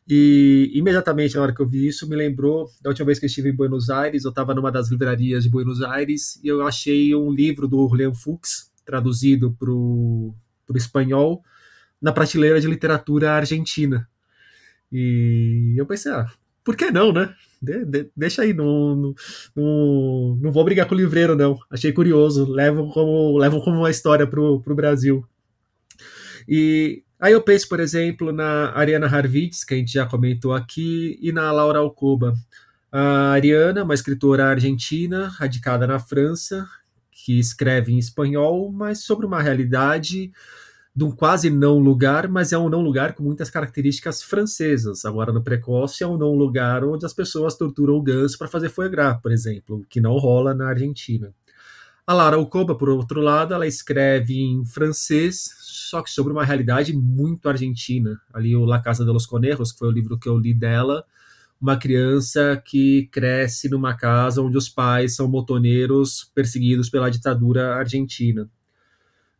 E 0.10 0.72
imediatamente 0.74 1.36
na 1.36 1.42
hora 1.42 1.54
que 1.54 1.62
eu 1.62 1.68
vi 1.68 1.88
isso, 1.88 2.08
me 2.08 2.16
lembrou 2.16 2.70
da 2.82 2.90
última 2.90 3.06
vez 3.06 3.20
que 3.20 3.26
eu 3.26 3.28
estive 3.28 3.50
em 3.50 3.56
Buenos 3.56 3.90
Aires, 3.90 4.24
eu 4.24 4.30
estava 4.30 4.54
numa 4.54 4.72
das 4.72 4.90
livrarias 4.90 5.44
de 5.44 5.50
Buenos 5.50 5.82
Aires 5.82 6.40
e 6.44 6.48
eu 6.48 6.66
achei 6.66 7.14
um 7.14 7.30
livro 7.30 7.68
do 7.68 7.78
Orlean 7.78 8.14
Fuchs, 8.14 8.72
traduzido 8.88 9.56
para 9.60 9.70
o 9.70 10.34
espanhol, 10.74 11.44
na 12.02 12.14
prateleira 12.14 12.62
de 12.62 12.68
literatura 12.68 13.34
argentina. 13.34 14.08
E 14.90 15.76
eu 15.78 15.86
pensei, 15.86 16.14
ah, 16.14 16.28
por 16.64 16.78
que 16.78 16.90
não, 16.90 17.12
né? 17.12 17.36
De, 17.62 17.84
de, 17.84 18.10
deixa 18.16 18.44
aí, 18.44 18.54
não, 18.54 18.96
não, 18.96 19.16
não, 19.54 20.40
não, 20.42 20.52
vou 20.52 20.64
brigar 20.64 20.88
com 20.88 20.96
o 20.96 20.98
livreiro, 20.98 21.36
não. 21.36 21.60
Achei 21.70 21.92
curioso, 21.92 22.50
levam 22.50 22.90
como, 22.90 23.38
levam 23.38 23.60
como 23.60 23.80
uma 23.80 23.92
história 23.92 24.26
para 24.26 24.40
o 24.42 24.76
Brasil. 24.76 25.28
E 26.48 27.04
Aí 27.20 27.34
eu 27.34 27.42
penso, 27.42 27.68
por 27.68 27.80
exemplo, 27.80 28.32
na 28.32 28.72
Ariana 28.78 29.08
Harvitz, 29.08 29.64
que 29.64 29.74
a 29.74 29.78
gente 29.78 29.92
já 29.92 30.06
comentou 30.06 30.54
aqui, 30.54 31.18
e 31.20 31.32
na 31.32 31.52
Laura 31.52 31.80
Alcoba. 31.80 32.36
A 32.92 33.32
Ariana, 33.32 33.84
uma 33.84 33.96
escritora 33.96 34.46
argentina, 34.46 35.28
radicada 35.28 35.88
na 35.88 35.98
França, 36.00 36.68
que 37.28 37.38
escreve 37.38 37.92
em 37.92 37.98
espanhol, 37.98 38.72
mas 38.72 39.00
sobre 39.00 39.26
uma 39.26 39.42
realidade 39.42 40.32
de 40.96 41.04
um 41.04 41.12
quase 41.12 41.50
não 41.50 41.78
lugar, 41.78 42.30
mas 42.30 42.54
é 42.54 42.58
um 42.58 42.70
não 42.70 42.80
lugar 42.80 43.16
com 43.16 43.22
muitas 43.22 43.50
características 43.50 44.24
francesas. 44.24 45.04
Agora, 45.04 45.34
no 45.34 45.44
Precoce, 45.44 46.06
é 46.06 46.08
um 46.08 46.18
não 46.18 46.32
lugar 46.32 46.86
onde 46.86 47.06
as 47.06 47.12
pessoas 47.12 47.58
torturam 47.58 47.96
o 47.96 48.02
ganso 48.02 48.38
para 48.38 48.48
fazer 48.48 48.70
foie 48.70 48.88
gras, 48.88 49.20
por 49.22 49.34
exemplo, 49.34 49.86
que 49.90 50.00
não 50.00 50.14
rola 50.14 50.54
na 50.54 50.70
Argentina. 50.70 51.34
A 52.08 52.14
Lara 52.14 52.38
Alcoba, 52.38 52.76
por 52.76 52.88
outro 52.88 53.20
lado, 53.20 53.54
ela 53.54 53.68
escreve 53.68 54.42
em 54.42 54.66
francês, 54.66 55.50
só 55.60 56.02
que 56.02 56.10
sobre 56.10 56.32
uma 56.32 56.46
realidade 56.46 56.94
muito 56.94 57.50
argentina. 57.50 58.18
Ali 58.34 58.56
o 58.56 58.64
La 58.64 58.80
Casa 58.80 59.04
de 59.04 59.12
los 59.12 59.26
Conejos, 59.26 59.74
que 59.74 59.80
foi 59.80 59.90
o 59.90 59.92
livro 59.92 60.18
que 60.18 60.30
eu 60.30 60.38
li 60.38 60.54
dela, 60.54 61.04
uma 61.60 61.78
criança 61.78 62.62
que 62.64 63.08
cresce 63.12 63.70
numa 63.70 63.96
casa 63.96 64.42
onde 64.42 64.58
os 64.58 64.70
pais 64.70 65.16
são 65.16 65.28
motoneiros 65.28 66.32
perseguidos 66.36 66.90
pela 66.90 67.10
ditadura 67.10 67.76
argentina. 67.76 68.50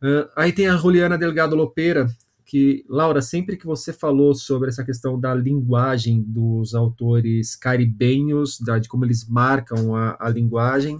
Uh, 0.02 0.28
aí 0.36 0.52
tem 0.52 0.68
a 0.68 0.76
Juliana 0.76 1.18
Delgado 1.18 1.56
Lopera, 1.56 2.06
que, 2.44 2.84
Laura, 2.88 3.20
sempre 3.20 3.56
que 3.56 3.66
você 3.66 3.92
falou 3.92 4.34
sobre 4.34 4.68
essa 4.70 4.84
questão 4.84 5.20
da 5.20 5.34
linguagem 5.34 6.22
dos 6.22 6.74
autores 6.74 7.54
caribenhos, 7.54 8.58
da, 8.58 8.78
de 8.78 8.88
como 8.88 9.04
eles 9.04 9.28
marcam 9.28 9.94
a, 9.94 10.16
a 10.18 10.28
linguagem, 10.28 10.98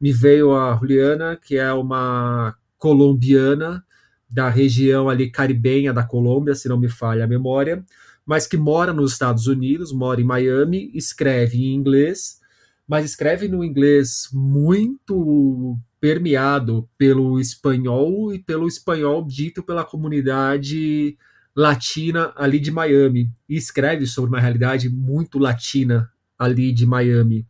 me 0.00 0.12
veio 0.12 0.54
a 0.54 0.76
Juliana, 0.76 1.36
que 1.36 1.56
é 1.56 1.72
uma 1.72 2.54
colombiana 2.76 3.82
da 4.28 4.48
região 4.48 5.08
ali 5.08 5.30
caribenha 5.30 5.92
da 5.92 6.02
Colômbia, 6.02 6.54
se 6.54 6.68
não 6.68 6.78
me 6.78 6.88
falha 6.88 7.24
a 7.24 7.28
memória, 7.28 7.84
mas 8.26 8.46
que 8.46 8.56
mora 8.56 8.92
nos 8.92 9.12
Estados 9.12 9.46
Unidos, 9.46 9.92
mora 9.92 10.20
em 10.20 10.24
Miami, 10.24 10.90
escreve 10.94 11.58
em 11.58 11.74
inglês, 11.74 12.40
mas 12.86 13.04
escreve 13.04 13.48
no 13.48 13.64
inglês 13.64 14.28
muito 14.32 15.78
permeado 16.00 16.88
pelo 16.98 17.38
espanhol 17.38 18.34
e 18.34 18.38
pelo 18.38 18.66
espanhol 18.66 19.24
dito 19.24 19.62
pela 19.62 19.84
comunidade 19.84 21.16
latina 21.54 22.32
ali 22.36 22.58
de 22.58 22.70
Miami. 22.70 23.30
E 23.48 23.56
escreve 23.56 24.06
sobre 24.06 24.30
uma 24.30 24.40
realidade 24.40 24.88
muito 24.88 25.38
latina 25.38 26.10
ali 26.38 26.72
de 26.72 26.84
Miami. 26.86 27.46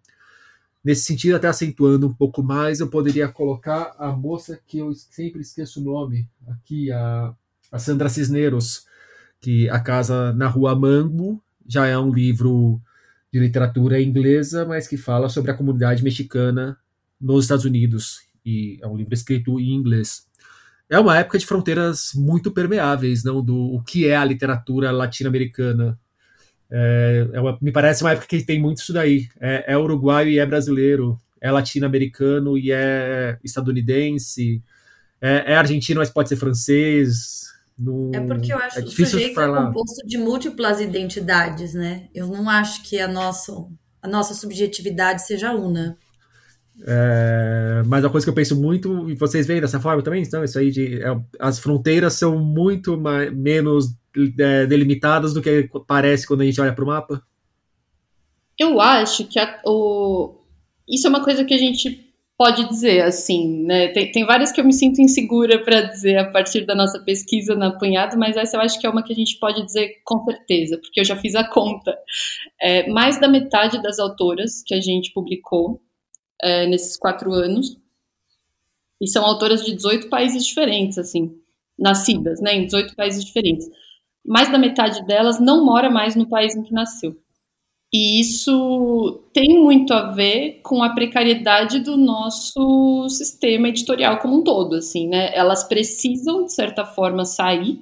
Nesse 0.85 1.05
sentido, 1.05 1.37
até 1.37 1.47
acentuando 1.47 2.09
um 2.09 2.13
pouco 2.13 2.43
mais, 2.43 2.81
eu 2.81 2.89
poderia 2.89 3.29
colocar 3.29 3.95
a 3.99 4.11
moça 4.11 4.61
que 4.67 4.79
eu 4.79 4.93
sempre 4.93 5.41
esqueço 5.41 5.81
o 5.81 5.85
nome, 5.85 6.29
aqui, 6.49 6.91
a, 6.91 7.33
a 7.71 7.79
Sandra 7.79 8.09
Cisneros, 8.09 8.85
que 9.43 9.69
A 9.69 9.81
Casa 9.81 10.33
na 10.33 10.47
Rua 10.47 10.75
Mango 10.75 11.43
já 11.67 11.87
é 11.87 11.99
um 11.99 12.13
livro 12.13 12.81
de 13.33 13.41
literatura 13.41 14.01
inglesa, 14.01 14.65
mas 14.65 14.87
que 14.87 14.97
fala 14.97 15.29
sobre 15.29 15.51
a 15.51 15.55
comunidade 15.55 16.05
mexicana 16.05 16.79
nos 17.21 17.45
Estados 17.45 17.65
Unidos, 17.65 18.21
e 18.45 18.79
é 18.81 18.87
um 18.87 18.97
livro 18.97 19.15
escrito 19.15 19.59
em 19.61 19.75
inglês. 19.75 20.27
é 20.89 20.99
uma 20.99 21.19
época 21.19 21.39
de 21.39 21.47
fronteiras 21.47 22.13
muito 22.15 22.51
permeáveis, 22.51 23.25
não 23.25 23.43
do 23.43 23.57
o 23.57 23.83
que 23.83 24.07
é 24.07 24.17
a 24.17 24.25
literatura 24.25 24.91
latino-americana. 24.93 25.99
É, 26.71 27.29
é 27.33 27.41
uma, 27.41 27.59
me 27.61 27.73
parece 27.73 28.03
uma 28.03 28.13
época 28.13 28.27
que 28.27 28.45
tem 28.45 28.61
muito 28.61 28.79
isso 28.79 28.93
daí. 28.93 29.29
É, 29.41 29.73
é 29.73 29.79
uruguaio 29.79 30.31
e 30.31 30.39
é 30.39 30.47
brasileiro, 30.47 31.19
é 31.41 31.51
latino-americano 31.51 32.59
e 32.59 32.71
é 32.73 33.39
estadunidense, 33.43 34.63
é, 35.21 35.53
é, 35.53 35.57
argentino, 35.57 36.01
mas 36.01 36.11
pode 36.11 36.29
ser 36.29 36.37
francês. 36.37 37.52
No... 37.83 38.13
É 38.15 38.21
porque 38.21 38.53
eu 38.53 38.59
acho 38.59 38.79
é 38.79 38.83
que 38.83 39.03
o 39.03 39.07
sujeito 39.07 39.41
é 39.41 39.47
composto 39.49 40.07
de 40.07 40.17
múltiplas 40.17 40.81
identidades, 40.81 41.75
né? 41.75 42.09
Eu 42.15 42.29
não 42.29 42.49
acho 42.49 42.83
que 42.85 43.01
a 43.01 43.09
nossa, 43.09 43.53
a 44.01 44.07
nossa 44.07 44.35
subjetividade 44.35 45.27
seja 45.27 45.53
una. 45.53 45.99
É, 46.87 47.83
mas 47.87 48.05
a 48.05 48.09
coisa 48.09 48.25
que 48.25 48.31
eu 48.31 48.35
penso 48.35 48.61
muito, 48.61 49.11
e 49.11 49.17
vocês 49.17 49.47
veem 49.47 49.61
dessa 49.61 49.81
forma 49.81 50.03
também, 50.03 50.23
então, 50.23 50.45
isso 50.45 50.59
aí 50.59 50.71
de 50.71 51.03
é, 51.03 51.21
as 51.41 51.59
fronteiras 51.59 52.15
são 52.15 52.39
muito 52.39 52.97
mais, 52.97 53.35
menos 53.35 53.87
é, 54.39 54.65
delimitadas 54.67 55.35
do 55.35 55.43
que 55.43 55.69
parece 55.87 56.27
quando 56.27 56.43
a 56.43 56.45
gente 56.45 56.61
olha 56.61 56.73
para 56.73 56.85
o 56.85 56.87
mapa? 56.87 57.23
Eu 58.59 58.81
acho 58.81 59.25
que 59.25 59.41
a, 59.41 59.61
o, 59.67 60.41
isso 60.89 61.07
é 61.07 61.11
uma 61.11 61.25
coisa 61.25 61.45
que 61.45 61.55
a 61.55 61.59
gente 61.59 62.12
pode 62.43 62.69
dizer, 62.69 63.03
assim, 63.05 63.63
né? 63.63 63.87
Tem, 63.93 64.11
tem 64.11 64.27
várias 64.27 64.51
que 64.51 64.61
eu 64.61 64.65
me 64.65 64.73
sinto 64.73 65.01
insegura 65.01 65.63
para 65.63 65.83
dizer 65.83 66.19
a 66.19 66.29
partir 66.29 66.67
da 66.67 66.75
nossa 66.75 66.99
pesquisa 66.99 67.55
na 67.55 67.69
Apanhado, 67.69 68.19
mas 68.19 68.37
essa 68.37 68.57
eu 68.57 68.61
acho 68.61 68.81
que 68.81 68.85
é 68.85 68.91
uma 68.91 69.05
que 69.05 69.13
a 69.13 69.15
gente 69.15 69.39
pode 69.39 69.65
dizer 69.65 70.01
com 70.05 70.25
certeza, 70.25 70.77
porque 70.77 70.99
eu 70.99 71.05
já 71.05 71.15
fiz 71.15 71.37
a 71.37 71.45
conta. 71.45 71.97
É, 72.61 72.91
mais 72.91 73.21
da 73.21 73.29
metade 73.29 73.81
das 73.81 74.01
autoras 74.01 74.61
que 74.67 74.75
a 74.75 74.81
gente 74.81 75.13
publicou 75.13 75.81
é, 76.43 76.67
nesses 76.67 76.97
quatro 76.97 77.33
anos, 77.33 77.79
e 79.01 79.07
são 79.07 79.25
autoras 79.25 79.65
de 79.65 79.73
18 79.73 80.09
países 80.09 80.45
diferentes, 80.45 80.99
assim, 80.99 81.31
nascidas, 81.79 82.41
né, 82.41 82.57
em 82.57 82.65
18 82.65 82.97
países 82.97 83.25
diferentes. 83.25 83.69
Mais 84.27 84.51
da 84.51 84.59
metade 84.59 85.07
delas 85.07 85.39
não 85.39 85.65
mora 85.65 85.89
mais 85.89 86.17
no 86.17 86.29
país 86.29 86.57
em 86.57 86.65
que 86.65 86.73
nasceu. 86.73 87.17
E 87.93 88.21
isso 88.21 89.23
tem 89.35 89.61
muito 89.63 89.93
a 89.93 90.13
ver 90.13 90.61
com 90.63 90.83
a 90.83 90.95
precariedade 90.95 91.81
do 91.81 91.95
nosso 91.95 93.07
sistema 93.11 93.69
editorial 93.69 94.19
como 94.19 94.39
um 94.39 94.43
todo, 94.43 94.77
assim, 94.77 95.07
né? 95.07 95.31
Elas 95.35 95.65
precisam, 95.65 96.45
de 96.47 96.55
certa 96.55 96.87
forma, 96.87 97.27
sair 97.27 97.81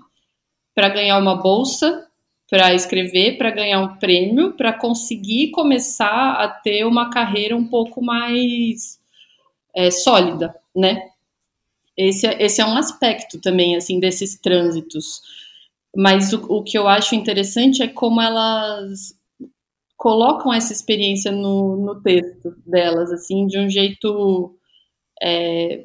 para 0.74 0.88
ganhar 0.88 1.16
uma 1.18 1.36
bolsa, 1.36 2.08
para 2.50 2.74
escrever, 2.74 3.38
para 3.38 3.52
ganhar 3.52 3.80
um 3.80 3.96
prêmio, 3.98 4.52
para 4.54 4.72
conseguir 4.72 5.52
começar 5.52 6.32
a 6.32 6.48
ter 6.48 6.84
uma 6.84 7.10
carreira 7.10 7.56
um 7.56 7.66
pouco 7.68 8.02
mais 8.02 8.98
é, 9.72 9.92
sólida, 9.92 10.56
né? 10.74 11.08
Esse, 11.96 12.26
é, 12.26 12.42
esse 12.42 12.60
é 12.60 12.66
um 12.66 12.76
aspecto 12.76 13.40
também, 13.40 13.76
assim, 13.76 14.00
desses 14.00 14.36
trânsitos. 14.36 15.22
Mas 15.96 16.32
o, 16.32 16.44
o 16.48 16.64
que 16.64 16.76
eu 16.76 16.88
acho 16.88 17.14
interessante 17.14 17.80
é 17.82 17.88
como 17.88 18.20
elas 18.20 19.19
colocam 20.00 20.50
essa 20.50 20.72
experiência 20.72 21.30
no, 21.30 21.76
no 21.76 22.00
texto 22.00 22.56
delas, 22.64 23.12
assim, 23.12 23.46
de 23.46 23.58
um 23.58 23.68
jeito 23.68 24.56
é, 25.22 25.84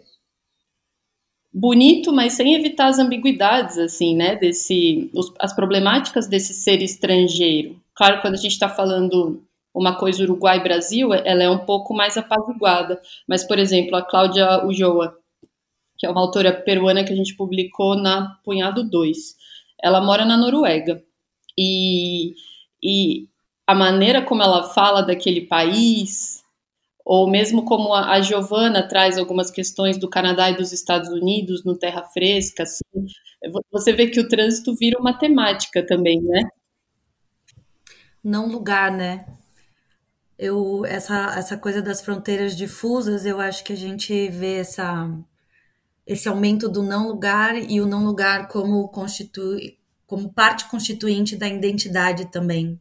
bonito, 1.54 2.14
mas 2.14 2.32
sem 2.32 2.54
evitar 2.54 2.88
as 2.88 2.98
ambiguidades, 2.98 3.78
assim, 3.78 4.16
né, 4.16 4.38
desse, 4.38 5.12
os, 5.14 5.34
as 5.38 5.54
problemáticas 5.54 6.28
desse 6.28 6.54
ser 6.54 6.82
estrangeiro. 6.82 7.78
Claro, 7.94 8.22
quando 8.22 8.36
a 8.36 8.38
gente 8.38 8.54
está 8.54 8.70
falando 8.70 9.44
uma 9.74 9.98
coisa 9.98 10.24
Uruguai-Brasil, 10.24 11.14
ela 11.14 11.44
é 11.44 11.50
um 11.50 11.66
pouco 11.66 11.94
mais 11.94 12.16
apaziguada, 12.16 13.02
mas, 13.28 13.44
por 13.44 13.60
exemplo, 13.60 13.98
a 13.98 14.02
Cláudia 14.02 14.66
Ujoa, 14.66 15.18
que 15.98 16.06
é 16.06 16.10
uma 16.10 16.22
autora 16.22 16.54
peruana 16.54 17.04
que 17.04 17.12
a 17.12 17.18
gente 17.18 17.36
publicou 17.36 17.98
na 17.98 18.40
Punhado 18.46 18.82
2, 18.82 19.36
ela 19.84 20.00
mora 20.00 20.24
na 20.24 20.38
Noruega, 20.38 21.04
e, 21.58 22.34
e 22.82 23.28
a 23.68 23.74
maneira 23.74 24.22
como 24.22 24.44
ela 24.44 24.70
fala 24.70 25.02
daquele 25.02 25.42
país, 25.48 26.44
ou 27.04 27.30
mesmo 27.30 27.66
como 27.66 27.94
a, 27.94 28.12
a 28.12 28.22
Giovana 28.22 28.88
traz 28.88 29.18
algumas 29.18 29.50
questões 29.50 29.98
do 29.98 30.10
Canadá 30.10 30.50
e 30.50 30.58
dos 30.58 30.72
Estados 30.72 31.10
Unidos 31.10 31.64
no 31.64 31.78
Terra 31.78 32.04
Fresca, 32.04 32.64
assim, 32.64 32.84
você 33.72 33.94
vê 33.94 34.08
que 34.08 34.20
o 34.20 34.28
trânsito 34.28 34.76
vira 34.76 35.00
uma 35.00 35.18
temática 35.18 35.86
também, 35.86 36.22
né? 36.22 36.44
Não 38.24 38.48
lugar, 38.48 38.92
né? 38.92 39.26
Eu, 40.38 40.86
essa, 40.86 41.36
essa 41.38 41.58
coisa 41.58 41.82
das 41.82 42.02
fronteiras 42.02 42.56
difusas, 42.56 43.26
eu 43.26 43.40
acho 43.40 43.64
que 43.64 43.72
a 43.72 43.78
gente 43.78 44.28
vê 44.30 44.56
essa, 44.58 45.10
esse 46.06 46.28
aumento 46.28 46.68
do 46.68 46.84
não 46.84 47.08
lugar 47.08 47.56
e 47.56 47.80
o 47.80 47.86
não 47.86 48.04
lugar 48.04 48.48
como 48.48 48.88
constitui, 48.90 49.78
como 50.06 50.34
parte 50.34 50.70
constituinte 50.70 51.36
da 51.36 51.48
identidade 51.48 52.26
também 52.32 52.80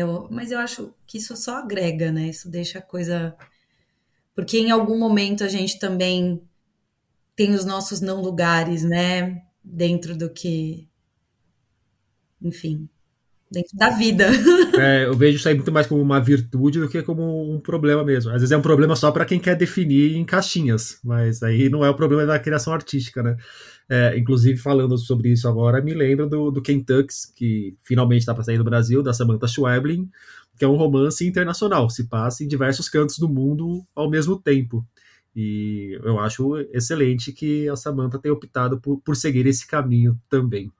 eu, 0.00 0.28
mas 0.30 0.50
eu 0.50 0.58
acho 0.58 0.92
que 1.06 1.18
isso 1.18 1.36
só 1.36 1.58
agrega, 1.58 2.10
né? 2.10 2.28
Isso 2.28 2.50
deixa 2.50 2.78
a 2.78 2.82
coisa. 2.82 3.36
Porque 4.34 4.58
em 4.58 4.70
algum 4.70 4.98
momento 4.98 5.44
a 5.44 5.48
gente 5.48 5.78
também 5.78 6.42
tem 7.36 7.54
os 7.54 7.64
nossos 7.64 8.00
não 8.00 8.20
lugares, 8.20 8.82
né? 8.82 9.42
Dentro 9.62 10.16
do 10.16 10.30
que. 10.30 10.88
Enfim, 12.42 12.88
dentro 13.50 13.76
da 13.76 13.90
vida. 13.90 14.26
É, 14.76 15.04
eu 15.04 15.14
vejo 15.14 15.36
isso 15.36 15.48
aí 15.48 15.54
muito 15.54 15.70
mais 15.70 15.86
como 15.86 16.02
uma 16.02 16.20
virtude 16.20 16.80
do 16.80 16.88
que 16.88 17.00
como 17.00 17.48
um 17.48 17.60
problema 17.60 18.02
mesmo. 18.02 18.32
Às 18.32 18.38
vezes 18.40 18.50
é 18.50 18.56
um 18.56 18.62
problema 18.62 18.96
só 18.96 19.12
para 19.12 19.24
quem 19.24 19.38
quer 19.38 19.54
definir 19.54 20.16
em 20.16 20.24
caixinhas, 20.24 20.98
mas 21.04 21.44
aí 21.44 21.68
não 21.68 21.84
é 21.84 21.88
o 21.88 21.94
problema 21.94 22.26
da 22.26 22.40
criação 22.40 22.72
artística, 22.72 23.22
né? 23.22 23.36
É, 23.88 24.16
inclusive, 24.16 24.58
falando 24.58 24.96
sobre 24.96 25.30
isso 25.30 25.46
agora, 25.46 25.82
me 25.82 25.92
lembra 25.92 26.26
do, 26.26 26.50
do 26.50 26.62
Kentucky, 26.62 27.14
que 27.34 27.76
finalmente 27.82 28.20
está 28.20 28.34
para 28.34 28.44
sair 28.44 28.56
do 28.56 28.64
Brasil, 28.64 29.02
da 29.02 29.12
Samantha 29.12 29.46
Schweblin, 29.46 30.10
que 30.58 30.64
é 30.64 30.68
um 30.68 30.76
romance 30.76 31.26
internacional, 31.26 31.90
se 31.90 32.04
passa 32.04 32.44
em 32.44 32.48
diversos 32.48 32.88
cantos 32.88 33.18
do 33.18 33.28
mundo 33.28 33.84
ao 33.94 34.08
mesmo 34.08 34.40
tempo. 34.40 34.86
E 35.36 35.98
eu 36.02 36.18
acho 36.20 36.56
excelente 36.72 37.32
que 37.32 37.68
a 37.68 37.76
Samantha 37.76 38.18
tenha 38.18 38.32
optado 38.32 38.80
por, 38.80 39.00
por 39.00 39.16
seguir 39.16 39.46
esse 39.46 39.66
caminho 39.66 40.18
também. 40.30 40.72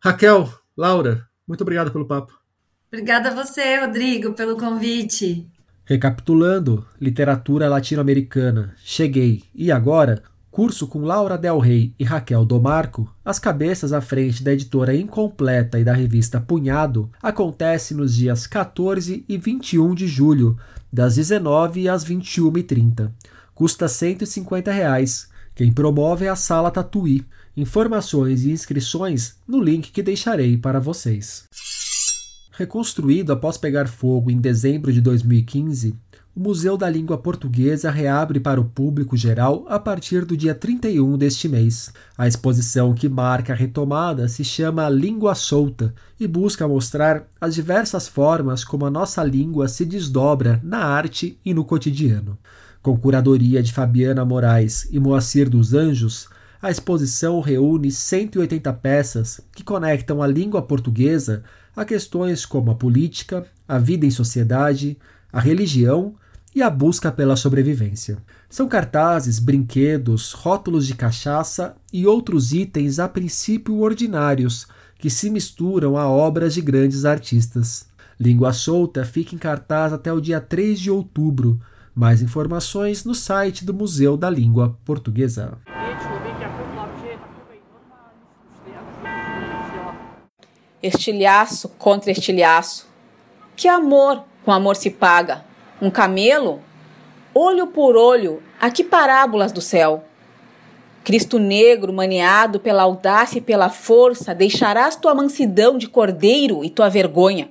Raquel, 0.00 0.52
Laura, 0.76 1.26
muito 1.46 1.62
obrigado 1.62 1.90
pelo 1.90 2.06
papo. 2.06 2.38
Obrigada 2.92 3.30
a 3.30 3.34
você, 3.34 3.80
Rodrigo, 3.80 4.32
pelo 4.34 4.56
convite. 4.56 5.46
Recapitulando, 5.84 6.86
literatura 7.00 7.68
latino-americana. 7.68 8.74
Cheguei. 8.78 9.44
E 9.54 9.72
agora? 9.72 10.22
Curso 10.50 10.86
com 10.88 11.00
Laura 11.00 11.36
Del 11.36 11.58
Rey 11.58 11.94
e 11.98 12.04
Raquel 12.04 12.44
Domarco, 12.44 13.12
as 13.24 13.38
cabeças 13.38 13.92
à 13.92 14.00
frente 14.00 14.42
da 14.42 14.52
editora 14.52 14.96
Incompleta 14.96 15.78
e 15.78 15.84
da 15.84 15.92
revista 15.92 16.40
Punhado, 16.40 17.10
acontece 17.22 17.94
nos 17.94 18.14
dias 18.14 18.46
14 18.46 19.24
e 19.28 19.38
21 19.38 19.94
de 19.94 20.08
julho, 20.08 20.58
das 20.92 21.16
19 21.16 21.88
às 21.88 22.04
21h30. 22.04 23.10
Custa 23.54 23.88
150 23.88 24.72
reais. 24.72 25.28
Quem 25.54 25.72
promove 25.72 26.24
é 26.24 26.28
a 26.28 26.36
Sala 26.36 26.70
Tatuí. 26.70 27.24
Informações 27.56 28.44
e 28.44 28.50
inscrições 28.50 29.36
no 29.46 29.60
link 29.60 29.90
que 29.90 30.02
deixarei 30.02 30.56
para 30.56 30.80
vocês. 30.80 31.44
Reconstruído 32.52 33.32
após 33.32 33.56
pegar 33.56 33.86
fogo 33.86 34.30
em 34.30 34.40
dezembro 34.40 34.92
de 34.92 35.00
2015, 35.00 35.94
o 36.38 36.40
Museu 36.40 36.76
da 36.76 36.88
Língua 36.88 37.18
Portuguesa 37.18 37.90
reabre 37.90 38.38
para 38.38 38.60
o 38.60 38.64
público 38.64 39.16
geral 39.16 39.66
a 39.68 39.76
partir 39.76 40.24
do 40.24 40.36
dia 40.36 40.54
31 40.54 41.18
deste 41.18 41.48
mês. 41.48 41.92
A 42.16 42.28
exposição 42.28 42.94
que 42.94 43.08
marca 43.08 43.52
a 43.52 43.56
retomada 43.56 44.28
se 44.28 44.44
chama 44.44 44.88
Língua 44.88 45.34
Solta 45.34 45.92
e 46.18 46.28
busca 46.28 46.68
mostrar 46.68 47.26
as 47.40 47.56
diversas 47.56 48.06
formas 48.06 48.62
como 48.62 48.86
a 48.86 48.90
nossa 48.90 49.24
língua 49.24 49.66
se 49.66 49.84
desdobra 49.84 50.60
na 50.62 50.78
arte 50.78 51.36
e 51.44 51.52
no 51.52 51.64
cotidiano. 51.64 52.38
Com 52.80 52.96
curadoria 52.96 53.60
de 53.60 53.72
Fabiana 53.72 54.24
Moraes 54.24 54.86
e 54.92 55.00
Moacir 55.00 55.50
dos 55.50 55.74
Anjos, 55.74 56.28
a 56.62 56.70
exposição 56.70 57.40
reúne 57.40 57.90
180 57.90 58.72
peças 58.74 59.40
que 59.56 59.64
conectam 59.64 60.22
a 60.22 60.26
língua 60.28 60.62
portuguesa 60.62 61.42
a 61.74 61.84
questões 61.84 62.46
como 62.46 62.70
a 62.70 62.76
política, 62.76 63.44
a 63.66 63.76
vida 63.76 64.06
em 64.06 64.10
sociedade, 64.12 64.96
a 65.32 65.40
religião 65.40 66.14
e 66.58 66.62
a 66.62 66.68
busca 66.68 67.12
pela 67.12 67.36
sobrevivência. 67.36 68.18
São 68.50 68.66
cartazes, 68.66 69.38
brinquedos, 69.38 70.32
rótulos 70.32 70.88
de 70.88 70.94
cachaça 70.94 71.76
e 71.92 72.04
outros 72.04 72.52
itens 72.52 72.98
a 72.98 73.08
princípio 73.08 73.78
ordinários 73.78 74.66
que 74.98 75.08
se 75.08 75.30
misturam 75.30 75.96
a 75.96 76.08
obras 76.08 76.54
de 76.54 76.60
grandes 76.60 77.04
artistas. 77.04 77.86
Língua 78.18 78.52
Solta 78.52 79.04
fica 79.04 79.36
em 79.36 79.38
cartaz 79.38 79.92
até 79.92 80.12
o 80.12 80.20
dia 80.20 80.40
3 80.40 80.80
de 80.80 80.90
outubro. 80.90 81.60
Mais 81.94 82.20
informações 82.20 83.04
no 83.04 83.14
site 83.14 83.64
do 83.64 83.72
Museu 83.72 84.16
da 84.16 84.28
Língua 84.28 84.76
Portuguesa. 84.84 85.56
estilhaço 90.82 91.68
contra 91.70 92.10
estilhaço. 92.10 92.88
Que 93.56 93.66
amor 93.66 94.24
com 94.44 94.52
amor 94.52 94.76
se 94.76 94.90
paga? 94.90 95.47
Um 95.80 95.90
camelo? 95.90 96.60
Olho 97.32 97.68
por 97.68 97.96
olho, 97.96 98.42
a 98.60 98.68
que 98.68 98.82
parábolas 98.82 99.52
do 99.52 99.60
céu? 99.60 100.02
Cristo 101.04 101.38
negro, 101.38 101.92
maniado 101.92 102.58
pela 102.58 102.82
audácia 102.82 103.38
e 103.38 103.42
pela 103.42 103.70
força, 103.70 104.34
deixarás 104.34 104.96
tua 104.96 105.14
mansidão 105.14 105.78
de 105.78 105.88
cordeiro 105.88 106.64
e 106.64 106.68
tua 106.68 106.88
vergonha. 106.88 107.48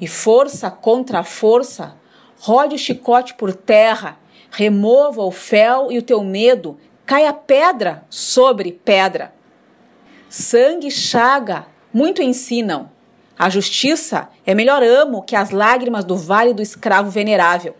E 0.00 0.06
força 0.06 0.70
contra 0.70 1.24
força, 1.24 1.96
rode 2.38 2.76
o 2.76 2.78
chicote 2.78 3.34
por 3.34 3.52
terra, 3.52 4.18
remova 4.48 5.22
o 5.22 5.32
fel 5.32 5.90
e 5.90 5.98
o 5.98 6.02
teu 6.02 6.22
medo, 6.22 6.78
caia 7.04 7.32
pedra 7.32 8.04
sobre 8.08 8.70
pedra. 8.72 9.34
Sangue 10.28 10.86
e 10.86 10.90
chaga 10.92 11.66
muito 11.92 12.22
ensinam. 12.22 12.91
A 13.38 13.48
justiça 13.48 14.28
é 14.46 14.54
melhor 14.54 14.82
amo 14.82 15.22
que 15.22 15.34
as 15.34 15.50
lágrimas 15.50 16.04
do 16.04 16.16
vale 16.16 16.52
do 16.52 16.62
escravo 16.62 17.10
venerável. 17.10 17.74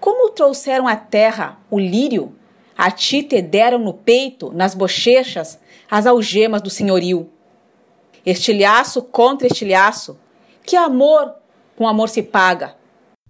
Como 0.00 0.30
trouxeram 0.30 0.88
à 0.88 0.96
terra 0.96 1.58
o 1.70 1.78
lírio, 1.78 2.34
a 2.76 2.90
ti 2.90 3.22
te 3.22 3.40
deram 3.40 3.78
no 3.78 3.94
peito, 3.94 4.52
nas 4.52 4.74
bochechas, 4.74 5.58
as 5.90 6.06
algemas 6.06 6.60
do 6.60 6.70
senhorio. 6.70 7.30
Estilhaço 8.24 9.02
contra 9.02 9.46
estilhaço, 9.46 10.18
que 10.64 10.76
amor 10.76 11.32
com 11.76 11.86
amor 11.86 12.08
se 12.08 12.22
paga. 12.22 12.74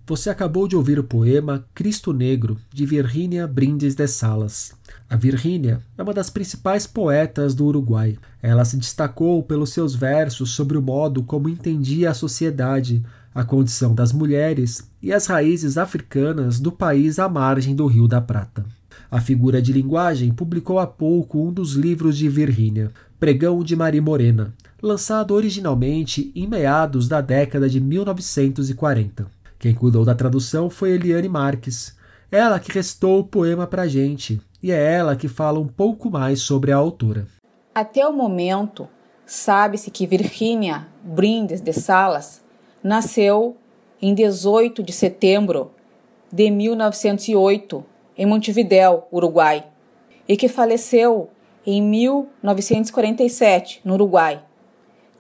Você 0.06 0.30
acabou 0.30 0.66
de 0.66 0.76
ouvir 0.76 0.98
o 0.98 1.04
poema 1.04 1.64
Cristo 1.74 2.12
Negro, 2.12 2.58
de 2.72 2.84
Virgínia 2.84 3.46
Brindes 3.46 3.94
de 3.94 4.06
Salas. 4.08 4.72
A 5.12 5.16
Virgínia 5.16 5.82
é 5.98 6.02
uma 6.02 6.14
das 6.14 6.30
principais 6.30 6.86
poetas 6.86 7.54
do 7.54 7.66
Uruguai. 7.66 8.16
Ela 8.40 8.64
se 8.64 8.78
destacou 8.78 9.42
pelos 9.42 9.68
seus 9.68 9.94
versos 9.94 10.52
sobre 10.52 10.78
o 10.78 10.80
modo 10.80 11.22
como 11.22 11.50
entendia 11.50 12.08
a 12.08 12.14
sociedade, 12.14 13.04
a 13.34 13.44
condição 13.44 13.94
das 13.94 14.10
mulheres 14.10 14.90
e 15.02 15.12
as 15.12 15.26
raízes 15.26 15.76
africanas 15.76 16.58
do 16.58 16.72
país 16.72 17.18
à 17.18 17.28
margem 17.28 17.76
do 17.76 17.86
Rio 17.86 18.08
da 18.08 18.22
Prata. 18.22 18.64
A 19.10 19.20
figura 19.20 19.60
de 19.60 19.70
linguagem 19.70 20.32
publicou 20.32 20.78
há 20.78 20.86
pouco 20.86 21.46
um 21.46 21.52
dos 21.52 21.74
livros 21.74 22.16
de 22.16 22.26
Virgínia, 22.30 22.90
Pregão 23.20 23.62
de 23.62 23.76
Maria 23.76 24.00
Morena, 24.00 24.54
lançado 24.80 25.34
originalmente 25.34 26.32
em 26.34 26.46
meados 26.46 27.06
da 27.06 27.20
década 27.20 27.68
de 27.68 27.78
1940. 27.80 29.26
Quem 29.58 29.74
cuidou 29.74 30.06
da 30.06 30.14
tradução 30.14 30.70
foi 30.70 30.92
Eliane 30.92 31.28
Marques. 31.28 31.94
Ela 32.30 32.58
que 32.58 32.72
restou 32.72 33.20
o 33.20 33.24
poema 33.24 33.66
pra 33.66 33.86
gente, 33.86 34.40
e 34.62 34.70
é 34.70 34.94
ela 34.94 35.16
que 35.16 35.28
fala 35.28 35.58
um 35.58 35.66
pouco 35.66 36.10
mais 36.10 36.40
sobre 36.40 36.70
a 36.70 36.76
autora. 36.76 37.26
Até 37.74 38.06
o 38.06 38.12
momento, 38.12 38.88
sabe-se 39.26 39.90
que 39.90 40.06
Virginia 40.06 40.86
Brindes 41.02 41.60
de 41.60 41.72
Salas 41.72 42.44
nasceu 42.82 43.56
em 44.00 44.14
18 44.14 44.82
de 44.82 44.92
setembro 44.92 45.72
de 46.30 46.50
1908 46.50 47.84
em 48.16 48.26
Montevidéu, 48.26 49.06
Uruguai, 49.12 49.64
e 50.28 50.36
que 50.36 50.48
faleceu 50.48 51.30
em 51.66 51.82
1947 51.82 53.80
no 53.84 53.94
Uruguai, 53.94 54.42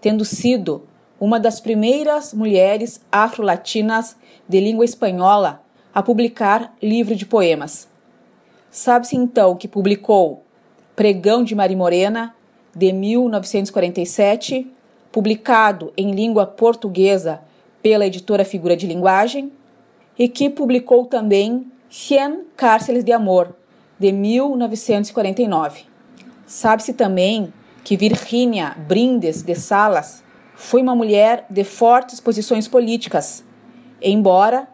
tendo 0.00 0.24
sido 0.24 0.82
uma 1.18 1.38
das 1.38 1.60
primeiras 1.60 2.34
mulheres 2.34 3.00
afro-latinas 3.10 4.16
de 4.48 4.60
língua 4.60 4.84
espanhola 4.84 5.62
a 5.94 6.02
publicar 6.02 6.74
livro 6.82 7.14
de 7.14 7.24
poemas. 7.24 7.91
Sabe-se 8.72 9.14
então 9.14 9.54
que 9.54 9.68
publicou 9.68 10.44
Pregão 10.96 11.44
de 11.44 11.54
Maria 11.54 11.76
Morena, 11.76 12.34
de 12.74 12.90
1947, 12.90 14.66
publicado 15.12 15.92
em 15.94 16.12
língua 16.12 16.46
portuguesa 16.46 17.42
pela 17.82 18.06
editora 18.06 18.46
Figura 18.46 18.74
de 18.74 18.86
Linguagem, 18.86 19.52
e 20.18 20.26
que 20.26 20.48
publicou 20.48 21.04
também 21.04 21.70
Cien 21.90 22.44
Cárceles 22.56 23.04
de 23.04 23.12
Amor, 23.12 23.54
de 23.98 24.10
1949. 24.10 25.82
Sabe-se 26.46 26.94
também 26.94 27.52
que 27.84 27.94
Virginia 27.94 28.74
Brindes 28.88 29.42
de 29.42 29.54
Salas 29.54 30.24
foi 30.54 30.80
uma 30.80 30.94
mulher 30.94 31.44
de 31.50 31.62
fortes 31.62 32.20
posições 32.20 32.66
políticas, 32.66 33.44
embora 34.00 34.66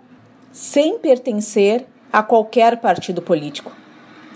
sem 0.53 1.01
pertencer 1.01 1.85
a 2.13 2.23
qualquer 2.23 2.77
partido 2.81 3.21
político, 3.21 3.73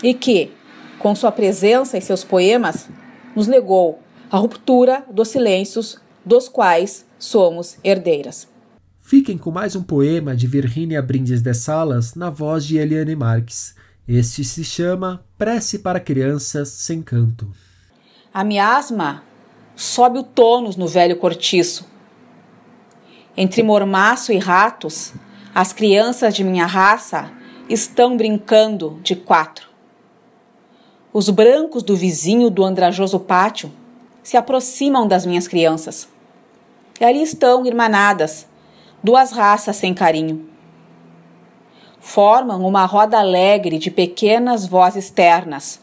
e 0.03 0.13
que, 0.13 0.51
com 0.99 1.15
sua 1.15 1.31
presença 1.31 1.97
e 1.97 2.01
seus 2.01 2.23
poemas, 2.23 2.89
nos 3.33 3.47
legou 3.47 4.01
a 4.29 4.37
ruptura 4.37 5.05
dos 5.09 5.29
silêncios 5.29 5.99
dos 6.25 6.49
quais 6.49 7.05
somos 7.17 7.77
herdeiras. 7.83 8.47
Fiquem 9.01 9.37
com 9.37 9.51
mais 9.51 9.75
um 9.75 9.83
poema 9.83 10.35
de 10.35 10.47
Virginia 10.47 11.01
Brindes 11.01 11.41
de 11.41 11.53
Salas 11.53 12.15
na 12.15 12.29
voz 12.29 12.65
de 12.65 12.77
Eliane 12.77 13.15
Marques. 13.15 13.75
Este 14.07 14.43
se 14.43 14.63
chama 14.63 15.23
Prece 15.37 15.79
para 15.79 15.99
Crianças 15.99 16.69
Sem 16.69 17.01
Canto. 17.01 17.47
A 18.33 18.43
miasma 18.43 19.23
sobe 19.75 20.19
o 20.19 20.23
tônus 20.23 20.75
no 20.75 20.87
velho 20.87 21.17
cortiço. 21.17 21.87
Entre 23.35 23.63
mormaço 23.63 24.31
e 24.31 24.37
ratos, 24.37 25.13
as 25.53 25.73
crianças 25.73 26.33
de 26.33 26.43
minha 26.43 26.65
raça 26.65 27.31
estão 27.69 28.17
brincando 28.17 28.99
de 29.03 29.15
quatro. 29.15 29.72
Os 31.13 31.29
brancos 31.29 31.83
do 31.83 31.95
vizinho 31.95 32.49
do 32.49 32.63
andrajoso 32.63 33.19
pátio 33.19 33.71
se 34.23 34.35
aproximam 34.35 35.07
das 35.07 35.27
minhas 35.27 35.47
crianças. 35.47 36.09
E 36.99 37.05
ali 37.05 37.21
estão 37.21 37.63
irmanadas, 37.67 38.47
duas 39.03 39.31
raças 39.31 39.75
sem 39.75 39.93
carinho. 39.93 40.49
Formam 41.99 42.65
uma 42.65 42.85
roda 42.85 43.19
alegre 43.19 43.77
de 43.77 43.91
pequenas 43.91 44.65
vozes 44.65 45.11
ternas. 45.11 45.79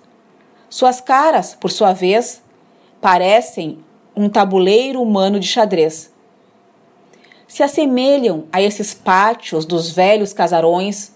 Suas 0.69 1.01
caras, 1.01 1.55
por 1.55 1.71
sua 1.71 1.93
vez, 1.93 2.43
parecem 3.01 3.79
um 4.17 4.29
tabuleiro 4.29 5.01
humano 5.01 5.39
de 5.39 5.47
xadrez. 5.47 6.13
Se 7.47 7.63
assemelham 7.63 8.47
a 8.53 8.61
esses 8.61 8.95
pátios 8.95 9.65
dos 9.65 9.93
velhos 9.93 10.33
casarões, 10.33 11.13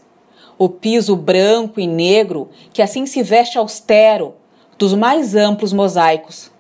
o 0.59 0.68
piso 0.68 1.16
branco 1.16 1.80
e 1.80 1.86
negro 1.86 2.48
que 2.72 2.82
assim 2.82 3.07
se 3.07 3.22
veste 3.22 3.59
austero 3.59 4.34
dos 4.78 4.94
mais 4.94 5.34
amplos 5.34 5.72
mosaicos. 5.72 6.50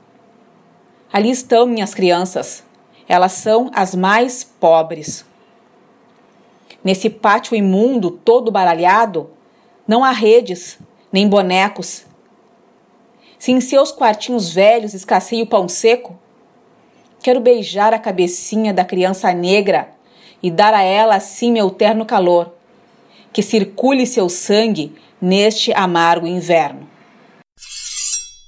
Ali 1.12 1.30
estão 1.30 1.66
minhas 1.66 1.94
crianças, 1.94 2.64
elas 3.08 3.32
são 3.32 3.70
as 3.74 3.94
mais 3.94 4.44
pobres. 4.44 5.24
Nesse 6.82 7.08
pátio 7.08 7.54
imundo, 7.54 8.10
todo 8.10 8.50
baralhado, 8.50 9.30
não 9.86 10.04
há 10.04 10.10
redes, 10.10 10.78
nem 11.12 11.28
bonecos, 11.28 12.04
se 13.44 13.52
em 13.52 13.60
seus 13.60 13.92
quartinhos 13.92 14.48
velhos 14.54 14.94
escasseia 14.94 15.44
o 15.44 15.46
pão 15.46 15.68
seco, 15.68 16.18
quero 17.22 17.40
beijar 17.40 17.92
a 17.92 17.98
cabecinha 17.98 18.72
da 18.72 18.86
criança 18.86 19.30
negra 19.34 19.90
e 20.42 20.50
dar 20.50 20.72
a 20.72 20.80
ela 20.80 21.16
assim 21.16 21.52
meu 21.52 21.68
terno 21.68 22.06
calor, 22.06 22.53
que 23.34 23.42
circule 23.42 24.06
seu 24.06 24.28
sangue 24.28 24.94
neste 25.20 25.72
amargo 25.72 26.24
inverno. 26.24 26.88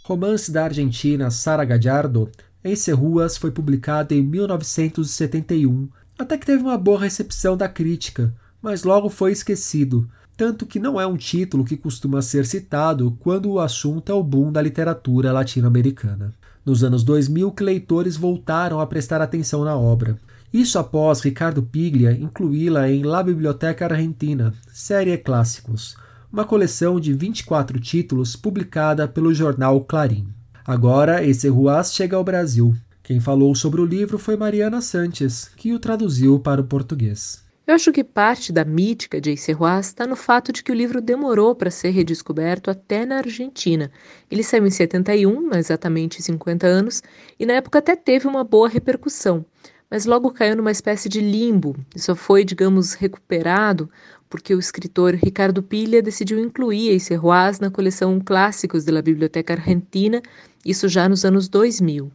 Romance 0.05 0.53
da 0.53 0.62
Argentina 0.62 1.28
Sara 1.28 1.64
Gallardo, 1.64 2.30
Esse 2.62 2.93
Ruas 2.93 3.37
foi 3.37 3.51
publicado 3.51 4.14
em 4.14 4.22
1971, 4.22 5.89
até 6.16 6.39
que 6.39 6.47
teve 6.47 6.62
uma 6.62 6.78
boa 6.78 7.01
recepção 7.01 7.57
da 7.57 7.68
crítica, 7.68 8.32
mas 8.62 8.84
logo 8.84 9.09
foi 9.09 9.32
esquecido, 9.32 10.09
tanto 10.37 10.64
que 10.64 10.78
não 10.78 11.01
é 11.01 11.07
um 11.07 11.16
título 11.16 11.64
que 11.64 11.76
costuma 11.76 12.22
ser 12.22 12.47
citado 12.47 13.16
quando 13.18 13.51
o 13.51 13.59
assunto 13.59 14.12
é 14.12 14.14
o 14.14 14.22
boom 14.22 14.53
da 14.53 14.62
literatura 14.62 15.32
latino-americana. 15.32 16.32
Nos 16.64 16.84
anos 16.84 17.03
2000, 17.03 17.51
que 17.51 17.64
leitores 17.64 18.16
voltaram 18.16 18.78
a 18.78 18.87
prestar 18.87 19.20
atenção 19.20 19.64
na 19.64 19.76
obra. 19.76 20.16
Isso 20.53 20.78
após 20.78 21.20
Ricardo 21.20 21.62
Piglia 21.62 22.12
incluí-la 22.12 22.90
em 22.90 23.03
La 23.03 23.22
Biblioteca 23.22 23.86
Argentina, 23.86 24.55
série 24.72 25.16
Clássicos, 25.18 25.97
uma 26.32 26.44
coleção 26.44 27.01
de 27.01 27.12
24 27.12 27.80
títulos 27.80 28.36
publicada 28.36 29.09
pelo 29.09 29.34
jornal 29.34 29.80
Clarim. 29.82 30.28
Agora, 30.64 31.24
esse 31.24 31.49
Ruas 31.49 31.94
chega 31.94 32.16
ao 32.16 32.24
Brasil. 32.24 32.74
Quem 33.03 33.20
falou 33.20 33.55
sobre 33.55 33.80
o 33.80 33.84
livro 33.84 34.18
foi 34.18 34.36
Mariana 34.36 34.80
Sanches, 34.80 35.51
que 35.57 35.72
o 35.72 35.78
traduziu 35.78 36.40
para 36.40 36.61
o 36.61 36.64
português. 36.64 37.47
Eu 37.66 37.74
acho 37.74 37.90
que 37.90 38.05
parte 38.05 38.53
da 38.53 38.64
mítica 38.64 39.20
de 39.20 39.34
Roas 39.53 39.88
está 39.88 40.07
no 40.07 40.14
fato 40.14 40.53
de 40.53 40.62
que 40.62 40.70
o 40.70 40.74
livro 40.74 41.01
demorou 41.01 41.53
para 41.53 41.68
ser 41.68 41.90
redescoberto 41.90 42.70
até 42.70 43.05
na 43.05 43.16
Argentina. 43.16 43.90
Ele 44.30 44.44
saiu 44.44 44.64
em 44.66 44.70
71, 44.70 45.53
há 45.53 45.59
exatamente 45.59 46.22
50 46.22 46.64
anos, 46.64 47.03
e 47.40 47.44
na 47.44 47.55
época 47.55 47.80
até 47.80 47.97
teve 47.97 48.28
uma 48.28 48.44
boa 48.44 48.68
repercussão, 48.68 49.44
mas 49.91 50.07
logo 50.07 50.30
caiu 50.30 50.57
numa 50.57 50.70
espécie 50.70 51.09
de 51.09 51.20
limbo 51.20 51.76
e 51.95 52.01
só 52.01 52.14
foi, 52.14 52.45
digamos, 52.45 52.95
recuperado 52.95 53.89
porque 54.28 54.55
o 54.55 54.59
escritor 54.59 55.14
Ricardo 55.14 55.62
Pilha 55.62 56.03
decidiu 56.03 56.39
incluir 56.39 57.01
Roas 57.16 57.61
na 57.61 57.70
coleção 57.70 58.20
Clássicos 58.20 58.84
da 58.84 59.01
Biblioteca 59.01 59.55
Argentina, 59.55 60.20
isso 60.64 60.89
já 60.89 61.09
nos 61.09 61.24
anos 61.24 61.49
2000. 61.49 62.11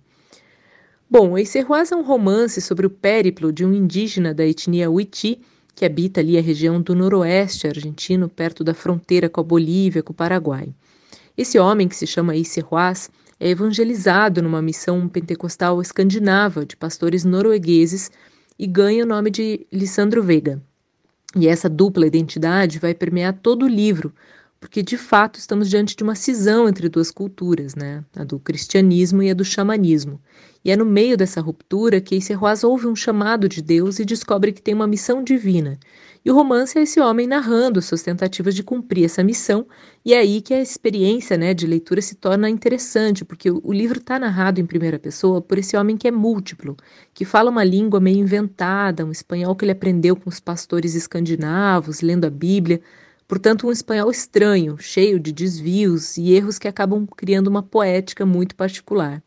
Bom, 1.10 1.38
Eicerroaz 1.38 1.92
é 1.92 1.96
um 1.96 2.04
romance 2.04 2.62
sobre 2.62 2.86
o 2.86 2.90
périplo 2.90 3.52
de 3.52 3.66
um 3.66 3.74
indígena 3.74 4.34
da 4.34 4.46
etnia 4.46 4.90
Huiti, 4.90 5.42
que 5.76 5.86
habita 5.86 6.22
ali 6.22 6.38
a 6.38 6.42
região 6.42 6.82
do 6.82 6.96
noroeste 6.96 7.68
argentino, 7.68 8.30
perto 8.30 8.64
da 8.64 8.74
fronteira 8.74 9.28
com 9.28 9.42
a 9.42 9.44
Bolívia, 9.44 10.04
com 10.04 10.14
o 10.14 10.16
Paraguai. 10.16 10.74
Esse 11.38 11.60
homem, 11.60 11.88
que 11.88 11.96
se 11.96 12.08
chama 12.08 12.36
Isserhuas, 12.36 13.10
é 13.42 13.50
evangelizado 13.50 14.40
numa 14.40 14.62
missão 14.62 15.10
pentecostal 15.10 15.82
escandinava 15.82 16.64
de 16.64 16.78
pastores 16.78 17.26
noruegueses 17.26 18.12
e 18.58 18.68
ganha 18.68 19.04
o 19.04 19.08
nome 19.08 19.32
de 19.32 19.66
Lissandro 19.72 20.22
Vega. 20.22 20.62
E 21.36 21.48
essa 21.48 21.68
dupla 21.68 22.06
identidade 22.06 22.78
vai 22.78 22.94
permear 22.94 23.34
todo 23.42 23.64
o 23.64 23.68
livro, 23.68 24.14
porque 24.60 24.84
de 24.84 24.96
fato 24.96 25.40
estamos 25.40 25.72
diante 25.72 25.96
de 25.96 26.04
uma 26.04 26.14
cisão 26.14 26.70
entre 26.70 26.88
duas 26.88 27.10
culturas, 27.10 27.74
né? 27.74 28.06
a 28.16 28.24
do 28.24 28.38
cristianismo 28.38 29.24
e 29.24 29.32
a 29.32 29.34
do 29.34 29.44
xamanismo. 29.44 30.22
E 30.64 30.70
é 30.70 30.78
no 30.78 30.86
meio 30.86 31.18
dessa 31.18 31.42
ruptura 31.42 32.00
que 32.00 32.16
Isserroaz 32.16 32.64
ouve 32.64 32.86
um 32.86 32.96
chamado 32.96 33.50
de 33.50 33.60
Deus 33.64 33.98
e 33.98 34.06
descobre 34.06 34.52
que 34.52 34.62
tem 34.62 34.76
uma 34.76 34.86
missão 34.86 35.24
divina. 35.24 35.80
E 36.24 36.30
o 36.30 36.36
romance 36.36 36.78
é 36.78 36.84
esse 36.84 37.00
homem 37.00 37.26
narrando 37.26 37.82
suas 37.82 38.04
tentativas 38.04 38.54
de 38.54 38.62
cumprir 38.62 39.06
essa 39.06 39.24
missão, 39.24 39.66
e 40.06 40.14
é 40.14 40.20
aí 40.20 40.40
que 40.40 40.54
a 40.54 40.62
experiência 40.62 41.36
né, 41.36 41.52
de 41.52 41.66
leitura 41.66 42.00
se 42.00 42.14
torna 42.14 42.48
interessante, 42.48 43.26
porque 43.26 43.50
o, 43.50 43.74
livro 43.74 43.98
está 43.98 44.20
narrado 44.20 44.62
em 44.62 44.66
primeira 44.66 45.00
pessoa 45.00 45.42
por 45.42 45.58
esse 45.58 45.76
homem 45.76 45.98
que 45.98 46.08
é 46.08 46.12
múltiplo, 46.12 46.78
que 47.12 47.26
fala 47.26 47.50
uma 47.50 47.64
língua 47.64 48.00
meio 48.00 48.20
inventada, 48.20 49.04
um 49.04 49.12
espanhol 49.12 49.56
que 49.56 49.66
ele 49.66 49.72
aprendeu 49.72 50.16
com 50.16 50.30
os 50.30 50.40
pastores 50.40 50.94
escandinavos, 50.94 52.02
lendo 52.02 52.26
a 52.26 52.30
Bíblia, 52.30 52.82
Portanto, 53.32 53.66
um 53.66 53.72
espanhol 53.72 54.12
estranho, 54.12 54.78
cheio 54.78 55.18
de 55.18 55.32
desvios 55.32 56.18
e 56.18 56.34
erros 56.34 56.60
que 56.60 56.68
acabam 56.68 57.08
criando 57.08 57.48
uma 57.48 57.64
poética 57.64 58.26
muito 58.26 58.54
particular. 58.58 59.24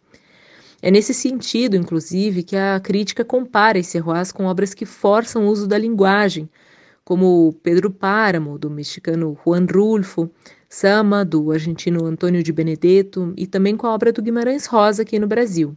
É 0.82 0.90
nesse 0.90 1.14
sentido, 1.14 1.74
inclusive, 1.74 2.42
que 2.42 2.54
a 2.54 2.78
crítica 2.78 3.24
compara 3.24 3.78
esse 3.78 3.92
Serroaz 3.92 4.30
com 4.30 4.44
obras 4.44 4.74
que 4.74 4.84
forçam 4.84 5.46
o 5.46 5.48
uso 5.48 5.66
da 5.66 5.78
linguagem, 5.78 6.50
como 7.04 7.52
Pedro 7.62 7.90
Páramo, 7.90 8.58
do 8.58 8.70
mexicano 8.70 9.38
Juan 9.44 9.66
Rulfo, 9.66 10.30
Sama, 10.68 11.24
do 11.24 11.52
argentino 11.52 12.04
Antônio 12.04 12.42
de 12.42 12.52
Benedetto, 12.52 13.32
e 13.36 13.46
também 13.46 13.76
com 13.76 13.86
a 13.86 13.94
obra 13.94 14.12
do 14.12 14.22
Guimarães 14.22 14.66
Rosa 14.66 15.02
aqui 15.02 15.18
no 15.18 15.26
Brasil. 15.26 15.76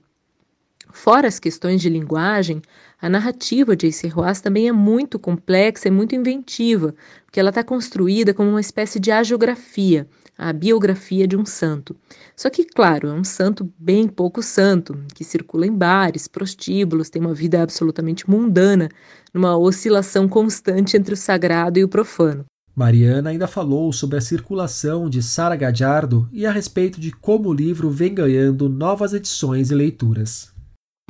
Fora 0.92 1.28
as 1.28 1.40
questões 1.40 1.82
de 1.82 1.90
linguagem, 1.90 2.62
a 3.00 3.08
narrativa 3.08 3.76
de 3.76 3.88
Ace 3.88 4.08
Roas 4.08 4.42
também 4.42 4.68
é 4.68 4.72
muito 4.72 5.20
complexa 5.20 5.88
e 5.88 5.92
muito 5.92 6.16
inventiva, 6.16 6.96
porque 7.26 7.40
ela 7.40 7.50
está 7.50 7.64
construída 7.64 8.34
como 8.34 8.50
uma 8.50 8.60
espécie 8.60 9.00
de 9.00 9.12
agiografia, 9.12 10.08
a 10.36 10.52
biografia 10.52 11.28
de 11.28 11.38
um 11.38 11.46
santo. 11.46 11.96
Só 12.36 12.50
que, 12.50 12.66
claro, 12.66 13.08
é 13.08 13.14
um 13.14 13.24
santo 13.24 13.72
bem 13.78 14.08
pouco 14.08 14.42
santo, 14.42 14.98
que 15.14 15.24
circula 15.24 15.68
em 15.68 15.72
bares, 15.72 16.28
prostíbulos, 16.28 17.10
tem 17.10 17.22
uma 17.22 17.36
vida 17.36 17.62
absolutamente 17.62 18.28
mundana, 18.28 18.90
numa 19.32 19.56
oscilação 19.56 20.28
constante 20.28 20.98
entre 20.98 21.14
o 21.14 21.18
sagrado 21.18 21.78
e 21.78 21.84
o 21.84 21.88
profano. 21.88 22.46
Mariana 22.76 23.30
ainda 23.30 23.48
falou 23.48 23.94
sobre 23.94 24.18
a 24.18 24.22
circulação 24.22 25.08
de 25.08 25.22
Sara 25.22 25.56
Gadiardo 25.56 26.28
e 26.32 26.46
a 26.48 26.52
respeito 26.52 27.00
de 27.00 27.12
como 27.12 27.50
o 27.50 27.54
livro 27.54 27.92
vem 27.92 28.14
ganhando 28.14 28.68
novas 28.68 29.14
edições 29.14 29.70
e 29.70 29.76
leituras. 29.76 30.57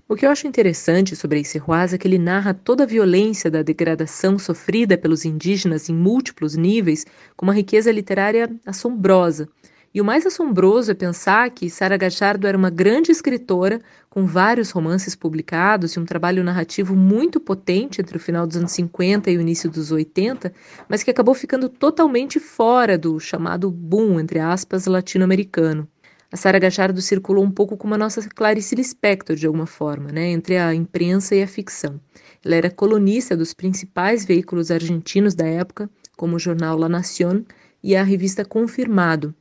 O 0.09 0.15
que 0.15 0.25
eu 0.25 0.29
acho 0.29 0.47
interessante 0.47 1.17
sobre 1.17 1.41
esse 1.41 1.57
Ruaz 1.57 1.93
é 1.93 1.97
que 1.97 2.07
ele 2.07 2.17
narra 2.17 2.53
toda 2.53 2.83
a 2.83 2.87
violência 2.87 3.51
da 3.51 3.61
degradação 3.61 4.39
sofrida 4.39 4.97
pelos 4.97 5.25
indígenas 5.25 5.89
em 5.89 5.93
múltiplos 5.93 6.55
níveis 6.55 7.05
com 7.35 7.45
uma 7.45 7.53
riqueza 7.53 7.91
literária 7.91 8.49
assombrosa. 8.65 9.49
E 9.93 9.99
o 9.99 10.05
mais 10.05 10.25
assombroso 10.25 10.91
é 10.91 10.93
pensar 10.93 11.49
que 11.49 11.69
Sara 11.69 11.97
Gachardo 11.97 12.47
era 12.47 12.57
uma 12.57 12.69
grande 12.69 13.11
escritora, 13.11 13.81
com 14.09 14.25
vários 14.25 14.71
romances 14.71 15.13
publicados 15.13 15.91
e 15.91 15.99
um 15.99 16.05
trabalho 16.05 16.41
narrativo 16.41 16.95
muito 16.95 17.37
potente 17.37 17.99
entre 17.99 18.15
o 18.15 18.19
final 18.19 18.47
dos 18.47 18.55
anos 18.55 18.71
50 18.71 19.29
e 19.29 19.37
o 19.37 19.41
início 19.41 19.69
dos 19.69 19.91
80, 19.91 20.53
mas 20.87 21.03
que 21.03 21.11
acabou 21.11 21.35
ficando 21.35 21.67
totalmente 21.67 22.39
fora 22.39 22.97
do 22.97 23.19
chamado 23.19 23.69
boom, 23.69 24.21
entre 24.21 24.39
aspas, 24.39 24.85
latino-americano. 24.85 25.85
A 26.29 26.35
Sara 26.35 26.59
Gachardo 26.59 27.01
circulou 27.01 27.41
um 27.41 27.49
pouco 27.49 27.77
como 27.77 27.95
a 27.95 27.97
nossa 27.97 28.21
Clarice 28.27 28.75
Lispector, 28.75 29.35
de 29.35 29.47
alguma 29.47 29.65
forma, 29.65 30.11
né, 30.11 30.27
entre 30.27 30.57
a 30.57 30.75
imprensa 30.75 31.33
e 31.33 31.41
a 31.41 31.47
ficção. 31.47 32.01
Ela 32.43 32.55
era 32.55 32.69
colunista 32.69 33.35
dos 33.35 33.53
principais 33.53 34.25
veículos 34.25 34.69
argentinos 34.69 35.33
da 35.33 35.47
época, 35.47 35.89
como 36.17 36.35
o 36.35 36.39
jornal 36.39 36.77
La 36.77 36.89
Nación 36.89 37.45
e 37.81 37.95
a 37.95 38.03
revista 38.03 38.43
Confirmado. 38.43 39.33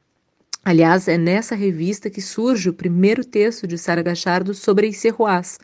Aliás, 0.64 1.08
é 1.08 1.18
nessa 1.18 1.56
revista 1.56 2.08
que 2.08 2.22
surge 2.22 2.68
o 2.68 2.74
primeiro 2.74 3.24
texto 3.24 3.66
de 3.66 3.76
Sara 3.76 4.02
Gachardo 4.02 4.54
sobre 4.54 4.88
Icerroás. 4.88 5.58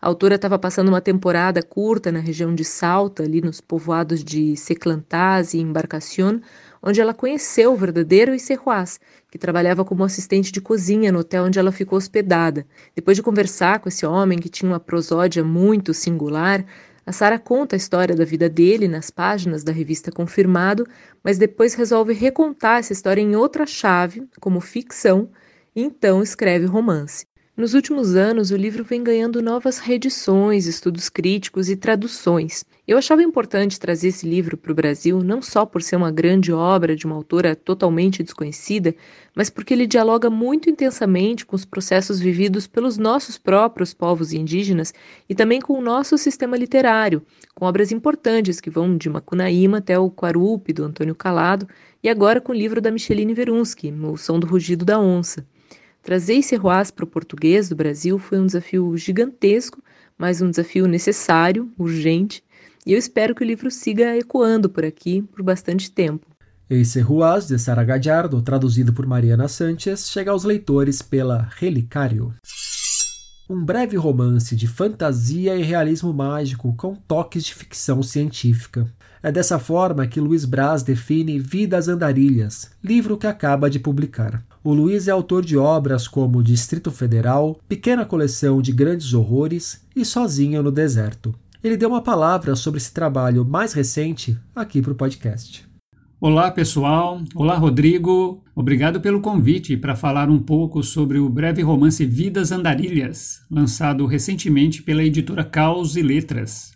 A 0.00 0.08
autora 0.08 0.34
estava 0.34 0.58
passando 0.58 0.88
uma 0.88 1.00
temporada 1.00 1.62
curta 1.62 2.12
na 2.12 2.20
região 2.20 2.54
de 2.54 2.64
Salta, 2.64 3.22
ali 3.22 3.40
nos 3.40 3.62
povoados 3.62 4.22
de 4.22 4.54
Seclantás 4.56 5.54
e 5.54 5.58
Embarcación, 5.58 6.40
onde 6.82 7.00
ela 7.00 7.14
conheceu 7.14 7.72
o 7.72 7.76
verdadeiro 7.76 8.34
Icerroás, 8.34 9.00
que 9.36 9.38
trabalhava 9.38 9.84
como 9.84 10.02
assistente 10.02 10.50
de 10.50 10.62
cozinha 10.62 11.12
no 11.12 11.18
hotel 11.18 11.44
onde 11.44 11.58
ela 11.58 11.70
ficou 11.70 11.98
hospedada. 11.98 12.66
Depois 12.94 13.18
de 13.18 13.22
conversar 13.22 13.80
com 13.80 13.88
esse 13.88 14.06
homem 14.06 14.38
que 14.38 14.48
tinha 14.48 14.70
uma 14.70 14.80
prosódia 14.80 15.44
muito 15.44 15.92
singular, 15.92 16.64
a 17.04 17.12
Sara 17.12 17.38
conta 17.38 17.76
a 17.76 17.78
história 17.78 18.16
da 18.16 18.24
vida 18.24 18.48
dele 18.48 18.88
nas 18.88 19.10
páginas 19.10 19.62
da 19.62 19.72
revista 19.72 20.10
Confirmado, 20.10 20.86
mas 21.22 21.36
depois 21.36 21.74
resolve 21.74 22.14
recontar 22.14 22.78
essa 22.78 22.94
história 22.94 23.20
em 23.20 23.36
outra 23.36 23.66
chave, 23.66 24.26
como 24.40 24.58
ficção, 24.58 25.28
e 25.74 25.82
então 25.82 26.22
escreve 26.22 26.64
romance. 26.64 27.26
Nos 27.54 27.74
últimos 27.74 28.16
anos, 28.16 28.50
o 28.50 28.56
livro 28.56 28.84
vem 28.84 29.04
ganhando 29.04 29.42
novas 29.42 29.78
reedições, 29.78 30.66
estudos 30.66 31.10
críticos 31.10 31.68
e 31.68 31.76
traduções. 31.76 32.64
Eu 32.86 32.96
achava 32.96 33.20
importante 33.20 33.80
trazer 33.80 34.08
esse 34.08 34.24
livro 34.24 34.56
para 34.56 34.70
o 34.70 34.74
Brasil, 34.74 35.20
não 35.20 35.42
só 35.42 35.66
por 35.66 35.82
ser 35.82 35.96
uma 35.96 36.12
grande 36.12 36.52
obra 36.52 36.94
de 36.94 37.04
uma 37.04 37.16
autora 37.16 37.56
totalmente 37.56 38.22
desconhecida, 38.22 38.94
mas 39.34 39.50
porque 39.50 39.74
ele 39.74 39.88
dialoga 39.88 40.30
muito 40.30 40.70
intensamente 40.70 41.44
com 41.44 41.56
os 41.56 41.64
processos 41.64 42.20
vividos 42.20 42.68
pelos 42.68 42.96
nossos 42.96 43.38
próprios 43.38 43.92
povos 43.92 44.32
indígenas 44.32 44.94
e 45.28 45.34
também 45.34 45.60
com 45.60 45.72
o 45.72 45.82
nosso 45.82 46.16
sistema 46.16 46.56
literário, 46.56 47.22
com 47.56 47.64
obras 47.64 47.90
importantes 47.90 48.60
que 48.60 48.70
vão 48.70 48.96
de 48.96 49.10
Macunaíma 49.10 49.78
até 49.78 49.98
o 49.98 50.08
Quarupi, 50.08 50.72
do 50.72 50.84
Antônio 50.84 51.14
Calado, 51.16 51.68
e 52.04 52.08
agora 52.08 52.40
com 52.40 52.52
o 52.52 52.56
livro 52.56 52.80
da 52.80 52.92
Micheline 52.92 53.34
Verunsky, 53.34 53.90
O 53.90 54.16
Som 54.16 54.38
do 54.38 54.46
Rugido 54.46 54.84
da 54.84 55.00
Onça. 55.00 55.44
Trazer 56.04 56.34
esse 56.34 56.54
Roas 56.54 56.92
para 56.92 57.04
o 57.04 57.08
português 57.08 57.68
do 57.68 57.74
Brasil 57.74 58.16
foi 58.16 58.38
um 58.38 58.46
desafio 58.46 58.96
gigantesco, 58.96 59.82
mas 60.16 60.40
um 60.40 60.48
desafio 60.48 60.86
necessário, 60.86 61.68
urgente, 61.76 62.44
e 62.86 62.92
eu 62.92 62.98
espero 62.98 63.34
que 63.34 63.42
o 63.42 63.46
livro 63.46 63.70
siga 63.70 64.16
ecoando 64.16 64.70
por 64.70 64.84
aqui 64.84 65.20
por 65.20 65.42
bastante 65.42 65.90
tempo. 65.90 66.24
Esse 66.70 67.00
Ruas, 67.00 67.46
de 67.46 67.58
Sara 67.58 67.84
Gadiardo, 67.84 68.40
traduzido 68.42 68.92
por 68.92 69.06
Mariana 69.06 69.48
Sanchez, 69.48 70.08
chega 70.08 70.30
aos 70.30 70.44
leitores 70.44 71.02
pela 71.02 71.48
Relicário. 71.56 72.32
Um 73.48 73.64
breve 73.64 73.96
romance 73.96 74.56
de 74.56 74.66
fantasia 74.66 75.56
e 75.56 75.62
realismo 75.62 76.12
mágico 76.12 76.74
com 76.76 76.94
toques 76.94 77.44
de 77.44 77.54
ficção 77.54 78.02
científica. 78.02 78.92
É 79.22 79.30
dessa 79.30 79.58
forma 79.58 80.06
que 80.06 80.20
Luiz 80.20 80.44
Braz 80.44 80.82
define 80.82 81.38
Vidas 81.38 81.86
Andarilhas, 81.86 82.70
livro 82.82 83.16
que 83.16 83.26
acaba 83.26 83.70
de 83.70 83.78
publicar. 83.78 84.44
O 84.64 84.74
Luiz 84.74 85.06
é 85.06 85.12
autor 85.12 85.44
de 85.44 85.56
obras 85.56 86.08
como 86.08 86.42
Distrito 86.42 86.90
Federal, 86.90 87.60
Pequena 87.68 88.04
Coleção 88.04 88.60
de 88.60 88.72
Grandes 88.72 89.14
Horrores 89.14 89.80
e 89.94 90.04
Sozinho 90.04 90.60
no 90.62 90.72
Deserto. 90.72 91.32
Ele 91.62 91.76
deu 91.76 91.88
uma 91.88 92.02
palavra 92.02 92.54
sobre 92.54 92.78
esse 92.78 92.92
trabalho 92.92 93.44
mais 93.44 93.72
recente 93.72 94.38
aqui 94.54 94.80
para 94.80 94.92
o 94.92 94.96
podcast. 94.96 95.66
Olá, 96.20 96.50
pessoal. 96.50 97.22
Olá, 97.34 97.56
Rodrigo. 97.56 98.42
Obrigado 98.54 99.00
pelo 99.00 99.20
convite 99.20 99.76
para 99.76 99.94
falar 99.94 100.30
um 100.30 100.38
pouco 100.38 100.82
sobre 100.82 101.18
o 101.18 101.28
breve 101.28 101.62
romance 101.62 102.04
Vidas 102.04 102.52
Andarilhas, 102.52 103.42
lançado 103.50 104.06
recentemente 104.06 104.82
pela 104.82 105.04
editora 105.04 105.44
Caos 105.44 105.96
e 105.96 106.02
Letras. 106.02 106.72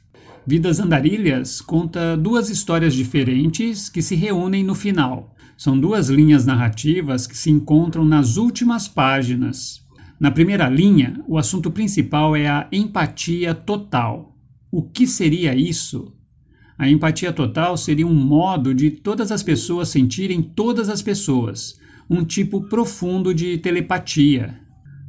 Vidas 0.47 0.81
Andarilhas 0.81 1.61
conta 1.61 2.17
duas 2.17 2.51
histórias 2.51 2.95
diferentes 2.95 3.89
que 3.89 4.03
se 4.03 4.15
reúnem 4.15 4.65
no 4.65 4.75
final 4.75 5.35
são 5.61 5.79
duas 5.79 6.09
linhas 6.09 6.47
narrativas 6.47 7.27
que 7.27 7.37
se 7.37 7.51
encontram 7.51 8.03
nas 8.03 8.39
últimas 8.39 8.89
páginas. 8.89 9.87
Na 10.19 10.31
primeira 10.31 10.67
linha, 10.71 11.23
o 11.29 11.37
assunto 11.37 11.71
principal 11.71 12.35
é 12.35 12.49
a 12.49 12.67
empatia 12.73 13.53
total. 13.55 14.30
O 14.71 14.83
que 14.83 15.07
seria 15.07 15.55
isso? 15.55 16.13
A 16.79 16.89
empatia 16.89 17.33
total 17.33 17.77
seria 17.77 18.07
um 18.07 18.15
modo 18.15 18.75
de 18.75 18.91
todas 18.91 19.31
as 19.31 19.43
pessoas 19.43 19.89
sentirem 19.89 20.43
todas 20.43 20.89
as 20.89 21.03
pessoas, 21.03 21.79
um 22.09 22.25
tipo 22.25 22.63
profundo 22.69 23.35
de 23.35 23.59
telepatia. 23.59 24.59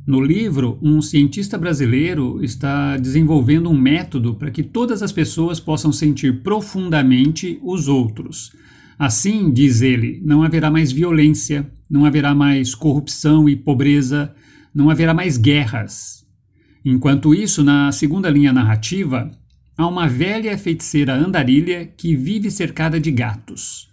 No 0.06 0.20
livro, 0.20 0.80
um 0.82 1.02
cientista 1.02 1.58
brasileiro 1.58 2.44
está 2.44 2.98
desenvolvendo 2.98 3.70
um 3.70 3.80
método 3.80 4.36
para 4.36 4.52
que 4.52 4.64
todas 4.64 5.04
as 5.04 5.12
pessoas 5.12 5.60
possam 5.60 5.92
sentir 5.92 6.42
profundamente 6.42 7.60
os 7.64 7.88
outros, 7.88 8.52
Assim, 9.02 9.52
diz 9.52 9.82
ele, 9.82 10.22
não 10.24 10.44
haverá 10.44 10.70
mais 10.70 10.92
violência, 10.92 11.68
não 11.90 12.06
haverá 12.06 12.36
mais 12.36 12.76
corrupção 12.76 13.50
e 13.50 13.56
pobreza, 13.56 14.32
não 14.72 14.92
haverá 14.92 15.12
mais 15.12 15.38
guerras. 15.38 16.24
Enquanto 16.86 17.34
isso, 17.34 17.64
na 17.64 17.92
segunda 17.92 18.30
linha 18.30 18.54
narrativa, 18.54 19.32
há 19.78 19.88
uma 19.88 20.08
velha 20.08 20.58
feiticeira 20.58 21.14
andarilha 21.14 21.86
que 21.86 22.16
vive 22.16 22.52
cercada 22.52 23.00
de 23.00 23.12
gatos. 23.12 23.90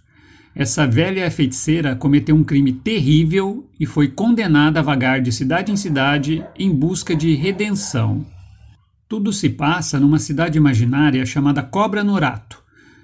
Essa 0.55 0.85
velha 0.85 1.29
feiticeira 1.31 1.95
cometeu 1.95 2.35
um 2.35 2.43
crime 2.43 2.73
terrível 2.73 3.69
e 3.79 3.85
foi 3.85 4.07
condenada 4.09 4.79
a 4.79 4.83
vagar 4.83 5.21
de 5.21 5.31
cidade 5.31 5.71
em 5.71 5.77
cidade 5.77 6.43
em 6.57 6.69
busca 6.69 7.15
de 7.15 7.33
redenção. 7.33 8.25
Tudo 9.07 9.31
se 9.31 9.49
passa 9.49 9.99
numa 9.99 10.19
cidade 10.19 10.57
imaginária 10.57 11.25
chamada 11.25 11.63
Cobra 11.63 12.03
Norato. 12.03 12.61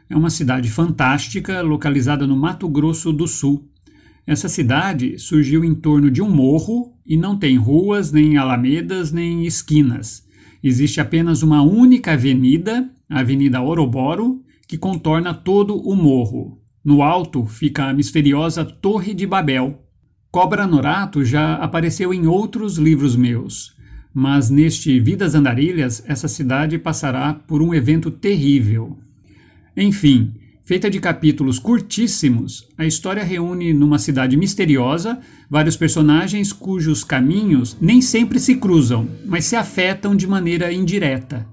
É 0.09 0.15
uma 0.15 0.29
cidade 0.29 0.69
fantástica 0.69 1.61
localizada 1.61 2.27
no 2.27 2.35
Mato 2.35 2.67
Grosso 2.67 3.13
do 3.13 3.27
Sul. 3.27 3.67
Essa 4.27 4.49
cidade 4.49 5.17
surgiu 5.17 5.63
em 5.63 5.73
torno 5.73 6.11
de 6.11 6.21
um 6.21 6.29
morro 6.29 6.93
e 7.05 7.15
não 7.15 7.37
tem 7.37 7.57
ruas, 7.57 8.11
nem 8.11 8.37
alamedas, 8.37 9.11
nem 9.11 9.45
esquinas. 9.45 10.24
Existe 10.63 10.99
apenas 10.99 11.43
uma 11.43 11.61
única 11.61 12.13
avenida, 12.13 12.89
a 13.09 13.19
Avenida 13.19 13.61
Oroboro, 13.61 14.43
que 14.67 14.77
contorna 14.77 15.33
todo 15.33 15.77
o 15.77 15.95
morro. 15.95 16.59
No 16.83 17.01
alto 17.01 17.45
fica 17.45 17.85
a 17.85 17.93
misteriosa 17.93 18.63
Torre 18.63 19.13
de 19.13 19.25
Babel. 19.25 19.81
Cobra 20.31 20.67
Norato 20.67 21.23
já 21.23 21.55
apareceu 21.55 22.13
em 22.13 22.27
outros 22.27 22.77
livros 22.77 23.15
meus, 23.15 23.75
mas 24.13 24.49
neste 24.49 24.99
Vidas 24.99 25.33
Andarilhas 25.33 26.03
essa 26.07 26.27
cidade 26.27 26.77
passará 26.77 27.33
por 27.33 27.61
um 27.61 27.73
evento 27.73 28.11
terrível. 28.11 28.97
Enfim, 29.75 30.33
feita 30.65 30.89
de 30.89 30.99
capítulos 30.99 31.59
curtíssimos, 31.59 32.67
a 32.75 32.85
história 32.85 33.23
reúne 33.23 33.71
numa 33.71 33.99
cidade 33.99 34.35
misteriosa 34.35 35.19
vários 35.47 35.77
personagens 35.77 36.51
cujos 36.51 37.03
caminhos 37.03 37.77
nem 37.79 38.01
sempre 38.01 38.39
se 38.39 38.55
cruzam, 38.55 39.07
mas 39.25 39.45
se 39.45 39.55
afetam 39.55 40.15
de 40.15 40.25
maneira 40.25 40.73
indireta. 40.73 41.47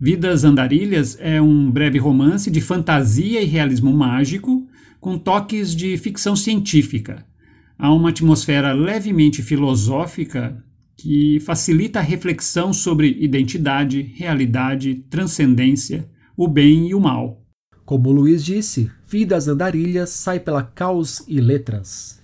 Vidas 0.00 0.42
Andarilhas 0.42 1.16
é 1.20 1.40
um 1.40 1.70
breve 1.70 1.98
romance 1.98 2.50
de 2.50 2.60
fantasia 2.60 3.40
e 3.40 3.44
realismo 3.44 3.92
mágico, 3.92 4.66
com 5.00 5.16
toques 5.16 5.74
de 5.74 5.96
ficção 5.96 6.34
científica. 6.34 7.24
Há 7.78 7.92
uma 7.92 8.08
atmosfera 8.08 8.72
levemente 8.72 9.40
filosófica 9.40 10.60
que 10.96 11.38
facilita 11.40 12.00
a 12.00 12.02
reflexão 12.02 12.72
sobre 12.72 13.16
identidade, 13.20 14.02
realidade, 14.16 15.04
transcendência, 15.08 16.08
o 16.36 16.48
bem 16.48 16.88
e 16.88 16.94
o 16.94 17.00
mal. 17.00 17.41
Como 17.92 18.10
Luiz 18.10 18.42
disse, 18.42 18.90
Vidas 19.06 19.48
Andarilhas 19.48 20.08
sai 20.08 20.40
pela 20.40 20.62
Caos 20.62 21.22
e 21.28 21.42
Letras. 21.42 22.22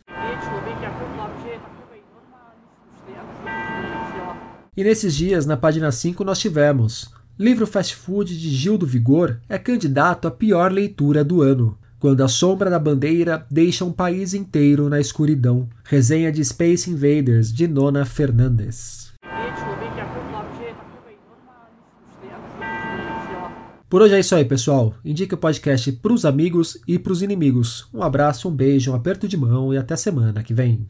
E 4.74 4.82
nesses 4.82 5.14
dias, 5.14 5.44
na 5.44 5.58
página 5.58 5.92
5, 5.92 6.24
nós 6.24 6.38
tivemos 6.38 7.12
Livro 7.38 7.66
Fast 7.66 7.94
Food 7.96 8.34
de 8.34 8.48
Gil 8.48 8.78
do 8.78 8.86
Vigor 8.86 9.40
é 9.46 9.58
candidato 9.58 10.26
à 10.26 10.30
pior 10.30 10.72
leitura 10.72 11.22
do 11.22 11.42
ano. 11.42 11.76
Quando 12.00 12.22
a 12.22 12.28
sombra 12.28 12.70
da 12.70 12.78
bandeira 12.78 13.46
deixa 13.50 13.84
um 13.84 13.92
país 13.92 14.32
inteiro 14.32 14.88
na 14.88 14.98
escuridão. 14.98 15.68
Resenha 15.84 16.32
de 16.32 16.42
Space 16.42 16.90
Invaders 16.90 17.52
de 17.52 17.68
Nona 17.68 18.06
Fernandes. 18.06 19.07
Por 23.88 24.02
hoje 24.02 24.14
é 24.14 24.20
isso 24.20 24.34
aí, 24.34 24.44
pessoal. 24.44 24.94
Indique 25.02 25.32
o 25.32 25.38
podcast 25.38 25.90
para 25.92 26.12
os 26.12 26.26
amigos 26.26 26.78
e 26.86 26.98
para 26.98 27.12
os 27.12 27.22
inimigos. 27.22 27.88
Um 27.92 28.02
abraço, 28.02 28.46
um 28.46 28.54
beijo, 28.54 28.92
um 28.92 28.94
aperto 28.94 29.26
de 29.26 29.36
mão 29.36 29.72
e 29.72 29.78
até 29.78 29.96
semana 29.96 30.42
que 30.42 30.52
vem. 30.52 30.86